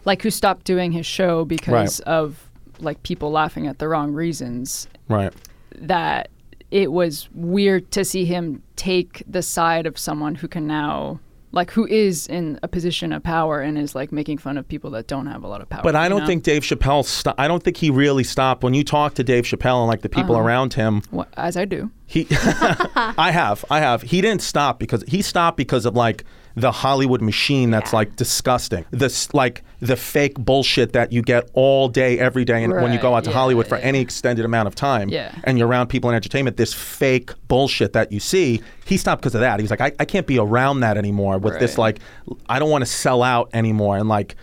like 0.05 0.23
who 0.23 0.31
stopped 0.31 0.65
doing 0.65 0.93
his 0.93 1.07
show 1.07 1.45
because 1.45 2.01
Right. 2.01 2.09
of 2.09 2.49
like 2.81 3.03
people 3.03 3.31
laughing 3.31 3.67
at 3.67 3.79
the 3.79 3.89
wrong 3.89 4.13
reasons 4.13 4.87
right. 5.09 5.33
that 5.77 6.29
it 6.71 6.93
was 6.93 7.29
weird 7.35 7.91
to 7.93 8.05
see 8.05 8.25
him 8.25 8.63
take 8.77 9.23
the 9.27 9.43
side 9.43 9.87
of 9.87 9.99
someone 9.99 10.35
who 10.37 10.47
can 10.49 10.67
now 10.67 11.19
like 11.51 11.71
who 11.71 11.87
is 11.87 12.27
in 12.27 12.59
a 12.63 12.69
position 12.69 13.11
of 13.13 13.23
power 13.23 13.61
and 13.61 13.79
is 13.79 13.95
like 13.95 14.13
making 14.13 14.37
fun 14.39 14.59
of 14.59 14.69
people 14.69 14.91
that 14.91 15.07
don't 15.07 15.27
have 15.27 15.43
a 15.43 15.49
lot 15.49 15.63
of 15.63 15.69
power. 15.69 15.81
But 15.83 15.97
I 15.97 16.09
don't 16.09 16.21
know? 16.21 16.27
think 16.27 16.43
Dave 16.43 16.63
Chappelle. 16.63 17.05
Sto- 17.05 17.35
I 17.39 17.49
don't 17.49 17.63
think 17.63 17.79
he 17.79 17.91
really 17.91 18.23
stopped. 18.25 18.63
When 18.63 18.75
you 18.75 18.85
talk 18.85 19.15
to 19.15 19.25
Dave 19.25 19.45
Chappelle 19.45 19.79
and 19.81 19.89
like 19.89 20.03
the 20.03 20.11
people 20.11 20.35
uh-huh. 20.35 20.45
around 20.45 20.75
him, 20.75 21.03
Wha- 21.11 21.25
as 21.39 21.57
I 21.57 21.65
do. 21.65 21.91
he. 22.07 22.27
I 22.31 23.31
have, 23.33 23.65
I 23.71 23.81
have. 23.81 24.03
He 24.03 24.21
didn't 24.21 24.43
stop 24.43 24.79
because 24.79 25.03
he 25.09 25.23
stopped 25.23 25.57
because 25.57 25.87
of 25.87 25.97
like 25.97 26.25
the 26.59 26.73
Hollywood 26.73 27.23
machine 27.23 27.71
that's 27.71 27.93
like 27.93 28.17
disgusting. 28.17 28.85
This 28.91 29.33
like 29.33 29.63
the 29.81 29.97
fake 29.97 30.35
bullshit 30.35 30.93
that 30.93 31.13
you 31.13 31.23
get 31.23 31.49
all 31.53 31.89
day, 31.89 32.19
every 32.19 32.45
day, 32.45 32.65
and 32.65 32.73
when 32.73 32.93
you 32.93 32.99
go 32.99 33.15
out 33.15 33.23
to 33.25 33.31
yeah, 33.31 33.37
Hollywood 33.37 33.69
for 33.69 33.79
yeah. 33.79 33.85
any 33.85 34.01
extended 34.01 34.45
amount 34.45 34.67
of 34.67 34.75
time, 34.75 35.09
Yeah. 35.09 35.33
and 35.45 35.57
you're 35.57 35.69
around 35.69 35.87
people 35.87 36.11
in 36.11 36.17
entertainment, 36.17 36.57
this 36.57 36.75
fake 36.75 37.31
bullshit 37.47 37.93
that 37.93 38.11
you 38.11 38.19
see. 38.19 38.61
He 38.85 38.97
stopped 38.97 39.23
because 39.23 39.35
of 39.37 39.41
that. 39.43 39.61
He's 39.61 39.71
like, 39.71 39.81
I, 39.81 39.93
I 40.01 40.05
can't 40.05 40.27
be 40.27 40.39
around 40.39 40.81
that 40.81 40.97
anymore 40.97 41.39
with 41.39 41.61
this 41.61 41.79
like, 41.79 42.01
I 42.49 42.59
don't 42.59 42.71
want 42.71 42.83
to 42.83 42.91
sell 42.91 43.23
out 43.23 43.51
anymore, 43.53 43.97
and 43.97 44.09
like, 44.09 44.35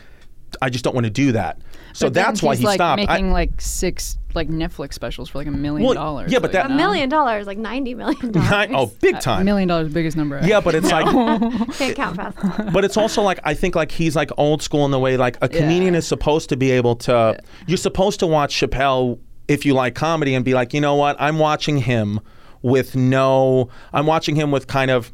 I 0.62 0.69
just 0.69 0.86
don't 0.86 0.93
want 0.93 1.06
to 1.06 1.12
do 1.12 1.34
that. 1.34 1.60
So 1.91 2.10
that's 2.10 2.41
why 2.41 2.54
he's, 2.54 2.60
he 2.60 2.65
like 2.65 2.78
stopped. 2.78 3.01
I- 3.01 3.06
making 3.13 3.32
like 3.32 3.60
six 3.60 4.17
like 4.35 4.49
Netflix 4.49 4.93
specials 4.93 5.29
for 5.29 5.37
like 5.37 5.47
a 5.47 5.51
million 5.51 5.85
Well, 5.85 5.93
dollars. 5.93 6.31
yeah, 6.31 6.39
but 6.39 6.53
like, 6.53 6.63
that- 6.63 6.65
A 6.65 6.69
no. 6.69 6.75
million 6.75 7.09
dollars, 7.09 7.47
like 7.47 7.57
ninety 7.57 7.93
million 7.95 8.31
dollars. 8.31 8.49
Nine- 8.51 8.75
oh, 8.75 8.87
big 9.01 9.15
A 9.15 9.19
time. 9.19 9.45
million 9.45 9.67
dollars, 9.67 9.91
biggest 9.93 10.15
number. 10.17 10.37
ever. 10.37 10.47
Yeah, 10.47 10.61
but 10.61 10.75
it's 10.75 10.91
like, 10.91 11.05
Can't 11.77 11.95
count 11.95 12.15
fast. 12.15 12.37
but 12.73 12.83
it's 12.85 12.97
also 12.97 13.21
like 13.21 13.39
I 13.43 13.53
think 13.53 13.75
like 13.75 13.91
he's 13.91 14.15
like 14.15 14.31
old 14.37 14.61
school 14.61 14.85
in 14.85 14.91
the 14.91 14.99
way 14.99 15.17
like 15.17 15.37
a 15.41 15.49
comedian 15.49 15.93
Yeah. 15.93 15.99
is 15.99 16.07
supposed 16.07 16.49
to 16.49 16.57
be 16.57 16.71
able 16.71 16.95
to. 16.97 17.39
You're 17.67 17.77
supposed 17.77 18.19
to 18.21 18.27
watch 18.27 18.55
Chappelle 18.59 19.19
if 19.47 19.65
you 19.65 19.73
like 19.73 19.95
comedy 19.95 20.33
and 20.33 20.43
be 20.43 20.53
like, 20.53 20.73
you 20.73 20.81
know 20.81 20.95
what, 20.95 21.15
I'm 21.19 21.37
watching 21.39 21.77
him 21.77 22.19
with 22.61 22.95
no, 22.95 23.69
I'm 23.93 24.07
watching 24.07 24.35
him 24.35 24.49
with 24.51 24.65
kind 24.67 24.89
of 24.89 25.11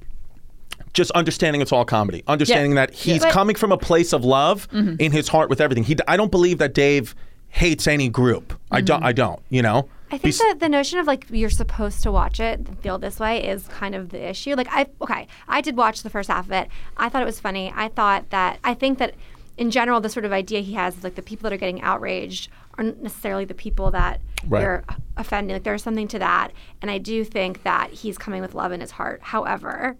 just 0.93 1.11
understanding 1.11 1.61
it's 1.61 1.71
all 1.71 1.85
comedy, 1.85 2.23
understanding 2.27 2.75
that 2.75 2.93
he's 2.93 3.21
But- 3.21 3.31
coming 3.31 3.55
from 3.55 3.71
a 3.71 3.77
place 3.77 4.13
of 4.13 4.23
love 4.25 4.69
mm-hmm. 4.71 4.95
in 4.99 5.11
his 5.11 5.27
heart 5.27 5.49
with 5.49 5.61
everything. 5.61 5.83
He, 5.83 5.95
I 6.07 6.17
don't 6.17 6.31
believe 6.31 6.57
that 6.59 6.73
Dave 6.73 7.15
hates 7.51 7.87
any 7.87 8.09
group. 8.09 8.59
I 8.71 8.81
don't. 8.81 9.03
I 9.03 9.13
mm. 9.13 9.17
don't. 9.17 9.41
You 9.49 9.61
know. 9.61 9.89
I 10.07 10.17
think 10.17 10.23
Bes- 10.23 10.39
that 10.39 10.59
the 10.59 10.67
notion 10.67 10.99
of 10.99 11.07
like 11.07 11.25
you're 11.29 11.49
supposed 11.49 12.03
to 12.03 12.11
watch 12.11 12.39
it 12.39 12.59
and 12.59 12.79
feel 12.79 12.97
this 12.97 13.19
way 13.19 13.47
is 13.47 13.67
kind 13.67 13.95
of 13.95 14.09
the 14.09 14.29
issue. 14.29 14.55
Like 14.55 14.67
I 14.69 14.87
okay, 15.01 15.27
I 15.47 15.61
did 15.61 15.77
watch 15.77 16.03
the 16.03 16.09
first 16.09 16.29
half 16.29 16.45
of 16.45 16.51
it. 16.51 16.69
I 16.97 17.07
thought 17.07 17.21
it 17.21 17.25
was 17.25 17.39
funny. 17.39 17.71
I 17.75 17.87
thought 17.87 18.29
that 18.31 18.59
I 18.63 18.73
think 18.73 18.97
that 18.97 19.15
in 19.57 19.71
general 19.71 20.01
the 20.01 20.09
sort 20.09 20.25
of 20.25 20.33
idea 20.33 20.61
he 20.61 20.73
has 20.73 20.97
is 20.97 21.03
like 21.03 21.15
the 21.15 21.21
people 21.21 21.43
that 21.43 21.53
are 21.53 21.57
getting 21.57 21.81
outraged 21.81 22.49
aren't 22.77 23.01
necessarily 23.03 23.45
the 23.45 23.53
people 23.53 23.91
that 23.91 24.19
Right. 24.47 24.61
you're 24.63 24.83
offending. 25.17 25.55
Like 25.55 25.63
there's 25.63 25.83
something 25.83 26.07
to 26.09 26.19
that, 26.19 26.51
and 26.81 26.89
I 26.89 26.97
do 26.97 27.23
think 27.23 27.63
that 27.63 27.91
he's 27.91 28.17
coming 28.17 28.41
with 28.41 28.55
love 28.55 28.71
in 28.71 28.81
his 28.81 28.91
heart. 28.91 29.21
However, 29.21 29.97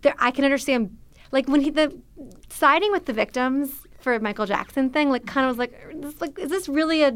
there, 0.00 0.14
I 0.18 0.30
can 0.30 0.44
understand 0.44 0.96
like 1.30 1.46
when 1.46 1.60
he 1.60 1.70
the 1.70 1.94
siding 2.48 2.90
with 2.90 3.04
the 3.04 3.12
victims 3.12 3.83
for 4.04 4.18
Michael 4.20 4.46
Jackson 4.46 4.90
thing 4.90 5.10
like 5.10 5.26
kind 5.26 5.46
of 5.46 5.50
was 5.50 5.58
like 5.58 5.72
er, 5.84 5.92
this 5.94 6.20
like 6.20 6.38
is 6.38 6.50
this 6.50 6.68
really 6.68 7.02
a 7.02 7.08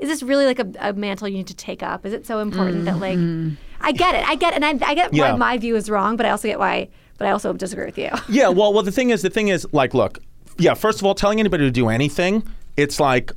is 0.00 0.08
this 0.08 0.22
really 0.22 0.46
like 0.46 0.58
a, 0.58 0.72
a 0.80 0.92
mantle 0.94 1.28
you 1.28 1.36
need 1.36 1.46
to 1.46 1.54
take 1.54 1.82
up 1.82 2.04
is 2.04 2.12
it 2.12 2.26
so 2.26 2.40
important 2.40 2.86
that 2.86 2.98
like 2.98 3.18
mm-hmm. 3.18 3.54
I 3.80 3.92
get 3.92 4.14
it 4.16 4.26
I 4.26 4.34
get 4.34 4.54
and 4.54 4.64
I, 4.64 4.70
I 4.90 4.94
get 4.94 5.14
Yeah. 5.14 5.32
why 5.32 5.38
my 5.38 5.58
view 5.58 5.76
is 5.76 5.88
wrong 5.88 6.16
but 6.16 6.26
I 6.26 6.30
also 6.30 6.48
get 6.48 6.58
why 6.58 6.88
but 7.20 7.28
I 7.28 7.30
also 7.32 7.52
disagree 7.52 7.84
with 7.84 7.98
you 7.98 8.10
Yeah, 8.28 8.48
well, 8.48 8.72
well, 8.72 8.82
the 8.82 8.90
thing 8.90 9.10
is, 9.10 9.20
the 9.20 9.28
thing 9.28 9.48
is, 9.48 9.66
like, 9.72 9.92
look, 9.92 10.20
yeah. 10.56 10.72
First 10.72 11.00
of 11.00 11.06
all, 11.06 11.14
telling 11.14 11.38
anybody 11.38 11.64
to 11.64 11.70
do 11.70 11.90
anything, 11.90 12.42
it's 12.78 12.98
like, 12.98 13.30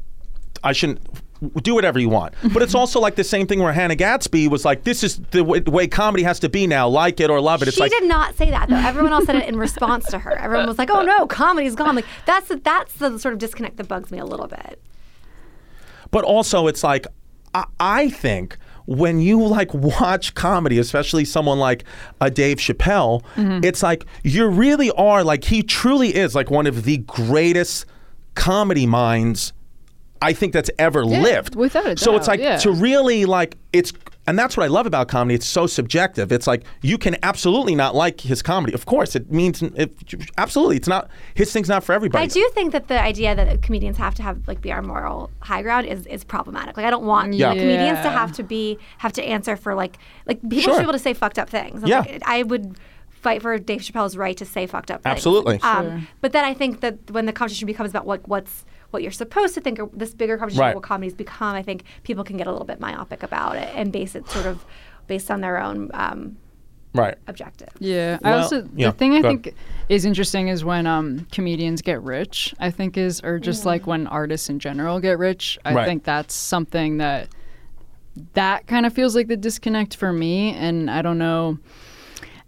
I 0.64 0.72
shouldn't 0.72 1.02
do 1.62 1.76
whatever 1.76 2.00
you 2.00 2.10
want. 2.10 2.34
But 2.54 2.62
it's 2.62 2.76
also 2.76 3.00
like 3.00 3.16
the 3.16 3.24
same 3.24 3.48
thing 3.48 3.60
where 3.60 3.74
Hannah 3.74 3.96
Gadsby 3.96 4.48
was 4.48 4.66
like, 4.66 4.84
this 4.84 5.04
is 5.04 5.20
the 5.32 5.44
way, 5.44 5.60
way 5.62 5.88
comedy 5.88 6.24
has 6.24 6.40
to 6.40 6.50
be 6.50 6.68
now, 6.68 6.88
like 6.88 7.20
it 7.20 7.30
or 7.30 7.40
love 7.42 7.62
it. 7.62 7.68
It's 7.68 7.78
she 7.78 7.84
like, 7.84 7.92
did 7.92 8.06
not 8.06 8.36
say 8.36 8.50
that 8.50 8.70
though. 8.70 8.76
Everyone 8.76 9.14
else 9.14 9.26
said 9.26 9.36
it 9.36 9.48
in 9.48 9.58
response 9.58 10.06
to 10.08 10.20
her. 10.20 10.32
Everyone 10.38 10.68
was 10.68 10.78
like 10.78 10.90
oh 10.90 11.02
no 11.02 11.28
comedy's 11.28 11.76
gone. 11.76 11.96
Like 11.96 12.06
that's 12.26 12.48
the, 12.48 12.58
that's 12.58 12.94
the 12.96 13.18
sort 13.20 13.34
of 13.34 13.40
disconnect 13.40 13.78
that 13.78 13.88
bugs 13.88 14.12
me 14.12 14.20
a 14.20 14.26
little 14.26 14.48
bit. 14.48 14.82
But 16.12 16.24
also 16.24 16.68
it's 16.68 16.84
like, 16.84 17.08
I, 17.54 17.66
I 17.80 18.10
think 18.10 18.58
when 18.86 19.20
you 19.20 19.44
like 19.46 19.74
watch 19.74 20.34
comedy, 20.36 20.78
especially 20.78 21.26
someone 21.26 21.60
like 21.60 21.84
a 22.20 22.30
Dave 22.30 22.58
Chappelle, 22.58 23.24
mm-hmm. 23.36 23.64
it's 23.64 23.82
like 23.82 24.06
you 24.24 24.48
really 24.48 24.92
are 24.92 25.24
like 25.24 25.46
he 25.46 25.64
truly 25.64 26.16
is 26.16 26.36
like 26.36 26.52
one 26.52 26.68
of 26.68 26.84
the 26.84 26.98
greatest 26.98 27.86
comedy 28.36 28.86
minds 28.86 29.54
I 30.24 30.34
think 30.34 30.54
that's 30.54 30.70
ever 30.80 31.06
lived. 31.06 31.56
without 31.56 31.86
a 31.86 31.98
So 31.98 32.16
it's 32.16 32.28
like 32.28 32.40
yeah. 32.40 32.58
to 32.58 32.72
really 32.72 33.26
like 33.26 33.58
it's 33.72 33.92
and 34.26 34.40
that's 34.40 34.56
what 34.56 34.64
I 34.64 34.68
love 34.68 34.86
about 34.86 35.10
comedy. 35.10 35.36
It's 35.36 35.46
so 35.46 35.68
subjective. 35.68 36.32
It's 36.32 36.48
like 36.48 36.64
you 36.82 36.98
can 36.98 37.18
absolutely 37.24 37.76
not 37.76 37.94
like 37.94 38.22
his 38.22 38.42
comedy. 38.42 38.74
Of 38.74 38.86
course, 38.86 39.16
it 39.18 39.30
means 39.32 39.62
it, 39.62 39.92
absolutely 40.38 40.78
it's 40.78 40.88
not 40.88 41.10
his 41.34 41.52
thing's 41.52 41.68
not 41.68 41.84
for 41.84 41.92
everybody. 41.92 42.24
I 42.24 42.28
do 42.28 42.50
think 42.54 42.72
that 42.72 42.88
the 42.88 43.02
idea 43.02 43.36
that 43.36 43.62
comedians 43.62 43.98
have 43.98 44.16
to 44.16 44.24
have 44.24 44.48
like 44.48 44.62
be 44.62 44.72
our 44.72 44.82
moral 44.82 45.30
high 45.42 45.62
ground 45.62 45.88
is, 45.88 46.08
is 46.08 46.24
problematic. 46.24 46.78
Like 46.78 46.86
I 46.86 46.90
don't 46.90 47.06
want 47.06 47.34
Yeah. 47.34 47.50
comedians 47.50 48.00
to 48.00 48.10
have 48.10 48.32
to 48.34 48.44
be 48.44 48.78
have 49.00 49.12
to 49.14 49.24
answer 49.24 49.58
for 49.58 49.76
like 49.76 49.98
like 50.26 50.42
people 50.42 50.60
Sure. 50.60 50.74
should 50.76 50.80
be 50.80 50.84
able 50.84 50.94
to 50.94 51.00
say 51.00 51.14
fucked 51.14 51.38
up 51.38 51.50
things. 51.50 51.82
And, 51.82 51.90
Yeah. 51.90 52.00
like, 52.00 52.22
I 52.26 52.44
would 52.44 52.78
fight 53.10 53.42
for 53.42 53.58
Dave 53.58 53.82
Chappelle's 53.82 54.16
right 54.18 54.38
to 54.38 54.46
say 54.46 54.68
fucked 54.68 54.92
up 54.92 55.04
things. 55.04 55.12
Absolutely. 55.12 55.60
Um, 55.62 56.08
But 56.22 56.32
then 56.32 56.46
I 56.46 56.54
think 56.54 56.80
that 56.82 56.96
when 57.12 57.26
the 57.26 57.34
conversation 57.34 57.66
becomes 57.66 57.90
about 57.90 58.06
what 58.06 58.26
what's 58.28 58.64
what 58.94 59.02
you're 59.02 59.12
supposed 59.12 59.54
to 59.56 59.62
think, 59.62 59.80
or 59.80 59.90
this 59.92 60.14
bigger 60.14 60.38
conversation 60.38 60.62
Right. 60.62 60.76
what 60.76 60.84
comedy's 60.84 61.14
become, 61.16 61.56
I 61.56 61.64
think 61.64 61.84
people 62.04 62.24
can 62.24 62.38
get 62.38 62.48
a 62.48 62.52
little 62.52 62.68
bit 62.68 62.80
myopic 62.80 63.24
about 63.24 63.56
it 63.58 63.70
and 63.76 63.92
base 63.92 64.16
it 64.16 64.30
sort 64.30 64.46
of 64.46 64.64
based 65.08 65.30
on 65.32 65.42
their 65.42 65.62
own 65.62 65.90
um, 65.94 66.38
right. 66.94 67.18
objective 67.28 67.70
Yeah, 67.80 68.20
I 68.24 68.30
Well, 68.32 68.44
also 68.44 68.70
yeah, 68.76 68.92
the 68.92 68.98
thing 68.98 69.14
I 69.16 69.22
go 69.22 69.28
ahead. 69.30 69.44
think 69.44 69.56
is 69.90 70.06
interesting 70.06 70.48
is 70.48 70.64
when 70.64 70.86
um, 70.88 71.28
comedians 71.32 71.82
get 71.82 72.02
rich. 72.04 72.54
I 72.60 72.70
think 72.72 72.96
is 72.98 73.20
or 73.24 73.40
just 73.40 73.66
like 73.66 73.86
when 73.88 74.08
artists 74.08 74.50
in 74.50 74.60
general 74.60 75.00
get 75.02 75.18
rich. 75.18 75.58
I 75.66 75.74
Right. 75.74 75.86
think 75.86 76.04
that's 76.06 76.34
something 76.34 76.98
that 77.00 77.28
that 78.36 78.68
kind 78.68 78.86
of 78.86 78.94
feels 78.94 79.16
like 79.16 79.28
the 79.28 79.36
disconnect 79.38 79.96
for 79.96 80.14
me, 80.14 80.54
and 80.54 80.90
I 80.90 81.02
don't 81.02 81.18
know. 81.18 81.58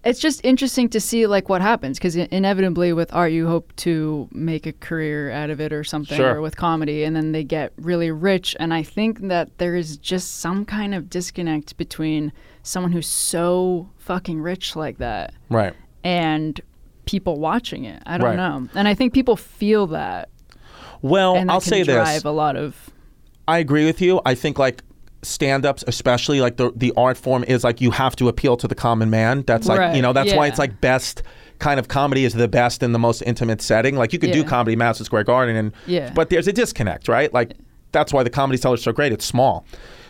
It's 0.05 0.19
just 0.19 0.39
interesting 0.45 0.87
to 0.89 0.99
see 0.99 1.25
like 1.25 1.49
what 1.49 1.61
happens 1.61 1.97
because 1.97 2.15
inevitably 2.15 2.93
with 2.93 3.11
art 3.13 3.31
you 3.31 3.47
hope 3.47 3.75
to 3.77 4.29
make 4.31 4.67
a 4.67 4.73
career 4.73 5.31
out 5.31 5.49
of 5.49 5.59
it 5.59 5.73
or 5.73 5.83
something 5.83 6.15
Sure. 6.17 6.35
or 6.35 6.41
with 6.41 6.55
comedy 6.57 7.03
and 7.03 7.15
then 7.15 7.31
they 7.31 7.43
get 7.43 7.73
really 7.77 8.11
rich 8.11 8.55
and 8.59 8.71
I 8.71 8.83
think 8.83 9.19
that 9.27 9.57
there 9.57 9.75
is 9.75 9.97
just 9.97 10.37
some 10.41 10.63
kind 10.63 10.93
of 10.93 11.09
disconnect 11.09 11.75
between 11.77 12.31
someone 12.61 12.91
who's 12.91 13.07
so 13.07 13.89
fucking 13.97 14.39
rich 14.41 14.75
like 14.75 14.99
that 14.99 15.33
Right. 15.49 15.73
and 16.03 16.61
people 17.05 17.39
watching 17.39 17.85
it. 17.85 18.01
I 18.05 18.17
don't 18.19 18.27
Right. 18.27 18.35
know. 18.37 18.67
And 18.75 18.87
I 18.87 18.93
think 18.93 19.11
people 19.11 19.35
feel 19.35 19.87
that 19.87 20.29
Well, 21.01 21.33
that 21.33 21.49
I'll 21.49 21.59
say 21.61 21.81
drive 21.83 22.13
this. 22.17 22.23
a 22.25 22.31
lot 22.31 22.55
of 22.55 22.91
I 23.47 23.57
agree 23.59 23.85
with 23.85 24.01
you. 24.01 24.21
I 24.25 24.35
think 24.35 24.59
like 24.59 24.83
stand-ups 25.25 25.83
especially 25.87 26.39
like 26.41 26.57
the 26.57 26.71
the 26.75 26.93
art 26.95 27.17
form 27.17 27.43
is 27.45 27.63
like 27.63 27.81
you 27.81 27.91
have 27.91 28.15
to 28.17 28.27
appeal 28.27 28.55
to 28.57 28.67
the 28.67 28.75
common 28.75 29.09
man. 29.09 29.43
That's 29.45 29.67
like, 29.67 29.79
Right, 29.79 29.95
you 29.95 30.01
know, 30.01 30.13
that's 30.13 30.33
why 30.33 30.47
it's 30.47 30.59
like 30.59 30.79
best 30.81 31.23
kind 31.59 31.79
of 31.79 31.87
comedy 31.87 32.25
is 32.25 32.33
the 32.33 32.47
best 32.47 32.83
in 32.83 32.91
the 32.91 32.99
most 32.99 33.21
intimate 33.21 33.61
setting. 33.61 33.95
Like 33.95 34.13
you 34.13 34.19
can 34.19 34.31
do 34.31 34.39
Yeah. 34.39 34.45
comedy 34.45 34.75
Madison 34.75 35.05
Square 35.05 35.23
Garden 35.25 35.55
and 35.55 35.71
Yeah. 35.87 36.11
but 36.13 36.29
there's 36.29 36.47
a 36.47 36.53
disconnect, 36.53 37.07
right? 37.07 37.33
Like 37.33 37.53
that's 37.91 38.11
why 38.13 38.23
the 38.23 38.29
comedy 38.29 38.57
cellar 38.57 38.75
is 38.75 38.83
so 38.83 38.91
great. 38.91 39.11
It's 39.13 39.25
small. 39.25 39.65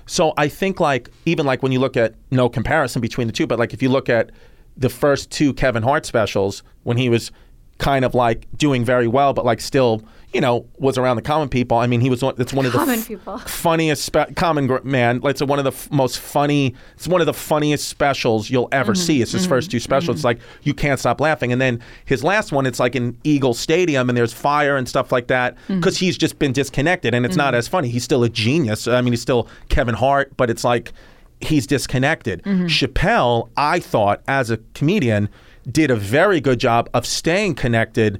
So 0.08 0.34
I 0.38 0.47
think 0.47 0.80
like 0.80 1.10
even 1.25 1.45
like 1.45 1.63
when 1.63 1.71
you 1.71 1.80
look 1.80 1.97
at 1.97 2.15
no 2.32 2.49
comparison 2.49 3.01
between 3.01 3.28
the 3.28 3.34
two, 3.34 3.47
but 3.47 3.58
like 3.60 3.73
if 3.73 3.82
you 3.82 3.89
look 3.89 4.10
at 4.10 4.32
the 4.78 4.89
first 4.89 5.32
two 5.32 5.54
Kevin 5.54 5.84
Hart 5.84 6.06
specials 6.06 6.63
when 6.84 6.97
he 6.97 7.10
was 7.10 7.32
kind 7.78 8.06
of 8.06 8.13
like 8.15 8.47
doing 8.58 8.84
very 8.86 9.08
well, 9.08 9.34
but 9.34 9.45
like 9.45 9.62
still, 9.62 10.01
you 10.34 10.42
know, 10.42 10.66
was 10.78 10.98
around 10.98 11.16
the 11.16 11.22
common 11.22 11.48
people. 11.50 11.78
I 11.78 11.88
mean, 11.88 12.02
he 12.02 12.10
was 12.10 12.22
one. 12.22 12.36
It's 12.38 12.52
one 12.54 12.66
of 12.66 12.72
the 12.74 12.78
Common 12.80 13.00
f- 13.00 13.08
people. 13.08 13.38
funniest 13.46 14.04
spe- 14.06 14.36
common 14.36 14.68
gr- 14.68 14.82
man. 14.84 15.22
It's 15.24 15.42
one 15.42 15.60
of 15.60 15.66
the 15.66 15.72
f- 15.72 15.90
most 15.92 16.20
funny. 16.20 16.76
It's 16.96 17.08
one 17.08 17.22
of 17.22 17.28
the 17.28 17.34
funniest 17.34 17.88
specials 17.88 18.50
you'll 18.50 18.68
ever 18.72 18.94
Mm-hmm. 18.94 19.02
see. 19.02 19.22
It's 19.22 19.32
his 19.32 19.46
first 19.46 19.72
two 19.72 19.80
specials. 19.80 20.18
It's 20.18 20.24
like 20.26 20.40
you 20.64 20.74
can't 20.74 21.00
stop 21.00 21.22
laughing. 21.22 21.52
And 21.54 21.62
then 21.62 21.82
his 22.06 22.24
last 22.24 22.52
one, 22.52 22.66
it's 22.66 22.80
like 22.80 22.96
in 22.96 23.18
Eagle 23.24 23.54
Stadium, 23.54 24.10
and 24.10 24.18
there's 24.18 24.34
fire 24.34 24.76
and 24.78 24.88
stuff 24.90 25.12
like 25.12 25.28
that 25.28 25.56
Mm-hmm. 25.56 25.80
because 25.80 25.98
he's 25.98 26.18
just 26.18 26.38
been 26.40 26.52
disconnected, 26.52 27.14
and 27.14 27.26
it's 27.26 27.38
not 27.38 27.56
as 27.56 27.68
funny. 27.68 27.88
He's 27.90 28.04
still 28.04 28.24
a 28.24 28.30
genius. 28.30 28.88
I 28.88 29.02
mean, 29.02 29.14
he's 29.14 29.22
still 29.22 29.48
Kevin 29.70 29.96
Hart, 29.96 30.36
but 30.38 30.50
it's 30.50 30.64
like 30.64 30.92
he's 31.40 31.66
disconnected. 31.68 32.42
Mm-hmm. 32.44 32.66
Chappelle, 32.66 33.50
I 33.58 33.80
thought, 33.80 34.22
as 34.28 34.50
a 34.52 34.58
comedian, 34.74 35.30
did 35.70 35.92
a 35.92 35.96
very 35.96 36.40
good 36.42 36.60
job 36.60 36.90
of 36.94 37.06
staying 37.06 37.56
connected 37.56 38.20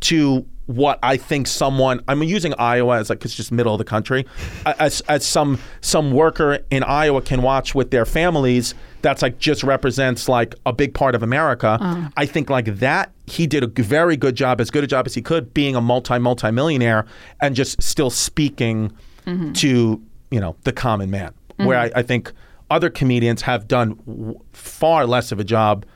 to 0.00 0.46
what 0.66 0.98
I 1.02 1.16
think 1.16 1.46
someone 1.46 2.02
I'm 2.08 2.22
using 2.22 2.52
Iowa 2.58 2.98
as 2.98 3.08
like 3.08 3.24
it's 3.24 3.34
just 3.34 3.52
middle 3.52 3.72
of 3.72 3.78
the 3.78 3.84
country 3.84 4.26
as 4.64 5.00
as 5.02 5.24
some 5.24 5.58
some 5.80 6.10
worker 6.10 6.58
in 6.70 6.82
Iowa 6.82 7.22
can 7.22 7.42
watch 7.42 7.74
with 7.74 7.92
their 7.92 8.04
families 8.04 8.74
that's 9.02 9.22
like 9.22 9.38
just 9.38 9.62
represents 9.62 10.28
like 10.28 10.54
a 10.64 10.72
big 10.72 10.92
part 10.92 11.14
of 11.14 11.22
America. 11.22 11.78
Uh. 11.80 12.08
I 12.16 12.26
think 12.26 12.50
like 12.50 12.66
that 12.78 13.12
he 13.26 13.46
did 13.46 13.62
a 13.62 13.82
very 13.82 14.16
good 14.16 14.34
job 14.34 14.60
as 14.60 14.70
good 14.70 14.82
a 14.82 14.86
job 14.88 15.06
as 15.06 15.14
he 15.14 15.22
could 15.22 15.54
being 15.54 15.76
a 15.76 15.80
multi 15.80 16.18
multi 16.18 16.50
millionaire 16.50 17.06
and 17.40 17.54
just 17.54 17.80
still 17.80 18.10
speaking 18.10 18.92
mm-hmm. 19.24 19.52
to 19.52 20.02
you 20.30 20.40
know 20.40 20.56
the 20.64 20.72
common 20.72 21.10
man. 21.10 21.32
Where 21.56 21.78
mm-hmm. 21.78 21.96
I, 21.96 22.00
I 22.00 22.02
think 22.02 22.32
other 22.70 22.90
comedians 22.90 23.42
have 23.42 23.68
done 23.68 23.94
w- 24.06 24.40
far 24.52 25.06
less 25.06 25.30
of 25.30 25.38
a 25.38 25.44
job. 25.44 25.86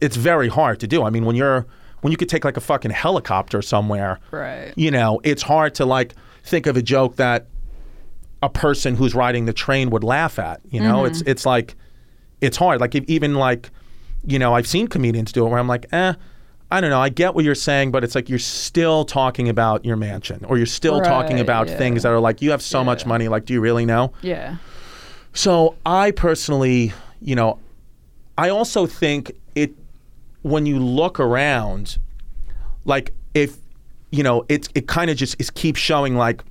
It's 0.00 0.16
very 0.16 0.48
hard 0.48 0.78
to 0.80 0.86
do. 0.86 1.02
I 1.02 1.10
mean 1.10 1.24
when 1.24 1.34
you're 1.34 1.66
when 2.02 2.10
you 2.10 2.16
could 2.16 2.28
take 2.28 2.44
like 2.44 2.56
a 2.56 2.60
fucking 2.60 2.90
helicopter 2.90 3.62
somewhere 3.62 4.18
Right. 4.30 4.72
you 4.76 4.90
know 4.90 5.20
it's 5.24 5.42
hard 5.42 5.74
to 5.76 5.84
like 5.86 6.14
think 6.44 6.66
of 6.66 6.76
a 6.76 6.82
joke 6.82 7.16
that 7.16 7.46
a 8.42 8.48
person 8.48 8.96
who's 8.96 9.14
riding 9.14 9.44
the 9.44 9.52
train 9.52 9.90
would 9.90 10.02
laugh 10.04 10.38
at 10.38 10.60
you 10.70 10.80
know? 10.80 11.04
It's 11.04 11.20
it's 11.22 11.44
like 11.44 11.76
it's 12.40 12.56
hard. 12.56 12.80
Like 12.80 12.94
if, 12.94 13.04
even 13.04 13.34
like 13.34 13.70
you 14.24 14.38
know 14.38 14.54
i've 14.54 14.66
seen 14.66 14.86
comedians 14.86 15.32
do 15.32 15.46
it 15.46 15.48
where 15.50 15.58
i'm 15.58 15.68
like 15.68 15.86
eh 15.92 16.12
i 16.70 16.80
don't 16.80 16.90
know. 16.90 17.00
I 17.00 17.08
get 17.08 17.34
what 17.34 17.44
you're 17.44 17.54
saying 17.54 17.90
but 17.90 18.04
it's 18.04 18.14
like 18.14 18.28
you're 18.28 18.38
still 18.38 19.04
talking 19.04 19.48
about 19.48 19.84
your 19.84 19.96
mansion 19.96 20.44
or 20.46 20.56
you're 20.56 20.66
still 20.66 21.00
talking 21.00 21.40
about 21.40 21.68
yeah. 21.68 21.76
things 21.78 22.02
that 22.02 22.12
are 22.12 22.20
like 22.20 22.40
you 22.42 22.50
have 22.50 22.62
so 22.62 22.84
much 22.84 23.04
money. 23.06 23.28
Like 23.28 23.44
do 23.44 23.52
you 23.52 23.60
really 23.60 23.84
know? 23.84 24.12
Yeah. 24.22 24.56
so 25.32 25.74
I 25.84 26.10
personally, 26.12 26.92
you 27.20 27.34
know, 27.34 27.58
I 28.38 28.48
also 28.50 28.86
think 28.86 29.32
it 29.54 29.74
when 30.42 30.66
you 30.66 30.78
look 30.78 31.20
around, 31.20 31.98
like 32.84 33.12
if 33.34 33.56
you 34.10 34.22
know, 34.22 34.44
it's 34.48 34.68
it 34.74 34.88
kind 34.88 35.10
of 35.10 35.16
just 35.16 35.40
it 35.40 35.54
keeps 35.54 35.78
showing 35.80 36.16
like 36.16 36.42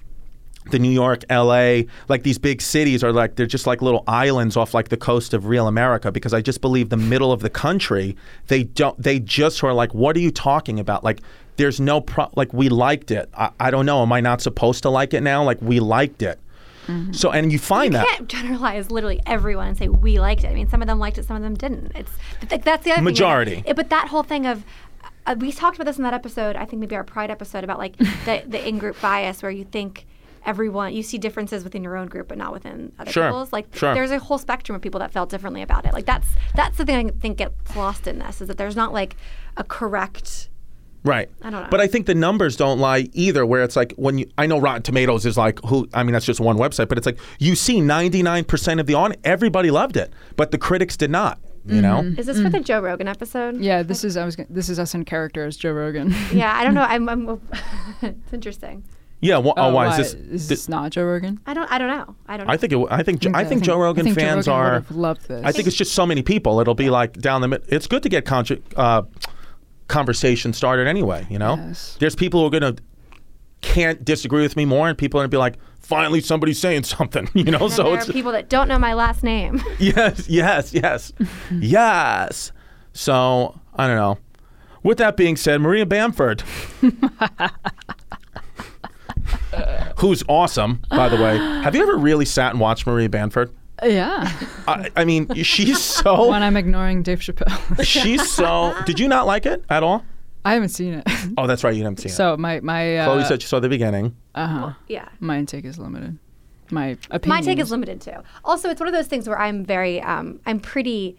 the 0.71 0.79
New 0.79 0.91
York, 0.91 1.23
LA, 1.29 1.81
like 2.07 2.23
these 2.23 2.37
big 2.37 2.61
cities 2.61 3.03
are 3.03 3.11
like 3.11 3.35
they're 3.35 3.45
just 3.45 3.67
like 3.67 3.81
little 3.81 4.03
islands 4.07 4.55
off 4.55 4.73
like 4.73 4.89
the 4.89 4.97
coast 4.97 5.33
of 5.33 5.47
real 5.47 5.67
America 5.67 6.11
because 6.11 6.33
I 6.33 6.41
just 6.41 6.61
believe 6.61 6.89
the 6.89 6.97
middle 6.97 7.31
of 7.31 7.41
the 7.41 7.49
country, 7.49 8.15
they 8.47 8.63
don't 8.63 9.01
they 9.01 9.19
just 9.19 9.63
are 9.63 9.73
like, 9.73 9.93
what 9.93 10.15
are 10.15 10.19
you 10.19 10.31
talking 10.31 10.79
about? 10.79 11.03
Like 11.03 11.21
there's 11.57 11.79
no 11.79 12.01
pro 12.01 12.29
like 12.35 12.53
we 12.53 12.69
liked 12.69 13.11
it. 13.11 13.29
I, 13.33 13.51
I 13.59 13.71
don't 13.71 13.85
know. 13.85 14.01
Am 14.01 14.11
I 14.11 14.21
not 14.21 14.41
supposed 14.41 14.83
to 14.83 14.89
like 14.89 15.13
it 15.13 15.21
now? 15.21 15.43
Like 15.43 15.61
we 15.61 15.79
liked 15.79 16.21
it. 16.21 16.39
So 17.13 17.31
and 17.31 17.51
you 17.51 17.59
find 17.59 17.93
that 17.93 18.03
You 18.03 18.09
that 18.09 18.17
can't 18.17 18.27
generalize 18.29 18.91
literally 18.91 19.21
everyone 19.25 19.67
and 19.67 19.77
say 19.77 19.87
we 19.87 20.19
liked 20.19 20.43
it. 20.43 20.47
I 20.47 20.53
mean, 20.53 20.69
some 20.69 20.81
of 20.81 20.87
them 20.87 20.99
liked 20.99 21.17
it, 21.17 21.25
some 21.25 21.35
of 21.37 21.43
them 21.43 21.55
didn't. 21.55 21.91
It's 21.95 22.11
th- 22.47 22.61
that's 22.61 22.83
the 22.83 22.91
other 22.91 23.01
Majority. 23.01 23.55
Thing, 23.55 23.63
yeah. 23.67 23.73
but 23.73 23.89
that 23.89 24.07
whole 24.09 24.23
thing 24.23 24.45
of 24.45 24.63
uh, 25.25 25.35
we 25.37 25.51
talked 25.51 25.77
about 25.77 25.85
this 25.85 25.97
in 25.97 26.03
that 26.03 26.13
episode. 26.13 26.55
I 26.55 26.65
think 26.65 26.79
maybe 26.79 26.95
our 26.95 27.03
Pride 27.03 27.29
episode 27.31 27.63
about 27.63 27.77
like 27.79 27.97
the 28.25 28.43
the 28.47 28.67
in 28.67 28.77
group 28.79 28.99
bias 29.01 29.41
where 29.43 29.51
you 29.51 29.63
think 29.65 30.05
everyone 30.45 30.93
you 30.93 31.03
see 31.03 31.17
differences 31.17 31.65
within 31.65 31.83
your 31.83 31.97
own 31.97 32.07
group 32.07 32.29
but 32.29 32.37
not 32.37 32.53
within 32.53 32.93
other 32.97 33.11
Sure. 33.11 33.27
people's 33.27 33.51
like 33.51 33.67
Sure. 33.75 33.93
there's 33.93 34.09
a 34.09 34.19
whole 34.19 34.37
spectrum 34.37 34.73
of 34.73 34.81
people 34.81 35.01
that 35.01 35.11
felt 35.11 35.29
differently 35.29 35.61
about 35.61 35.85
it 35.85 35.91
like 35.91 36.05
that's 36.05 36.29
that's 36.55 36.77
the 36.77 36.85
thing 36.85 37.09
i 37.09 37.11
think 37.19 37.37
gets 37.39 37.75
lost 37.75 38.07
in 38.07 38.19
this 38.19 38.39
is 38.39 38.47
that 38.47 38.57
there's 38.57 38.75
not 38.77 38.93
like 38.93 39.17
a 39.57 39.65
correct 39.65 40.47
Right. 41.03 41.29
I 41.41 41.49
don't 41.49 41.63
know. 41.63 41.67
But 41.71 41.79
I 41.81 41.87
think 41.87 42.05
the 42.07 42.15
numbers 42.15 42.55
don't 42.55 42.79
lie 42.79 43.07
either. 43.13 43.45
Where 43.45 43.63
it's 43.63 43.75
like 43.75 43.93
when 43.93 44.17
you, 44.19 44.29
I 44.37 44.45
know 44.47 44.59
Rotten 44.59 44.81
Tomatoes 44.83 45.25
is 45.25 45.37
like 45.37 45.59
who. 45.65 45.87
I 45.93 46.03
mean, 46.03 46.13
that's 46.13 46.25
just 46.25 46.39
one 46.39 46.57
website, 46.57 46.89
but 46.89 46.97
it's 46.97 47.05
like 47.07 47.17
you 47.39 47.55
see 47.55 47.79
99% 47.79 48.79
of 48.79 48.85
the 48.85 48.93
on, 48.95 49.15
everybody 49.23 49.71
loved 49.71 49.95
it, 49.97 50.11
but 50.35 50.51
the 50.51 50.57
critics 50.57 50.97
did 50.97 51.09
not. 51.11 51.39
You 51.65 51.81
know. 51.81 51.99
is 52.17 52.25
this 52.25 52.41
for 52.41 52.49
the 52.49 52.61
joe 52.61 52.79
rogan 52.79 53.07
episode 53.07 53.57
Yeah, 53.59 53.83
this 53.83 54.03
is 54.03 54.17
I 54.17 54.25
was. 54.25 54.35
This 54.49 54.69
is 54.69 54.79
us 54.79 54.95
in 54.95 55.05
character 55.05 55.45
as 55.45 55.55
Joe 55.55 55.73
Rogan. 55.73 56.15
yeah 56.31 56.55
i 56.55 56.63
don't 56.63 56.73
know 56.73 56.81
i'm, 56.87 57.07
I'm 57.07 57.29
it's 58.01 58.33
interesting 58.33 58.83
Yeah. 59.19 59.37
Well, 59.37 59.53
oh, 59.55 59.71
why, 59.73 59.89
is 59.91 59.97
this? 59.97 60.13
Is 60.13 60.47
this 60.47 60.67
not 60.69 60.91
Joe 60.93 61.03
Rogan? 61.03 61.39
i 61.45 61.53
don't 61.53 61.69
i 61.71 61.77
don't 61.77 61.89
know 61.89 62.15
i 62.27 62.37
don't 62.37 62.47
know 62.47 62.53
I 62.53 62.57
think 62.57 62.73
it. 62.73 62.87
I 62.89 63.03
think. 63.03 63.25
I 63.35 63.43
think 63.43 63.61
Joe 63.61 63.77
Rogan 63.77 64.01
I 64.01 64.03
think 64.05 64.19
fans 64.19 64.45
Joe 64.45 64.53
Rogan 64.53 64.65
are. 64.67 64.73
would've 64.79 64.91
loved 64.95 65.27
this. 65.27 65.45
I 65.45 65.51
think 65.51 65.67
it's 65.67 65.75
just 65.77 65.93
so 65.93 66.07
many 66.07 66.23
people. 66.23 66.59
It'll 66.59 66.73
be 66.73 66.89
like 66.89 67.13
down 67.13 67.41
the 67.41 67.49
mid. 67.49 67.63
It's 67.67 67.85
good 67.85 68.01
to 68.03 68.09
get 68.09 68.25
contra- 68.25 68.57
uh, 68.75 69.03
conversation 69.89 70.53
started 70.53 70.87
anyway. 70.87 71.27
You 71.29 71.39
know, 71.39 71.55
Yes. 71.55 71.97
there's 71.99 72.15
people 72.15 72.39
who 72.39 72.47
are 72.47 72.59
gonna 72.59 72.75
can't 73.61 74.05
disagree 74.05 74.41
with 74.41 74.55
me 74.55 74.63
more, 74.63 74.87
and 74.87 74.97
people 74.97 75.19
are 75.19 75.23
gonna 75.23 75.29
be 75.29 75.35
like, 75.37 75.55
finally 75.81 76.21
somebody's 76.21 76.59
saying 76.59 76.83
something. 76.83 77.27
You 77.35 77.51
know, 77.51 77.65
And 77.65 77.73
so 77.73 77.83
there 77.83 77.95
it's 77.95 78.09
are 78.09 78.13
people 78.13 78.31
that 78.31 78.47
don't 78.47 78.67
know 78.69 78.79
my 78.79 78.93
last 78.93 79.21
name 79.23 79.61
yes, 79.79 80.29
yes, 80.29 80.73
yes, 80.73 81.11
yes. 81.51 82.51
So 82.93 83.59
I 83.75 83.87
don't 83.87 83.97
know. 83.97 84.17
With 84.81 84.97
that 84.99 85.17
being 85.17 85.35
said, 85.35 85.59
Maria 85.59 85.85
Bamford, 85.85 86.41
who's 89.97 90.23
awesome, 90.29 90.81
by 90.89 91.09
the 91.09 91.17
way. 91.17 91.37
Have 91.37 91.75
you 91.75 91.81
ever 91.81 91.97
really 91.97 92.23
sat 92.25 92.51
and 92.51 92.59
watched 92.61 92.87
Maria 92.87 93.09
Bamford? 93.09 93.51
Yeah. 93.83 94.31
I, 94.67 94.89
I 94.95 95.05
mean, 95.05 95.33
she's 95.43 95.79
so. 95.81 96.29
when 96.29 96.43
I'm 96.43 96.57
ignoring 96.57 97.03
Dave 97.03 97.19
Chappelle. 97.19 97.83
She's 97.83 98.29
so. 98.29 98.73
Did 98.85 98.99
you 98.99 99.07
not 99.07 99.25
like 99.27 99.45
it 99.45 99.63
at 99.69 99.83
all? 99.83 100.03
I 100.45 100.53
haven't 100.53 100.69
seen 100.69 100.93
it. 100.95 101.03
Oh, 101.37 101.47
that's 101.47 101.63
right. 101.63 101.75
You 101.75 101.83
haven't 101.83 101.97
seen 101.97 102.11
it. 102.11 102.15
so 102.15 102.37
my 102.37 102.59
my 102.61 102.97
uh, 102.97 103.05
Chloe 103.05 103.25
said 103.25 103.41
she 103.41 103.47
saw 103.47 103.59
the 103.59 103.69
beginning. 103.69 104.15
uh-huh. 104.35 104.73
yeah 104.87 105.09
my 105.19 105.37
intake 105.37 105.65
is 105.65 105.77
limited. 105.77 106.17
My 106.71 106.97
opinion. 107.11 107.29
my 107.29 107.41
take 107.41 107.59
is 107.59 107.71
limited 107.71 107.99
too 107.99 108.13
also 108.45 108.69
it's 108.69 108.79
one 108.79 108.87
of 108.87 108.93
those 108.93 109.07
things 109.07 109.27
where 109.27 109.39
i'm 109.39 109.65
very 109.65 109.99
um 110.03 110.39
i'm 110.45 110.59
pretty 110.59 111.17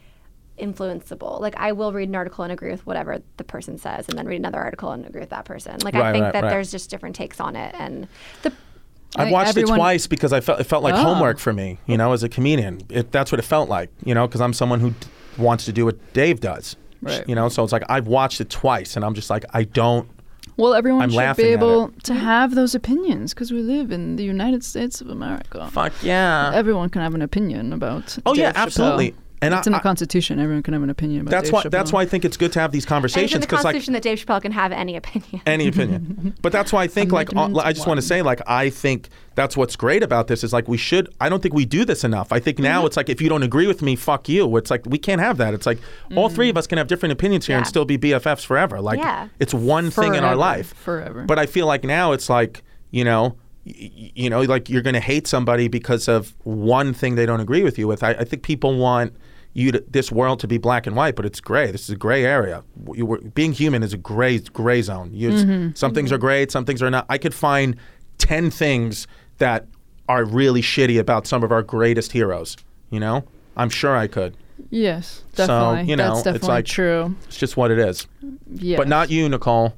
influenceable 0.58 1.40
like 1.40 1.54
i 1.56 1.72
will 1.72 1.92
read 1.92 2.08
an 2.08 2.14
article 2.14 2.44
and 2.44 2.52
agree 2.52 2.70
with 2.70 2.86
whatever 2.86 3.20
the 3.36 3.44
person 3.44 3.78
says 3.78 4.08
and 4.08 4.16
then 4.18 4.26
read 4.26 4.36
another 4.36 4.60
article 4.60 4.92
and 4.92 5.04
agree 5.06 5.20
with 5.20 5.30
that 5.30 5.44
person 5.44 5.76
like 5.82 5.94
i 5.94 6.00
Right, 6.00 6.12
think 6.12 6.22
right, 6.24 6.32
that 6.34 6.44
right. 6.44 6.50
there's 6.50 6.70
just 6.70 6.90
different 6.90 7.16
takes 7.16 7.40
on 7.40 7.56
it 7.56 7.74
and 7.78 8.06
the 8.42 8.52
I 9.16 9.30
watched 9.30 9.50
everyone- 9.50 9.74
it 9.74 9.78
twice 9.78 10.06
because 10.06 10.32
I 10.32 10.40
felt 10.40 10.60
it 10.60 10.64
felt 10.64 10.82
like 10.84 10.94
Oh. 10.94 10.98
homework 11.02 11.38
for 11.38 11.52
me. 11.52 11.78
You 11.86 11.96
know, 11.96 12.12
as 12.12 12.22
a 12.22 12.28
comedian, 12.28 12.80
it, 12.88 13.10
that's 13.12 13.32
what 13.32 13.38
it 13.38 13.44
felt 13.44 13.68
like. 13.68 13.90
You 14.04 14.14
know, 14.14 14.26
because 14.26 14.40
I'm 14.40 14.52
someone 14.52 14.80
who 14.80 14.90
d- 14.90 14.96
wants 15.38 15.64
to 15.66 15.72
do 15.72 15.84
what 15.84 15.96
Dave 16.12 16.40
does. 16.40 16.76
Right. 17.02 17.24
You 17.28 17.34
know, 17.34 17.48
so 17.48 17.64
it's 17.64 17.72
like 17.72 17.82
I've 17.88 18.06
watched 18.06 18.40
it 18.40 18.50
twice, 18.50 18.94
and 18.96 19.04
I'm 19.04 19.14
just 19.14 19.30
like, 19.30 19.44
I 19.54 19.64
don't. 19.64 20.08
Well, 20.56 20.74
everyone 20.74 21.02
I'm 21.02 21.10
should 21.10 21.36
be 21.38 21.44
able 21.48 21.88
to 22.02 22.14
have 22.14 22.54
those 22.54 22.74
opinions 22.74 23.32
because 23.32 23.50
we 23.50 23.62
live 23.62 23.90
in 23.90 24.16
the 24.16 24.24
United 24.24 24.62
States 24.62 25.00
of 25.00 25.08
America. 25.08 25.68
Fuck 25.72 25.92
yeah. 26.02 26.50
Everyone 26.54 26.90
can 26.90 27.00
have 27.00 27.14
an 27.14 27.22
opinion 27.22 27.72
about. 27.72 28.18
Oh, 28.26 28.34
yeah, 28.34 28.46
Dave 28.46 28.54
Chappelle. 28.54 28.62
absolutely. 28.62 29.14
And 29.42 29.54
it's 29.54 29.66
I- 29.66 29.70
in 29.70 29.72
the 29.72 29.78
I- 29.78 29.82
Constitution. 29.82 30.38
Everyone 30.38 30.62
can 30.62 30.74
have 30.74 30.82
an 30.82 30.90
opinion 30.90 31.22
about. 31.22 31.30
That's 31.30 31.44
Dave 31.44 31.52
why. 31.52 31.62
That's 31.68 31.92
why 31.92 32.02
I 32.02 32.06
think 32.06 32.24
it's 32.24 32.36
good 32.36 32.52
to 32.52 32.60
have 32.60 32.72
these 32.72 32.84
and 32.84 33.04
it's 33.04 33.16
in 33.16 33.20
conversations 33.20 33.32
the 33.32 33.46
because 33.46 33.64
like 33.64 33.74
constitution 33.74 33.92
that 33.94 34.02
dave 34.02 34.18
chappelle 34.18 34.42
can 34.42 34.52
have 34.52 34.72
any 34.72 34.96
opinion 34.96 35.42
any 35.46 35.68
opinion. 35.68 36.34
But 36.42 36.52
that's 36.52 36.72
why 36.72 36.84
I 36.84 36.86
think 36.86 37.12
like 37.12 37.32
Amendment 37.32 37.66
I 37.66 37.72
just 37.72 37.86
want 37.86 37.98
to 37.98 38.06
say 38.06 38.22
like 38.22 38.40
I 38.46 38.70
think 38.70 39.08
that's 39.34 39.56
what's 39.56 39.76
great 39.76 40.02
about 40.02 40.26
this 40.26 40.44
is 40.44 40.52
like 40.52 40.68
we 40.68 40.76
should 40.76 41.08
I 41.20 41.28
don't 41.28 41.42
think 41.42 41.54
we 41.54 41.64
do 41.64 41.84
this 41.84 42.04
enough. 42.04 42.32
I 42.32 42.40
think 42.40 42.58
now 42.58 42.78
mm-hmm. 42.78 42.86
it's 42.88 42.96
like 42.96 43.08
if 43.08 43.20
you 43.20 43.28
don't 43.28 43.42
agree 43.42 43.66
with 43.66 43.82
me, 43.82 43.96
fuck 43.96 44.28
you. 44.28 44.56
It's 44.56 44.70
like 44.70 44.84
we 44.86 44.98
can't 44.98 45.20
have 45.20 45.38
that. 45.38 45.54
It's 45.54 45.66
like 45.66 45.78
all 46.16 46.28
mm. 46.28 46.34
three 46.34 46.50
of 46.50 46.56
us 46.56 46.66
can 46.66 46.78
have 46.78 46.88
different 46.88 47.12
opinions 47.12 47.46
here 47.46 47.56
and 47.56 47.66
still 47.66 47.84
be 47.84 47.98
BFFs 47.98 48.44
forever. 48.44 48.80
Like 48.80 48.98
Yeah. 48.98 49.28
it's 49.38 49.54
one 49.54 49.90
thing 49.90 50.14
in 50.14 50.24
our 50.24 50.36
life. 50.36 50.74
Forever. 50.74 51.24
But 51.24 51.38
I 51.38 51.46
feel 51.46 51.66
like 51.66 51.84
now 51.84 52.12
it's 52.12 52.28
like, 52.28 52.62
you 52.90 53.04
know, 53.04 53.36
y- 53.64 53.74
y- 53.96 54.12
you 54.14 54.30
know, 54.30 54.42
like 54.42 54.68
you're 54.68 54.82
going 54.82 54.94
to 54.94 55.00
hate 55.00 55.26
somebody 55.26 55.68
because 55.68 56.08
of 56.08 56.34
one 56.44 56.92
thing 56.92 57.14
they 57.14 57.26
don't 57.26 57.40
agree 57.40 57.62
with 57.62 57.78
you 57.78 57.86
with. 57.88 58.02
I, 58.02 58.10
I 58.10 58.24
think 58.24 58.42
people 58.42 58.76
want 58.76 59.14
you 59.52 59.72
to, 59.72 59.84
this 59.88 60.12
world 60.12 60.38
to 60.40 60.46
be 60.48 60.58
black 60.58 60.86
and 60.86 60.94
white, 60.94 61.16
but 61.16 61.26
it's 61.26 61.40
gray. 61.40 61.70
This 61.72 61.82
is 61.84 61.90
a 61.90 61.96
gray 61.96 62.24
area. 62.24 62.62
You 62.94 63.06
were, 63.06 63.18
being 63.20 63.52
human 63.52 63.82
is 63.82 63.92
a 63.92 63.96
gray 63.98 64.38
gray 64.38 64.82
zone. 64.82 65.10
You, 65.12 65.30
Mm-hmm. 65.30 65.74
Some 65.74 65.92
things 65.94 66.12
are 66.12 66.18
great, 66.18 66.50
some 66.52 66.64
things 66.64 66.82
are 66.82 66.90
not. 66.90 67.06
I 67.08 67.18
could 67.18 67.34
find 67.34 67.76
ten 68.18 68.50
things 68.50 69.06
that 69.38 69.66
are 70.08 70.24
really 70.24 70.60
shitty 70.62 70.98
about 70.98 71.26
some 71.26 71.42
of 71.42 71.50
our 71.52 71.62
greatest 71.62 72.12
heroes. 72.12 72.56
You 72.90 73.00
know, 73.00 73.24
I'm 73.56 73.70
sure 73.70 73.96
I 73.96 74.06
could. 74.08 74.36
Yes, 74.68 75.22
So, 75.34 75.46
definitely. 75.46 75.90
you 75.90 75.96
know, 75.96 76.04
That's 76.08 76.18
it's 76.18 76.24
definitely 76.24 76.48
like- 76.48 76.64
true. 76.66 77.16
It's 77.26 77.36
just 77.38 77.56
what 77.56 77.70
it 77.70 77.78
is. 77.78 78.06
Yes. 78.52 78.76
But 78.76 78.88
not 78.88 79.08
you, 79.10 79.28
Nicole. 79.28 79.74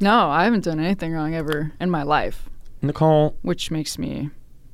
No, 0.00 0.28
I 0.30 0.44
haven't 0.44 0.64
done 0.64 0.80
anything 0.80 1.12
wrong 1.12 1.34
ever 1.34 1.72
in 1.78 1.90
my 1.90 2.02
life, 2.02 2.48
Nicole, 2.82 3.36
which 3.42 3.70
makes 3.70 3.98
me 3.98 4.30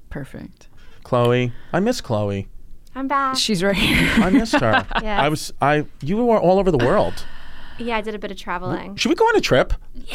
perfect. 0.09 0.68
Chloe. 1.03 1.53
I 1.72 1.81
miss 1.81 2.00
Chloe. 2.00 2.48
I'm 2.94 3.09
back 3.09 3.37
She's 3.37 3.62
right 3.62 3.76
here. 3.76 4.09
I 4.24 4.31
missed 4.31 4.55
her. 4.55 4.87
Yes. 5.03 5.20
I 5.20 5.29
was 5.29 5.53
I 5.61 5.85
you 6.03 6.16
were 6.24 6.38
all 6.38 6.59
over 6.59 6.70
the 6.70 6.79
world. 6.79 7.24
yeah 7.79 7.96
i 7.96 8.00
did 8.00 8.14
a 8.14 8.18
bit 8.18 8.31
of 8.31 8.37
traveling 8.37 8.96
Should 8.96 9.09
we 9.09 9.14
go 9.14 9.24
on 9.24 9.37
a 9.37 9.40
trip? 9.40 9.72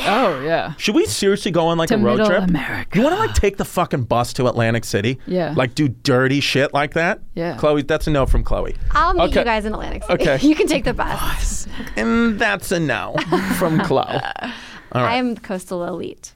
Oh 0.08 0.42
yeah. 0.42 0.74
Should 0.78 0.94
we 0.96 1.06
seriously 1.06 1.52
go 1.52 1.68
on 1.68 1.78
like 1.78 1.90
To 1.90 1.96
a 1.96 1.98
road 2.00 2.18
Middle 2.18 2.28
trip? 2.28 2.44
America. 2.50 2.98
You 2.98 3.04
want 3.04 3.16
to 3.16 3.20
like 3.20 3.34
take 3.34 3.56
the 3.58 3.66
fucking 3.66 4.04
bus 4.04 4.34
to 4.34 4.48
Atlantic 4.48 4.84
City? 4.84 5.18
Yeah. 5.26 5.54
Like 5.56 5.74
do 5.74 5.88
dirty 5.88 6.42
shit 6.42 6.74
like 6.74 6.94
that? 6.94 7.22
Yeah. 7.34 7.56
Chloe, 7.58 7.82
that's 7.84 8.08
a 8.08 8.12
no 8.12 8.26
from 8.26 8.44
Chloe. 8.44 8.76
i'll 8.92 9.14
meet 9.14 9.24
Okay. 9.30 9.40
you 9.40 9.46
guys 9.46 9.66
in 9.66 9.74
atlantic 9.74 10.04
city 10.04 10.14
Okay. 10.30 10.38
you 10.48 10.54
can 10.56 10.68
take 10.68 10.84
the 10.84 10.94
bus 10.94 11.68
And 11.96 12.38
that's 12.40 12.72
a 12.72 12.80
no 12.80 13.16
from 13.58 13.80
Chloe. 13.82 14.20
i 14.92 15.16
am 15.16 15.34
the 15.36 15.42
coastal 15.42 15.84
elite 15.86 16.34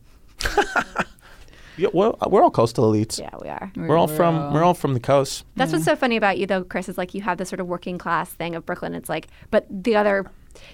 Yeah, 1.79 1.89
well, 1.93 2.17
uh, 2.21 2.27
we're 2.29 2.43
all 2.43 2.51
coastal 2.51 2.91
elites. 2.91 3.19
yeah 3.19 3.29
we 3.41 3.47
are 3.49 3.71
We're 3.75 3.97
all 3.97 4.07
from 4.07 4.53
we're 4.53 4.63
all 4.63 4.73
from 4.73 4.93
the 4.93 4.99
coast. 4.99 5.45
That's 5.55 5.71
what's 5.71 5.83
mm. 5.83 5.91
so 5.91 5.95
funny 5.95 6.17
about 6.17 6.37
you, 6.37 6.45
though, 6.45 6.63
Chris. 6.63 6.89
Is 6.89 6.97
like 6.97 7.13
you 7.13 7.21
have 7.21 7.37
this 7.37 7.49
sort 7.49 7.59
of 7.59 7.67
working 7.67 7.97
class 7.97 8.29
thing 8.29 8.55
of 8.55 8.65
Brooklyn. 8.65 8.93
It's 8.93 9.09
like, 9.09 9.27
but 9.51 9.65
the 9.69 9.95
other, 9.95 10.29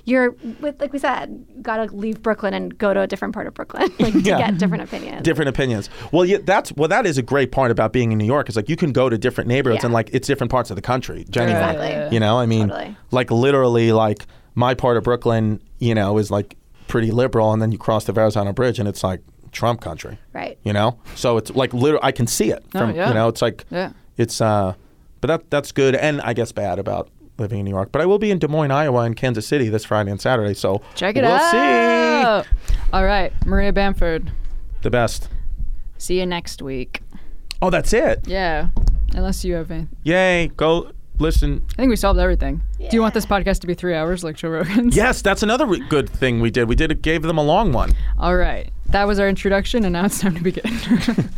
you're 0.06 0.32
with 0.62 0.80
like 0.82 0.94
we 0.94 1.00
said, 1.00 1.46
got 1.62 1.78
to 1.78 1.96
leave 1.96 2.22
Brooklyn 2.24 2.54
and 2.54 2.78
go 2.78 2.94
to 2.94 3.02
a 3.02 3.08
different 3.08 3.34
part 3.34 3.46
of 3.48 3.54
Brooklyn, 3.54 3.92
like 4.00 4.14
to 4.14 4.20
Yeah. 4.22 4.38
get 4.40 4.58
different 4.58 4.84
opinions. 4.84 5.22
Different 5.24 5.50
opinions. 5.50 5.90
Well, 6.12 6.26
yeah, 6.26 6.38
that's 6.44 6.72
well, 6.74 6.88
that 6.90 7.06
is 7.06 7.18
a 7.18 7.22
great 7.22 7.52
part 7.52 7.72
about 7.72 7.94
being 7.94 8.12
in 8.12 8.18
New 8.18 8.26
York. 8.26 8.50
Is 8.50 8.56
like 8.56 8.70
you 8.70 8.76
can 8.76 8.92
go 8.92 9.10
to 9.10 9.18
different 9.18 9.48
neighborhoods 9.48 9.84
Yeah. 9.84 9.88
and 9.88 9.94
like 9.94 10.10
it's 10.14 10.28
different 10.28 10.52
parts 10.52 10.70
of 10.70 10.76
the 10.76 10.82
country. 10.82 11.26
Genuinely. 11.30 11.88
Exactly. 11.88 12.16
You 12.16 12.20
know, 12.20 12.40
I 12.40 12.46
mean, 12.46 12.70
Totally. 12.70 12.98
like 13.12 13.30
literally, 13.32 13.92
like 13.92 14.26
my 14.56 14.74
part 14.74 14.98
of 14.98 15.04
Brooklyn, 15.04 15.62
you 15.80 15.94
know, 15.94 16.18
is 16.18 16.32
like 16.32 16.58
pretty 16.88 17.12
liberal, 17.12 17.52
and 17.52 17.62
then 17.62 17.72
you 17.72 17.78
cross 17.78 18.06
the 18.06 18.14
Verrazano 18.14 18.54
Bridge, 18.54 18.80
and 18.80 18.88
it's 18.88 19.04
like 19.04 19.22
Trump 19.56 19.82
country. 19.82 20.20
Right. 20.34 20.58
You 20.64 20.74
know, 20.74 21.00
so 21.16 21.38
it's 21.38 21.50
like 21.52 21.74
literally, 21.74 22.04
I 22.04 22.12
can 22.12 22.28
see 22.28 22.52
it 22.52 22.64
Oh, 22.76 22.80
from. 22.80 22.96
yeah. 22.96 23.08
You 23.08 23.14
know, 23.16 23.28
it's 23.30 23.42
like 23.42 23.66
Yeah. 23.72 23.92
it's 24.18 24.40
uh, 24.42 24.74
but 25.22 25.28
that 25.28 25.50
that's 25.50 25.72
good, 25.72 25.96
and 25.96 26.22
I 26.22 26.34
guess 26.34 26.52
bad 26.52 26.78
about 26.78 27.10
living 27.40 27.60
in 27.60 27.66
New 27.66 27.72
York. 27.72 27.92
But 27.92 28.02
I 28.02 28.06
will 28.06 28.20
be 28.20 28.30
in 28.32 28.38
Des 28.40 28.48
Moines, 28.48 28.72
Iowa, 28.72 29.02
and 29.02 29.16
Kansas 29.16 29.48
City 29.48 29.70
this 29.70 29.84
Friday 29.86 30.12
and 30.12 30.22
Saturday. 30.22 30.54
So 30.54 30.82
Check 30.94 31.16
it 31.16 31.24
we'll 31.24 31.32
out. 31.34 32.44
see. 32.46 32.50
All 32.94 33.04
right, 33.06 33.34
Maria 33.46 33.74
Bamford. 33.74 34.32
The 34.84 34.90
best. 34.92 35.30
See 35.98 36.20
you 36.20 36.26
next 36.26 36.62
week. 36.62 37.02
Oh, 37.62 37.70
that's 37.70 37.92
it. 37.94 38.28
Yeah. 38.28 38.68
Unless 39.16 39.44
you 39.46 39.56
have 39.56 39.72
any. 39.72 39.88
Yay! 40.04 40.48
Go 40.58 40.92
listen. 41.18 41.66
I 41.74 41.76
think 41.78 41.90
we 41.90 41.96
solved 41.96 42.20
everything. 42.20 42.62
Do 42.78 42.90
you 42.92 43.02
want 43.02 43.14
this 43.14 43.26
podcast 43.26 43.62
to 43.62 43.68
be 43.68 43.74
three 43.74 43.96
hours 43.96 44.24
like 44.24 44.36
Joe 44.36 44.50
Rogan's? 44.50 44.96
Yes, 44.96 45.22
that's 45.22 45.42
another 45.42 45.66
re- 45.66 45.80
good 45.90 46.10
thing 46.10 46.42
we 46.42 46.52
did. 46.52 46.68
We 46.70 46.76
did 46.76 46.92
it, 46.92 47.02
gave 47.02 47.22
them 47.24 47.38
a 47.38 47.44
long 47.44 47.72
one. 47.72 47.94
All 48.20 48.36
right. 48.36 48.70
That 48.88 49.08
was 49.08 49.20
our 49.20 49.28
introduction, 49.28 49.84
and 49.84 49.94
now 49.94 50.06
it's 50.06 50.20
time 50.20 50.36
to 50.36 50.44
begin. 50.44 50.72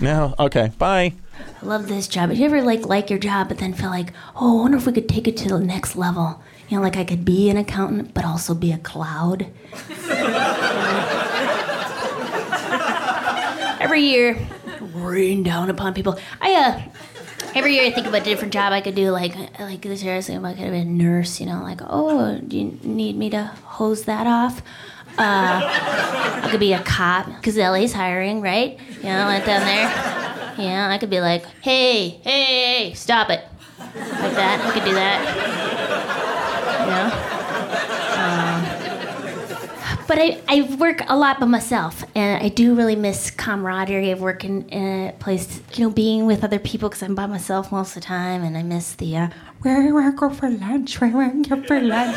No, 0.00 0.34
okay, 0.38 0.70
bye. 0.78 1.12
I 1.60 1.66
love 1.66 1.88
this 1.88 2.06
job. 2.08 2.30
Do 2.30 2.36
you 2.36 2.46
ever 2.46 2.62
like 2.62 2.86
like 2.86 3.10
your 3.10 3.18
job, 3.18 3.48
but 3.48 3.58
then 3.58 3.74
feel 3.74 3.90
like, 3.90 4.12
oh, 4.36 4.60
I 4.60 4.62
wonder 4.62 4.76
if 4.78 4.86
we 4.86 4.92
could 4.92 5.08
take 5.08 5.26
it 5.28 5.36
to 5.38 5.48
the 5.48 5.58
next 5.58 5.96
level? 5.96 6.40
You 6.68 6.76
know, 6.76 6.82
like 6.82 6.96
I 6.96 7.04
could 7.04 7.24
be 7.24 7.50
an 7.50 7.56
accountant, 7.56 8.14
but 8.14 8.24
also 8.24 8.54
be 8.54 8.72
a 8.72 8.78
cloud. 8.78 9.48
Every 13.80 14.02
year, 14.02 14.38
rain 14.94 15.42
down 15.42 15.68
upon 15.68 15.94
people. 15.94 16.18
I 16.40 16.54
uh, 16.54 16.82
every 17.54 17.74
year 17.74 17.86
I 17.86 17.90
think 17.90 18.06
about 18.06 18.22
a 18.22 18.24
different 18.24 18.52
job 18.52 18.72
I 18.72 18.80
could 18.80 18.94
do. 18.94 19.10
Like 19.10 19.34
like 19.58 19.82
this 19.82 20.02
year 20.02 20.14
I 20.14 20.16
was 20.16 20.26
thinking 20.26 20.38
about 20.44 20.52
I 20.52 20.54
could 20.54 20.64
have 20.64 20.72
been 20.72 20.88
a 20.88 20.90
nurse. 20.90 21.40
You 21.40 21.46
know, 21.46 21.62
like 21.62 21.80
oh, 21.86 22.38
do 22.38 22.58
you 22.58 22.78
need 22.82 23.16
me 23.16 23.30
to 23.30 23.44
hose 23.64 24.04
that 24.04 24.26
off? 24.26 24.62
Uh, 25.20 25.60
I 26.42 26.48
could 26.50 26.60
be 26.60 26.72
a 26.72 26.82
cop 26.82 27.26
because 27.26 27.58
LA's 27.58 27.92
hiring, 27.92 28.40
right? 28.40 28.78
You 28.88 29.02
know, 29.02 29.26
went 29.26 29.44
down 29.44 29.60
there. 29.66 29.84
Yeah, 30.58 30.88
I 30.90 30.96
could 30.96 31.10
be 31.10 31.20
like, 31.20 31.44
hey, 31.60 32.08
hey, 32.08 32.94
stop 32.94 33.28
it. 33.28 33.44
Like 33.78 34.34
that. 34.34 34.60
I 34.64 34.70
could 34.72 34.84
do 34.84 34.94
that. 34.94 35.20
You 36.80 36.90
know? 36.96 37.10
Um, 38.20 40.06
but 40.08 40.18
I, 40.18 40.40
I 40.48 40.62
work 40.76 41.02
a 41.06 41.16
lot 41.16 41.38
by 41.38 41.46
myself, 41.46 42.02
and 42.14 42.42
I 42.42 42.48
do 42.48 42.74
really 42.74 42.96
miss 42.96 43.30
camaraderie 43.30 44.10
of 44.10 44.20
working 44.20 44.68
in 44.70 45.08
a 45.08 45.12
place, 45.12 45.60
you 45.74 45.84
know, 45.84 45.90
being 45.90 46.24
with 46.24 46.42
other 46.44 46.58
people 46.58 46.88
because 46.88 47.02
I'm 47.02 47.14
by 47.14 47.26
myself 47.26 47.70
most 47.70 47.90
of 47.90 48.02
the 48.02 48.06
time, 48.06 48.42
and 48.42 48.56
I 48.56 48.62
miss 48.62 48.94
the, 48.94 49.16
uh, 49.18 49.28
where 49.60 49.82
do 49.82 49.98
I 49.98 50.10
go 50.12 50.30
for 50.30 50.48
lunch? 50.48 50.98
Where 51.00 51.10
do 51.10 51.20
I 51.20 51.28
go 51.42 51.62
for 51.62 51.78
lunch? 51.78 52.16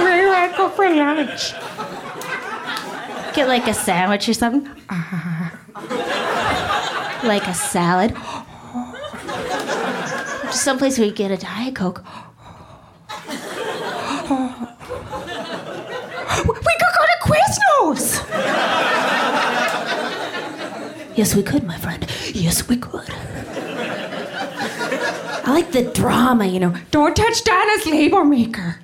Where 0.00 0.20
do 0.22 0.30
I 0.32 0.54
go 0.56 0.68
for 0.68 0.90
lunch? 0.90 1.54
Get 3.34 3.48
like 3.48 3.66
a 3.68 3.74
sandwich 3.74 4.28
or 4.28 4.34
something. 4.34 4.64
like 7.24 7.46
a 7.46 7.54
salad. 7.54 8.16
Someplace 10.52 10.98
where 10.98 11.06
you 11.06 11.14
get 11.14 11.30
a 11.30 11.36
Diet 11.36 11.74
Coke. 11.76 12.04
We 16.40 16.46
could 16.46 16.92
go 16.96 17.04
to 17.06 17.16
Quiznos! 17.22 18.06
yes, 21.16 21.34
we 21.34 21.42
could, 21.42 21.64
my 21.64 21.76
friend. 21.78 22.06
Yes, 22.34 22.68
we 22.68 22.76
could. 22.76 23.10
I 25.42 25.52
like 25.52 25.72
the 25.72 25.82
drama, 25.92 26.46
you 26.46 26.60
know. 26.60 26.74
Don't 26.90 27.14
touch 27.16 27.42
Donna's 27.44 27.86
labor 27.86 28.24
maker. 28.24 28.80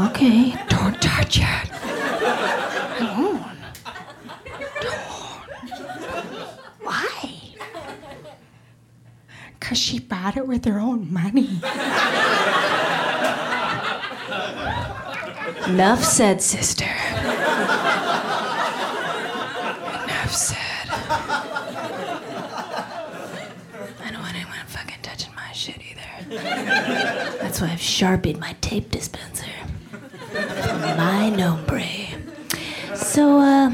Okay, 0.00 0.54
don't 0.68 1.00
touch 1.00 1.40
it. 1.40 1.70
Don't. 2.98 3.42
Why? 6.82 7.34
Because 9.70 9.84
she 9.84 10.00
bought 10.00 10.36
it 10.36 10.48
with 10.48 10.64
her 10.64 10.80
own 10.80 11.12
money. 11.12 11.60
Enough 15.68 16.02
said, 16.02 16.42
sister. 16.42 16.86
Enough 20.02 20.32
said. 20.32 20.58
I 24.00 24.10
don't 24.10 24.20
want 24.20 24.34
anyone 24.34 24.58
fucking 24.66 24.98
touching 25.02 25.32
my 25.36 25.52
shit 25.52 25.78
either. 25.78 26.34
That's 27.40 27.60
why 27.60 27.68
I've 27.68 27.80
sharpied 27.80 28.40
my 28.40 28.56
tape 28.60 28.90
dispenser. 28.90 29.46
My 30.34 31.30
nombre. 31.30 31.86
So, 32.96 33.38
uh, 33.38 33.70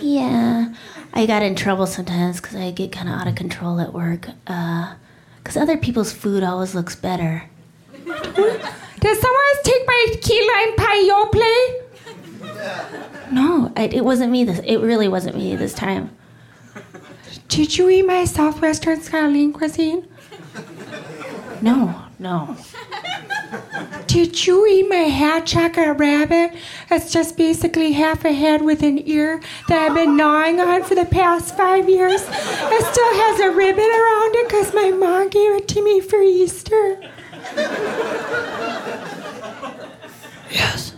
yeah, 0.00 0.74
I 1.12 1.26
got 1.26 1.42
in 1.42 1.54
trouble 1.54 1.86
sometimes 1.86 2.40
because 2.40 2.56
I 2.56 2.70
get 2.70 2.92
kind 2.92 3.08
of 3.08 3.14
out 3.14 3.26
of 3.26 3.34
control 3.34 3.80
at 3.80 3.92
work. 3.92 4.28
Uh, 4.46 4.94
because 5.38 5.56
other 5.56 5.76
people's 5.76 6.12
food 6.12 6.42
always 6.42 6.74
looks 6.74 6.94
better. 6.94 7.44
Did 7.92 8.04
someone 8.04 9.42
else 9.48 9.62
take 9.64 9.86
my 9.86 10.06
key 10.20 10.48
lime 10.48 10.76
pie 10.76 11.02
No, 13.32 13.72
I, 13.76 13.84
it 13.84 14.04
wasn't 14.04 14.30
me. 14.30 14.44
This 14.44 14.58
it 14.60 14.76
really 14.78 15.08
wasn't 15.08 15.36
me 15.36 15.56
this 15.56 15.72
time. 15.72 16.10
Did 17.48 17.76
you 17.76 17.88
eat 17.88 18.06
my 18.06 18.24
southwestern 18.26 19.00
Skyline 19.00 19.52
cuisine? 19.52 20.06
No, 21.62 22.02
no. 22.18 22.56
Did 24.06 24.46
you 24.46 24.66
eat 24.66 24.88
my 24.88 24.96
hat 24.96 25.46
chocolate 25.46 25.98
rabbit? 25.98 26.52
It's 26.90 27.12
just 27.12 27.36
basically 27.36 27.92
half 27.92 28.24
a 28.24 28.32
head 28.32 28.62
with 28.62 28.82
an 28.82 29.06
ear 29.08 29.40
that 29.68 29.90
I've 29.90 29.94
been 29.94 30.16
gnawing 30.16 30.60
on 30.60 30.82
for 30.84 30.94
the 30.94 31.04
past 31.04 31.56
five 31.56 31.88
years. 31.88 32.22
It 32.22 32.86
still 32.86 33.14
has 33.14 33.40
a 33.40 33.50
ribbon 33.50 33.84
around 33.84 34.34
it 34.36 34.48
because 34.48 34.74
my 34.74 34.90
mom 34.90 35.28
gave 35.30 35.52
it 35.52 35.68
to 35.68 35.82
me 35.82 36.00
for 36.00 36.20
Easter. 36.20 37.00
Yes. 40.50 40.94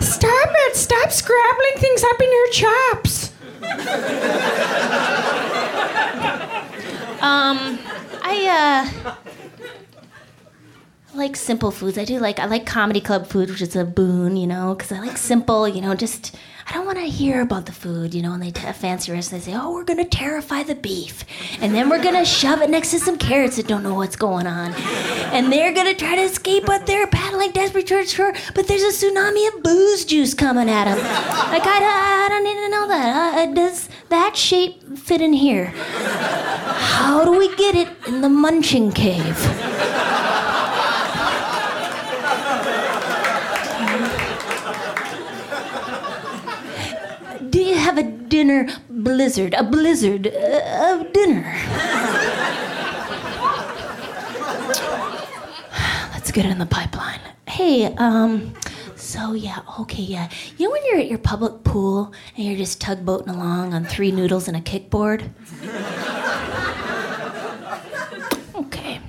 Stop 0.00 0.50
it! 0.54 0.76
Stop 0.76 1.12
scrabbling 1.12 1.76
things 1.76 2.02
up 2.04 2.20
in 2.20 2.32
your 2.32 2.48
chops. 2.50 3.32
Um, 7.20 7.78
I 8.22 8.90
uh 9.06 9.14
like 11.14 11.34
simple 11.36 11.70
foods. 11.70 11.98
I 11.98 12.04
do 12.04 12.18
like 12.18 12.38
I 12.38 12.46
like 12.46 12.66
comedy 12.66 13.00
club 13.00 13.26
food, 13.26 13.48
which 13.50 13.62
is 13.62 13.74
a 13.74 13.84
boon, 13.84 14.36
you 14.36 14.46
know, 14.46 14.74
because 14.74 14.92
I 14.92 15.00
like 15.00 15.16
simple, 15.16 15.66
you 15.66 15.80
know, 15.80 15.94
just 15.94 16.36
I 16.68 16.72
don't 16.72 16.84
want 16.86 16.98
to 16.98 17.04
hear 17.04 17.42
about 17.42 17.66
the 17.66 17.72
food, 17.72 18.12
you 18.12 18.22
know. 18.22 18.32
And 18.32 18.42
they 18.42 18.50
t- 18.50 18.60
fancy 18.72 19.12
restaurants, 19.12 19.28
they 19.46 19.52
say, 19.52 19.56
"Oh, 19.58 19.72
we're 19.72 19.84
gonna 19.84 20.04
terrify 20.04 20.62
the 20.64 20.74
beef, 20.74 21.24
and 21.60 21.72
then 21.74 21.88
we're 21.88 22.02
gonna 22.02 22.24
shove 22.24 22.60
it 22.60 22.70
next 22.70 22.90
to 22.90 22.98
some 22.98 23.16
carrots 23.18 23.56
that 23.56 23.68
don't 23.68 23.84
know 23.84 23.94
what's 23.94 24.16
going 24.16 24.46
on, 24.48 24.74
and 25.32 25.52
they're 25.52 25.72
gonna 25.72 25.94
try 25.94 26.16
to 26.16 26.22
escape, 26.22 26.66
but 26.66 26.84
they're 26.86 27.06
paddling 27.06 27.52
desperate 27.52 27.86
towards 27.86 28.12
shore, 28.12 28.34
but 28.54 28.66
there's 28.66 28.82
a 28.82 28.88
tsunami 28.88 29.46
of 29.54 29.62
booze 29.62 30.04
juice 30.04 30.34
coming 30.34 30.68
at 30.68 30.86
them. 30.86 30.98
Like 31.52 31.62
I, 31.66 31.78
don't- 31.78 32.24
I 32.24 32.26
don't 32.30 32.44
need 32.44 32.54
to 32.64 32.68
know 32.68 32.88
that. 32.88 33.48
Uh, 33.48 33.54
does 33.54 33.88
that 34.08 34.36
shape 34.36 34.98
fit 34.98 35.20
in 35.20 35.32
here? 35.34 35.66
How 35.66 37.24
do 37.24 37.30
we 37.38 37.54
get 37.54 37.76
it 37.76 37.88
in 38.08 38.22
the 38.22 38.28
munching 38.28 38.90
cave? 38.90 39.38
Do 47.50 47.60
you 47.60 47.76
have 47.76 47.98
a 47.98 48.02
dinner 48.28 48.68
blizzard? 48.88 49.54
A 49.54 49.62
blizzard 49.62 50.26
uh, 50.26 50.94
of 50.94 51.12
dinner? 51.12 51.42
Let's 56.12 56.30
get 56.30 56.44
it 56.46 56.50
in 56.50 56.58
the 56.58 56.66
pipeline. 56.66 57.20
Hey, 57.46 57.86
um, 57.96 58.54
so 58.96 59.32
yeah, 59.32 59.60
okay, 59.80 60.02
yeah. 60.02 60.28
You 60.58 60.66
know 60.66 60.72
when 60.72 60.84
you're 60.86 60.98
at 60.98 61.08
your 61.08 61.18
public 61.18 61.64
pool 61.64 62.12
and 62.36 62.46
you're 62.46 62.56
just 62.56 62.80
tugboating 62.80 63.28
along 63.28 63.74
on 63.74 63.84
three 63.84 64.10
noodles 64.10 64.48
and 64.48 64.56
a 64.56 64.60
kickboard? 64.60 65.30
Okay. 68.54 69.00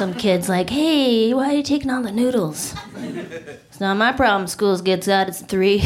Some 0.00 0.14
kid's 0.14 0.48
like, 0.48 0.70
hey, 0.70 1.34
why 1.34 1.50
are 1.50 1.52
you 1.52 1.62
taking 1.62 1.90
all 1.90 2.02
the 2.02 2.10
noodles? 2.10 2.74
It's 2.96 3.80
not 3.80 3.98
my 3.98 4.12
problem. 4.12 4.48
Schools 4.48 4.80
gets 4.80 5.06
out 5.08 5.28
at 5.28 5.36
three. 5.36 5.84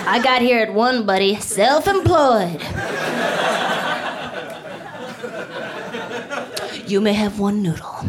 I 0.00 0.20
got 0.22 0.42
here 0.42 0.58
at 0.60 0.74
one, 0.74 1.06
buddy. 1.06 1.36
Self-employed. 1.36 2.60
You 6.86 7.00
may 7.00 7.14
have 7.14 7.38
one 7.40 7.62
noodle. 7.62 8.04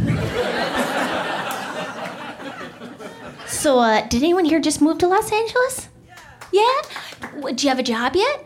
So, 3.47 3.79
uh, 3.79 4.05
did 4.09 4.23
anyone 4.23 4.43
here 4.43 4.59
just 4.59 4.81
move 4.81 4.97
to 4.97 5.07
Los 5.07 5.31
Angeles? 5.31 5.87
Yeah? 6.51 6.81
W- 7.35 7.55
Do 7.55 7.63
you 7.63 7.69
have 7.69 7.79
a 7.79 7.83
job 7.83 8.17
yet? 8.17 8.45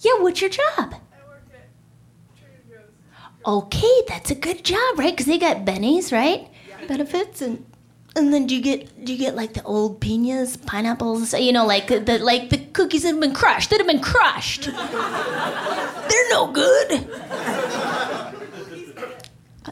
Yeah, 0.00 0.18
what's 0.18 0.40
your 0.40 0.50
job? 0.50 0.96
Okay, 3.46 4.02
that's 4.06 4.30
a 4.30 4.34
good 4.34 4.64
job, 4.64 4.98
right? 4.98 5.12
Because 5.12 5.26
they 5.26 5.38
got 5.38 5.64
bennies, 5.64 6.12
right? 6.12 6.48
Benefits 6.86 7.40
and 7.40 7.64
and 8.16 8.34
then 8.34 8.46
do 8.46 8.56
you 8.56 8.62
get 8.62 9.04
do 9.04 9.12
you 9.12 9.18
get 9.18 9.36
like 9.36 9.54
the 9.54 9.62
old 9.62 10.00
pinas, 10.00 10.56
pineapples? 10.56 11.32
You 11.32 11.52
know, 11.52 11.64
like 11.64 11.86
the 11.86 12.18
like 12.18 12.50
the 12.50 12.58
cookies 12.58 13.02
that 13.02 13.12
have 13.12 13.20
been 13.20 13.34
crushed, 13.34 13.70
that 13.70 13.78
have 13.78 13.86
been 13.86 14.00
crushed. 14.00 14.64
They're 16.08 16.28
no 16.30 16.50
good. 16.52 17.08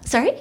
Sorry. 0.05 0.41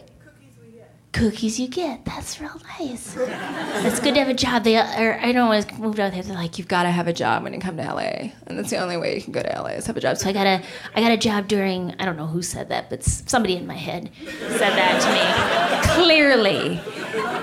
Cookies 1.18 1.60
you 1.60 1.68
get. 1.68 2.06
That's 2.06 2.40
real 2.40 2.62
nice. 2.80 3.18
It's 3.18 4.00
good 4.00 4.14
to 4.14 4.20
have 4.20 4.30
a 4.30 4.36
job. 4.36 4.64
They, 4.64 4.78
or 4.78 5.20
I 5.20 5.32
don't 5.32 5.46
always 5.46 5.66
moved 5.80 6.00
out 6.00 6.12
there. 6.12 6.22
They're 6.22 6.36
like, 6.36 6.60
you've 6.60 6.68
got 6.68 6.84
to 6.84 6.92
have 6.92 7.08
a 7.08 7.14
job 7.14 7.42
when 7.42 7.54
you 7.54 7.60
come 7.60 7.76
to 7.78 7.84
LA, 7.84 8.30
and 8.46 8.56
that's 8.58 8.70
the 8.70 8.78
only 8.78 8.98
way 8.98 9.16
you 9.16 9.22
can 9.24 9.34
go 9.34 9.42
to 9.42 9.50
LA 9.50 9.70
is 9.70 9.88
have 9.88 9.98
a 9.98 10.00
job. 10.00 10.18
So 10.18 10.30
I 10.30 10.34
got 10.34 10.46
a, 10.46 10.62
I 10.94 11.02
got 11.02 11.12
a 11.12 11.18
job 11.18 11.48
during. 11.48 11.96
I 12.00 12.06
don't 12.06 12.18
know 12.18 12.28
who 12.28 12.44
said 12.44 12.70
that, 12.70 12.92
but 12.92 13.04
somebody 13.04 13.56
in 13.56 13.66
my 13.66 13.74
head 13.74 14.12
said 14.28 14.76
that 14.76 15.02
to 15.02 15.98
me 15.98 16.04
clearly, 16.04 16.80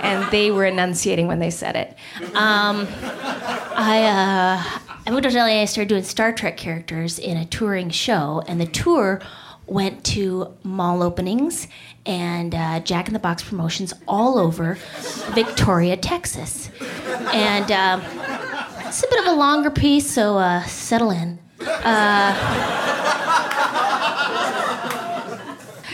and 0.02 0.30
they 0.30 0.52
were 0.52 0.66
enunciating 0.66 1.26
when 1.26 1.40
they 1.40 1.50
said 1.50 1.74
it. 1.74 1.96
Um, 2.36 2.86
I, 3.76 4.04
uh, 4.04 4.80
I 5.04 5.10
moved 5.10 5.24
to 5.24 5.36
LA. 5.36 5.62
I 5.62 5.64
started 5.64 5.88
doing 5.88 6.04
Star 6.04 6.32
Trek 6.32 6.56
characters 6.56 7.18
in 7.18 7.36
a 7.36 7.44
touring 7.44 7.90
show, 7.90 8.40
and 8.46 8.60
the 8.60 8.66
tour 8.66 9.20
went 9.66 10.04
to 10.04 10.54
mall 10.62 11.02
openings 11.02 11.68
and 12.06 12.54
uh, 12.54 12.80
Jack 12.80 13.08
in 13.08 13.14
the 13.14 13.18
Box 13.18 13.42
promotions 13.42 13.94
all 14.06 14.38
over 14.38 14.78
Victoria, 15.30 15.96
Texas. 15.96 16.70
And 17.32 17.70
um, 17.72 18.02
it's 18.86 19.02
a 19.02 19.08
bit 19.08 19.20
of 19.20 19.32
a 19.32 19.36
longer 19.36 19.70
piece, 19.70 20.10
so 20.10 20.38
uh, 20.38 20.62
settle 20.64 21.10
in. 21.10 21.38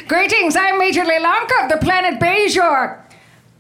Greetings, 0.09 0.57
I'm 0.57 0.79
Major 0.79 1.05
Lelanka 1.05 1.65
of 1.65 1.71
the 1.71 1.79
planet 1.81 2.21
Bajor. 2.21 3.01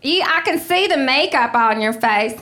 I 0.02 0.42
can 0.44 0.58
see 0.58 0.86
the 0.88 0.96
makeup 0.96 1.54
on 1.54 1.80
your 1.80 1.92
face. 1.92 2.40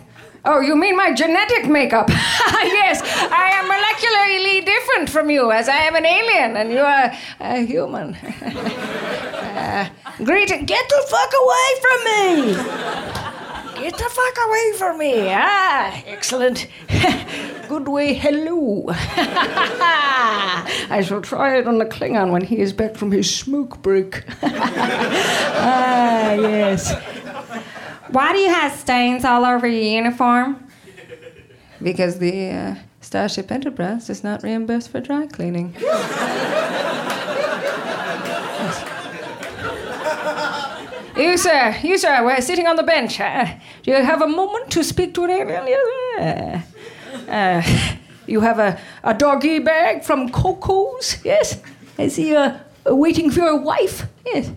Oh, 0.50 0.60
you 0.60 0.76
mean 0.76 0.96
my 0.96 1.12
genetic 1.12 1.68
makeup? 1.68 2.08
yes, 2.08 3.02
I 3.04 3.50
am 3.58 3.68
molecularly 3.68 4.64
different 4.64 5.10
from 5.10 5.28
you, 5.28 5.52
as 5.52 5.68
I 5.68 5.76
am 5.76 5.94
an 5.94 6.06
alien 6.06 6.56
and 6.56 6.72
you 6.72 6.78
are 6.80 7.12
a 7.38 7.60
human. 7.66 8.14
uh, 8.14 9.90
greeting. 10.24 10.64
Get 10.64 10.88
the 10.88 11.04
fuck 11.06 11.32
away 11.42 11.68
from 11.84 12.04
me! 12.04 12.54
Get 13.82 13.98
the 13.98 14.08
fuck 14.08 14.38
away 14.46 14.72
from 14.78 14.98
me! 14.98 15.28
Ah, 15.30 16.02
excellent. 16.06 16.66
Good 17.68 17.86
way, 17.86 18.14
hello. 18.14 18.86
I 20.90 21.02
shall 21.04 21.20
try 21.20 21.58
it 21.58 21.66
on 21.68 21.76
the 21.76 21.84
Klingon 21.84 22.30
when 22.32 22.42
he 22.42 22.56
is 22.60 22.72
back 22.72 22.96
from 22.96 23.12
his 23.12 23.28
smoke 23.32 23.82
break. 23.82 24.24
ah, 24.42 26.32
yes. 26.32 26.94
Why 28.10 28.32
do 28.32 28.38
you 28.38 28.48
have 28.48 28.72
stains 28.72 29.24
all 29.24 29.44
over 29.44 29.66
your 29.66 29.82
uniform? 29.82 30.66
Because 31.82 32.18
the 32.18 32.50
uh, 32.50 32.74
Starship 33.00 33.50
Enterprise 33.52 34.06
does 34.06 34.24
not 34.24 34.42
reimburse 34.42 34.86
for 34.86 35.00
dry 35.00 35.26
cleaning. 35.26 35.74
You, 41.18 41.36
sir, 41.36 41.74
you, 41.82 41.98
sir, 41.98 42.24
we're 42.24 42.40
sitting 42.40 42.68
on 42.68 42.76
the 42.76 42.84
bench. 42.84 43.18
Uh, 43.18 43.44
do 43.82 43.90
you 43.90 43.96
have 44.04 44.22
a 44.22 44.28
moment 44.28 44.70
to 44.70 44.84
speak 44.84 45.14
to 45.14 45.24
an 45.24 45.30
alien? 45.50 46.62
Uh, 47.28 47.62
you 48.28 48.40
have 48.40 48.60
a, 48.60 48.78
a 49.02 49.14
doggy 49.14 49.58
bag 49.58 50.04
from 50.04 50.28
Coco's? 50.28 51.16
Yes. 51.24 51.60
Is 51.98 52.14
he 52.14 52.36
uh, 52.36 52.58
waiting 52.86 53.32
for 53.32 53.40
your 53.40 53.60
wife? 53.60 54.06
Yes. 54.24 54.52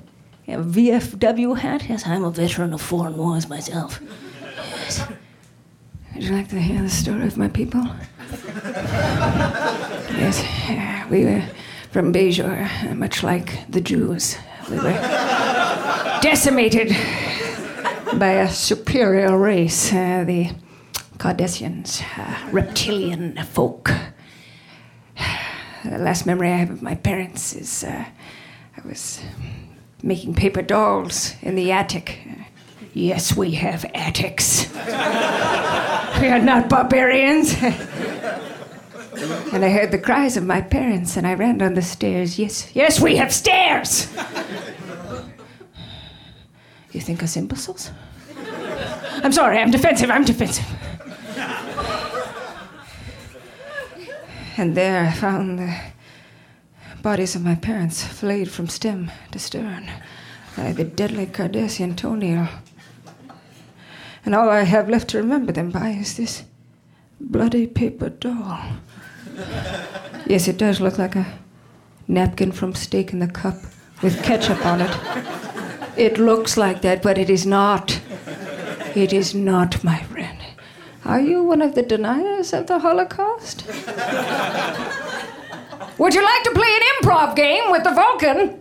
A 0.52 0.58
VFW 0.58 1.58
hat? 1.58 1.88
Yes, 1.88 2.06
I'm 2.06 2.26
a 2.26 2.32
veteran 2.32 2.74
of 2.74 2.82
foreign 2.82 3.16
wars 3.16 3.48
myself. 3.48 4.02
Yes. 4.42 5.08
Would 6.14 6.24
you 6.24 6.32
like 6.32 6.50
to 6.50 6.60
hear 6.60 6.82
the 6.82 6.90
story 6.90 7.26
of 7.26 7.38
my 7.38 7.48
people? 7.48 7.82
yes, 10.20 10.44
uh, 10.70 11.08
we 11.10 11.24
were 11.24 11.44
from 11.92 12.12
Bajor, 12.12 12.96
much 12.98 13.24
like 13.24 13.66
the 13.70 13.80
Jews. 13.80 14.38
We 14.70 14.76
were 14.78 15.00
decimated 16.22 16.90
by 18.20 18.32
a 18.32 18.50
superior 18.50 19.38
race, 19.38 19.94
uh, 19.94 20.26
the 20.28 20.52
Cardassians, 21.18 22.04
uh, 22.18 22.50
reptilian 22.52 23.38
folk. 23.44 23.90
The 25.86 25.98
last 25.98 26.26
memory 26.26 26.52
I 26.52 26.58
have 26.58 26.70
of 26.72 26.82
my 26.82 26.96
parents 26.96 27.54
is 27.54 27.84
uh, 27.84 28.06
I 28.78 28.88
was 28.88 29.22
making 30.04 30.36
paper 30.36 30.62
dolls 30.62 31.34
in 31.42 31.56
the 31.56 31.72
attic. 31.72 32.20
Yes, 32.94 33.36
we 33.36 33.52
have 33.52 33.86
attics. 33.94 34.72
we 34.76 36.28
are 36.28 36.42
not 36.42 36.70
barbarians. 36.70 37.54
and 37.62 39.64
I 39.64 39.70
heard 39.70 39.92
the 39.92 40.00
cries 40.00 40.38
of 40.38 40.46
my 40.46 40.62
parents, 40.62 41.18
and 41.18 41.26
I 41.26 41.36
ran 41.36 41.60
down 41.60 41.76
the 41.76 41.82
stairs. 41.82 42.38
Yes, 42.38 42.76
yes, 42.76 43.00
we 43.00 43.16
have 43.18 43.34
stairs! 43.34 44.08
You 46.92 47.00
think 47.00 47.24
us 47.24 47.38
imbeciles? 47.38 47.92
I'm 49.24 49.32
sorry, 49.32 49.60
I'm 49.60 49.72
defensive, 49.72 50.10
I'm 50.10 50.26
defensive. 50.26 50.66
And 54.58 54.76
there 54.76 55.06
I 55.06 55.12
found 55.12 55.60
the 55.60 55.74
bodies 57.02 57.36
of 57.36 57.44
my 57.44 57.56
parents 57.56 58.04
flayed 58.04 58.50
from 58.50 58.68
stem 58.68 59.12
to 59.32 59.40
stern 59.40 59.92
by 60.56 60.72
the 60.72 60.84
deadly 60.84 61.26
Cardassian 61.26 61.96
toenail. 61.96 62.48
And 64.24 64.36
all 64.36 64.50
I 64.50 64.62
have 64.64 64.90
left 64.90 65.10
to 65.10 65.18
remember 65.18 65.52
them 65.52 65.72
by 65.72 65.90
is 65.90 66.18
this 66.18 66.44
bloody 67.20 67.66
paper 67.66 68.10
doll. 68.10 68.60
Yes, 70.28 70.48
it 70.48 70.58
does 70.58 70.80
look 70.80 70.98
like 71.00 71.16
a 71.16 71.26
napkin 72.08 72.52
from 72.52 72.76
Steak 72.76 73.14
in 73.14 73.20
the 73.20 73.28
Cup 73.28 73.56
with 74.04 74.24
ketchup 74.24 74.64
on 74.66 74.82
it. 74.82 74.98
It 75.98 76.18
looks 76.20 76.56
like 76.58 76.82
that, 76.82 77.02
but 77.02 77.18
it 77.18 77.30
is 77.30 77.46
not. 77.46 78.00
It 78.96 79.12
is 79.14 79.34
not, 79.34 79.84
my 79.84 80.02
friend. 80.04 80.38
Are 81.04 81.20
you 81.20 81.44
one 81.44 81.62
of 81.62 81.74
the 81.74 81.82
deniers 81.82 82.54
of 82.54 82.68
the 82.68 82.80
Holocaust? 82.80 83.66
Would 86.02 86.16
you 86.16 86.26
like 86.26 86.44
to 86.46 86.52
play 86.56 86.68
an 86.68 86.82
improv 86.96 87.36
game 87.36 87.70
with 87.70 87.84
the 87.84 87.92
Vulcan? 87.92 88.60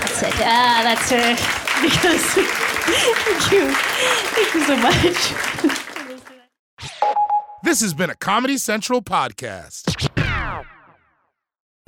That's 0.00 0.22
it. 0.22 0.34
Ah, 0.40 0.80
that's 0.82 1.12
it. 1.12 1.38
Because 1.82 2.24
thank 2.24 3.52
you, 3.52 3.70
thank 4.32 4.54
you 4.54 4.62
so 4.62 4.76
much. 4.76 5.34
This 7.62 7.82
has 7.82 7.92
been 7.92 8.08
a 8.08 8.14
Comedy 8.14 8.56
Central 8.56 9.02
podcast. 9.02 10.23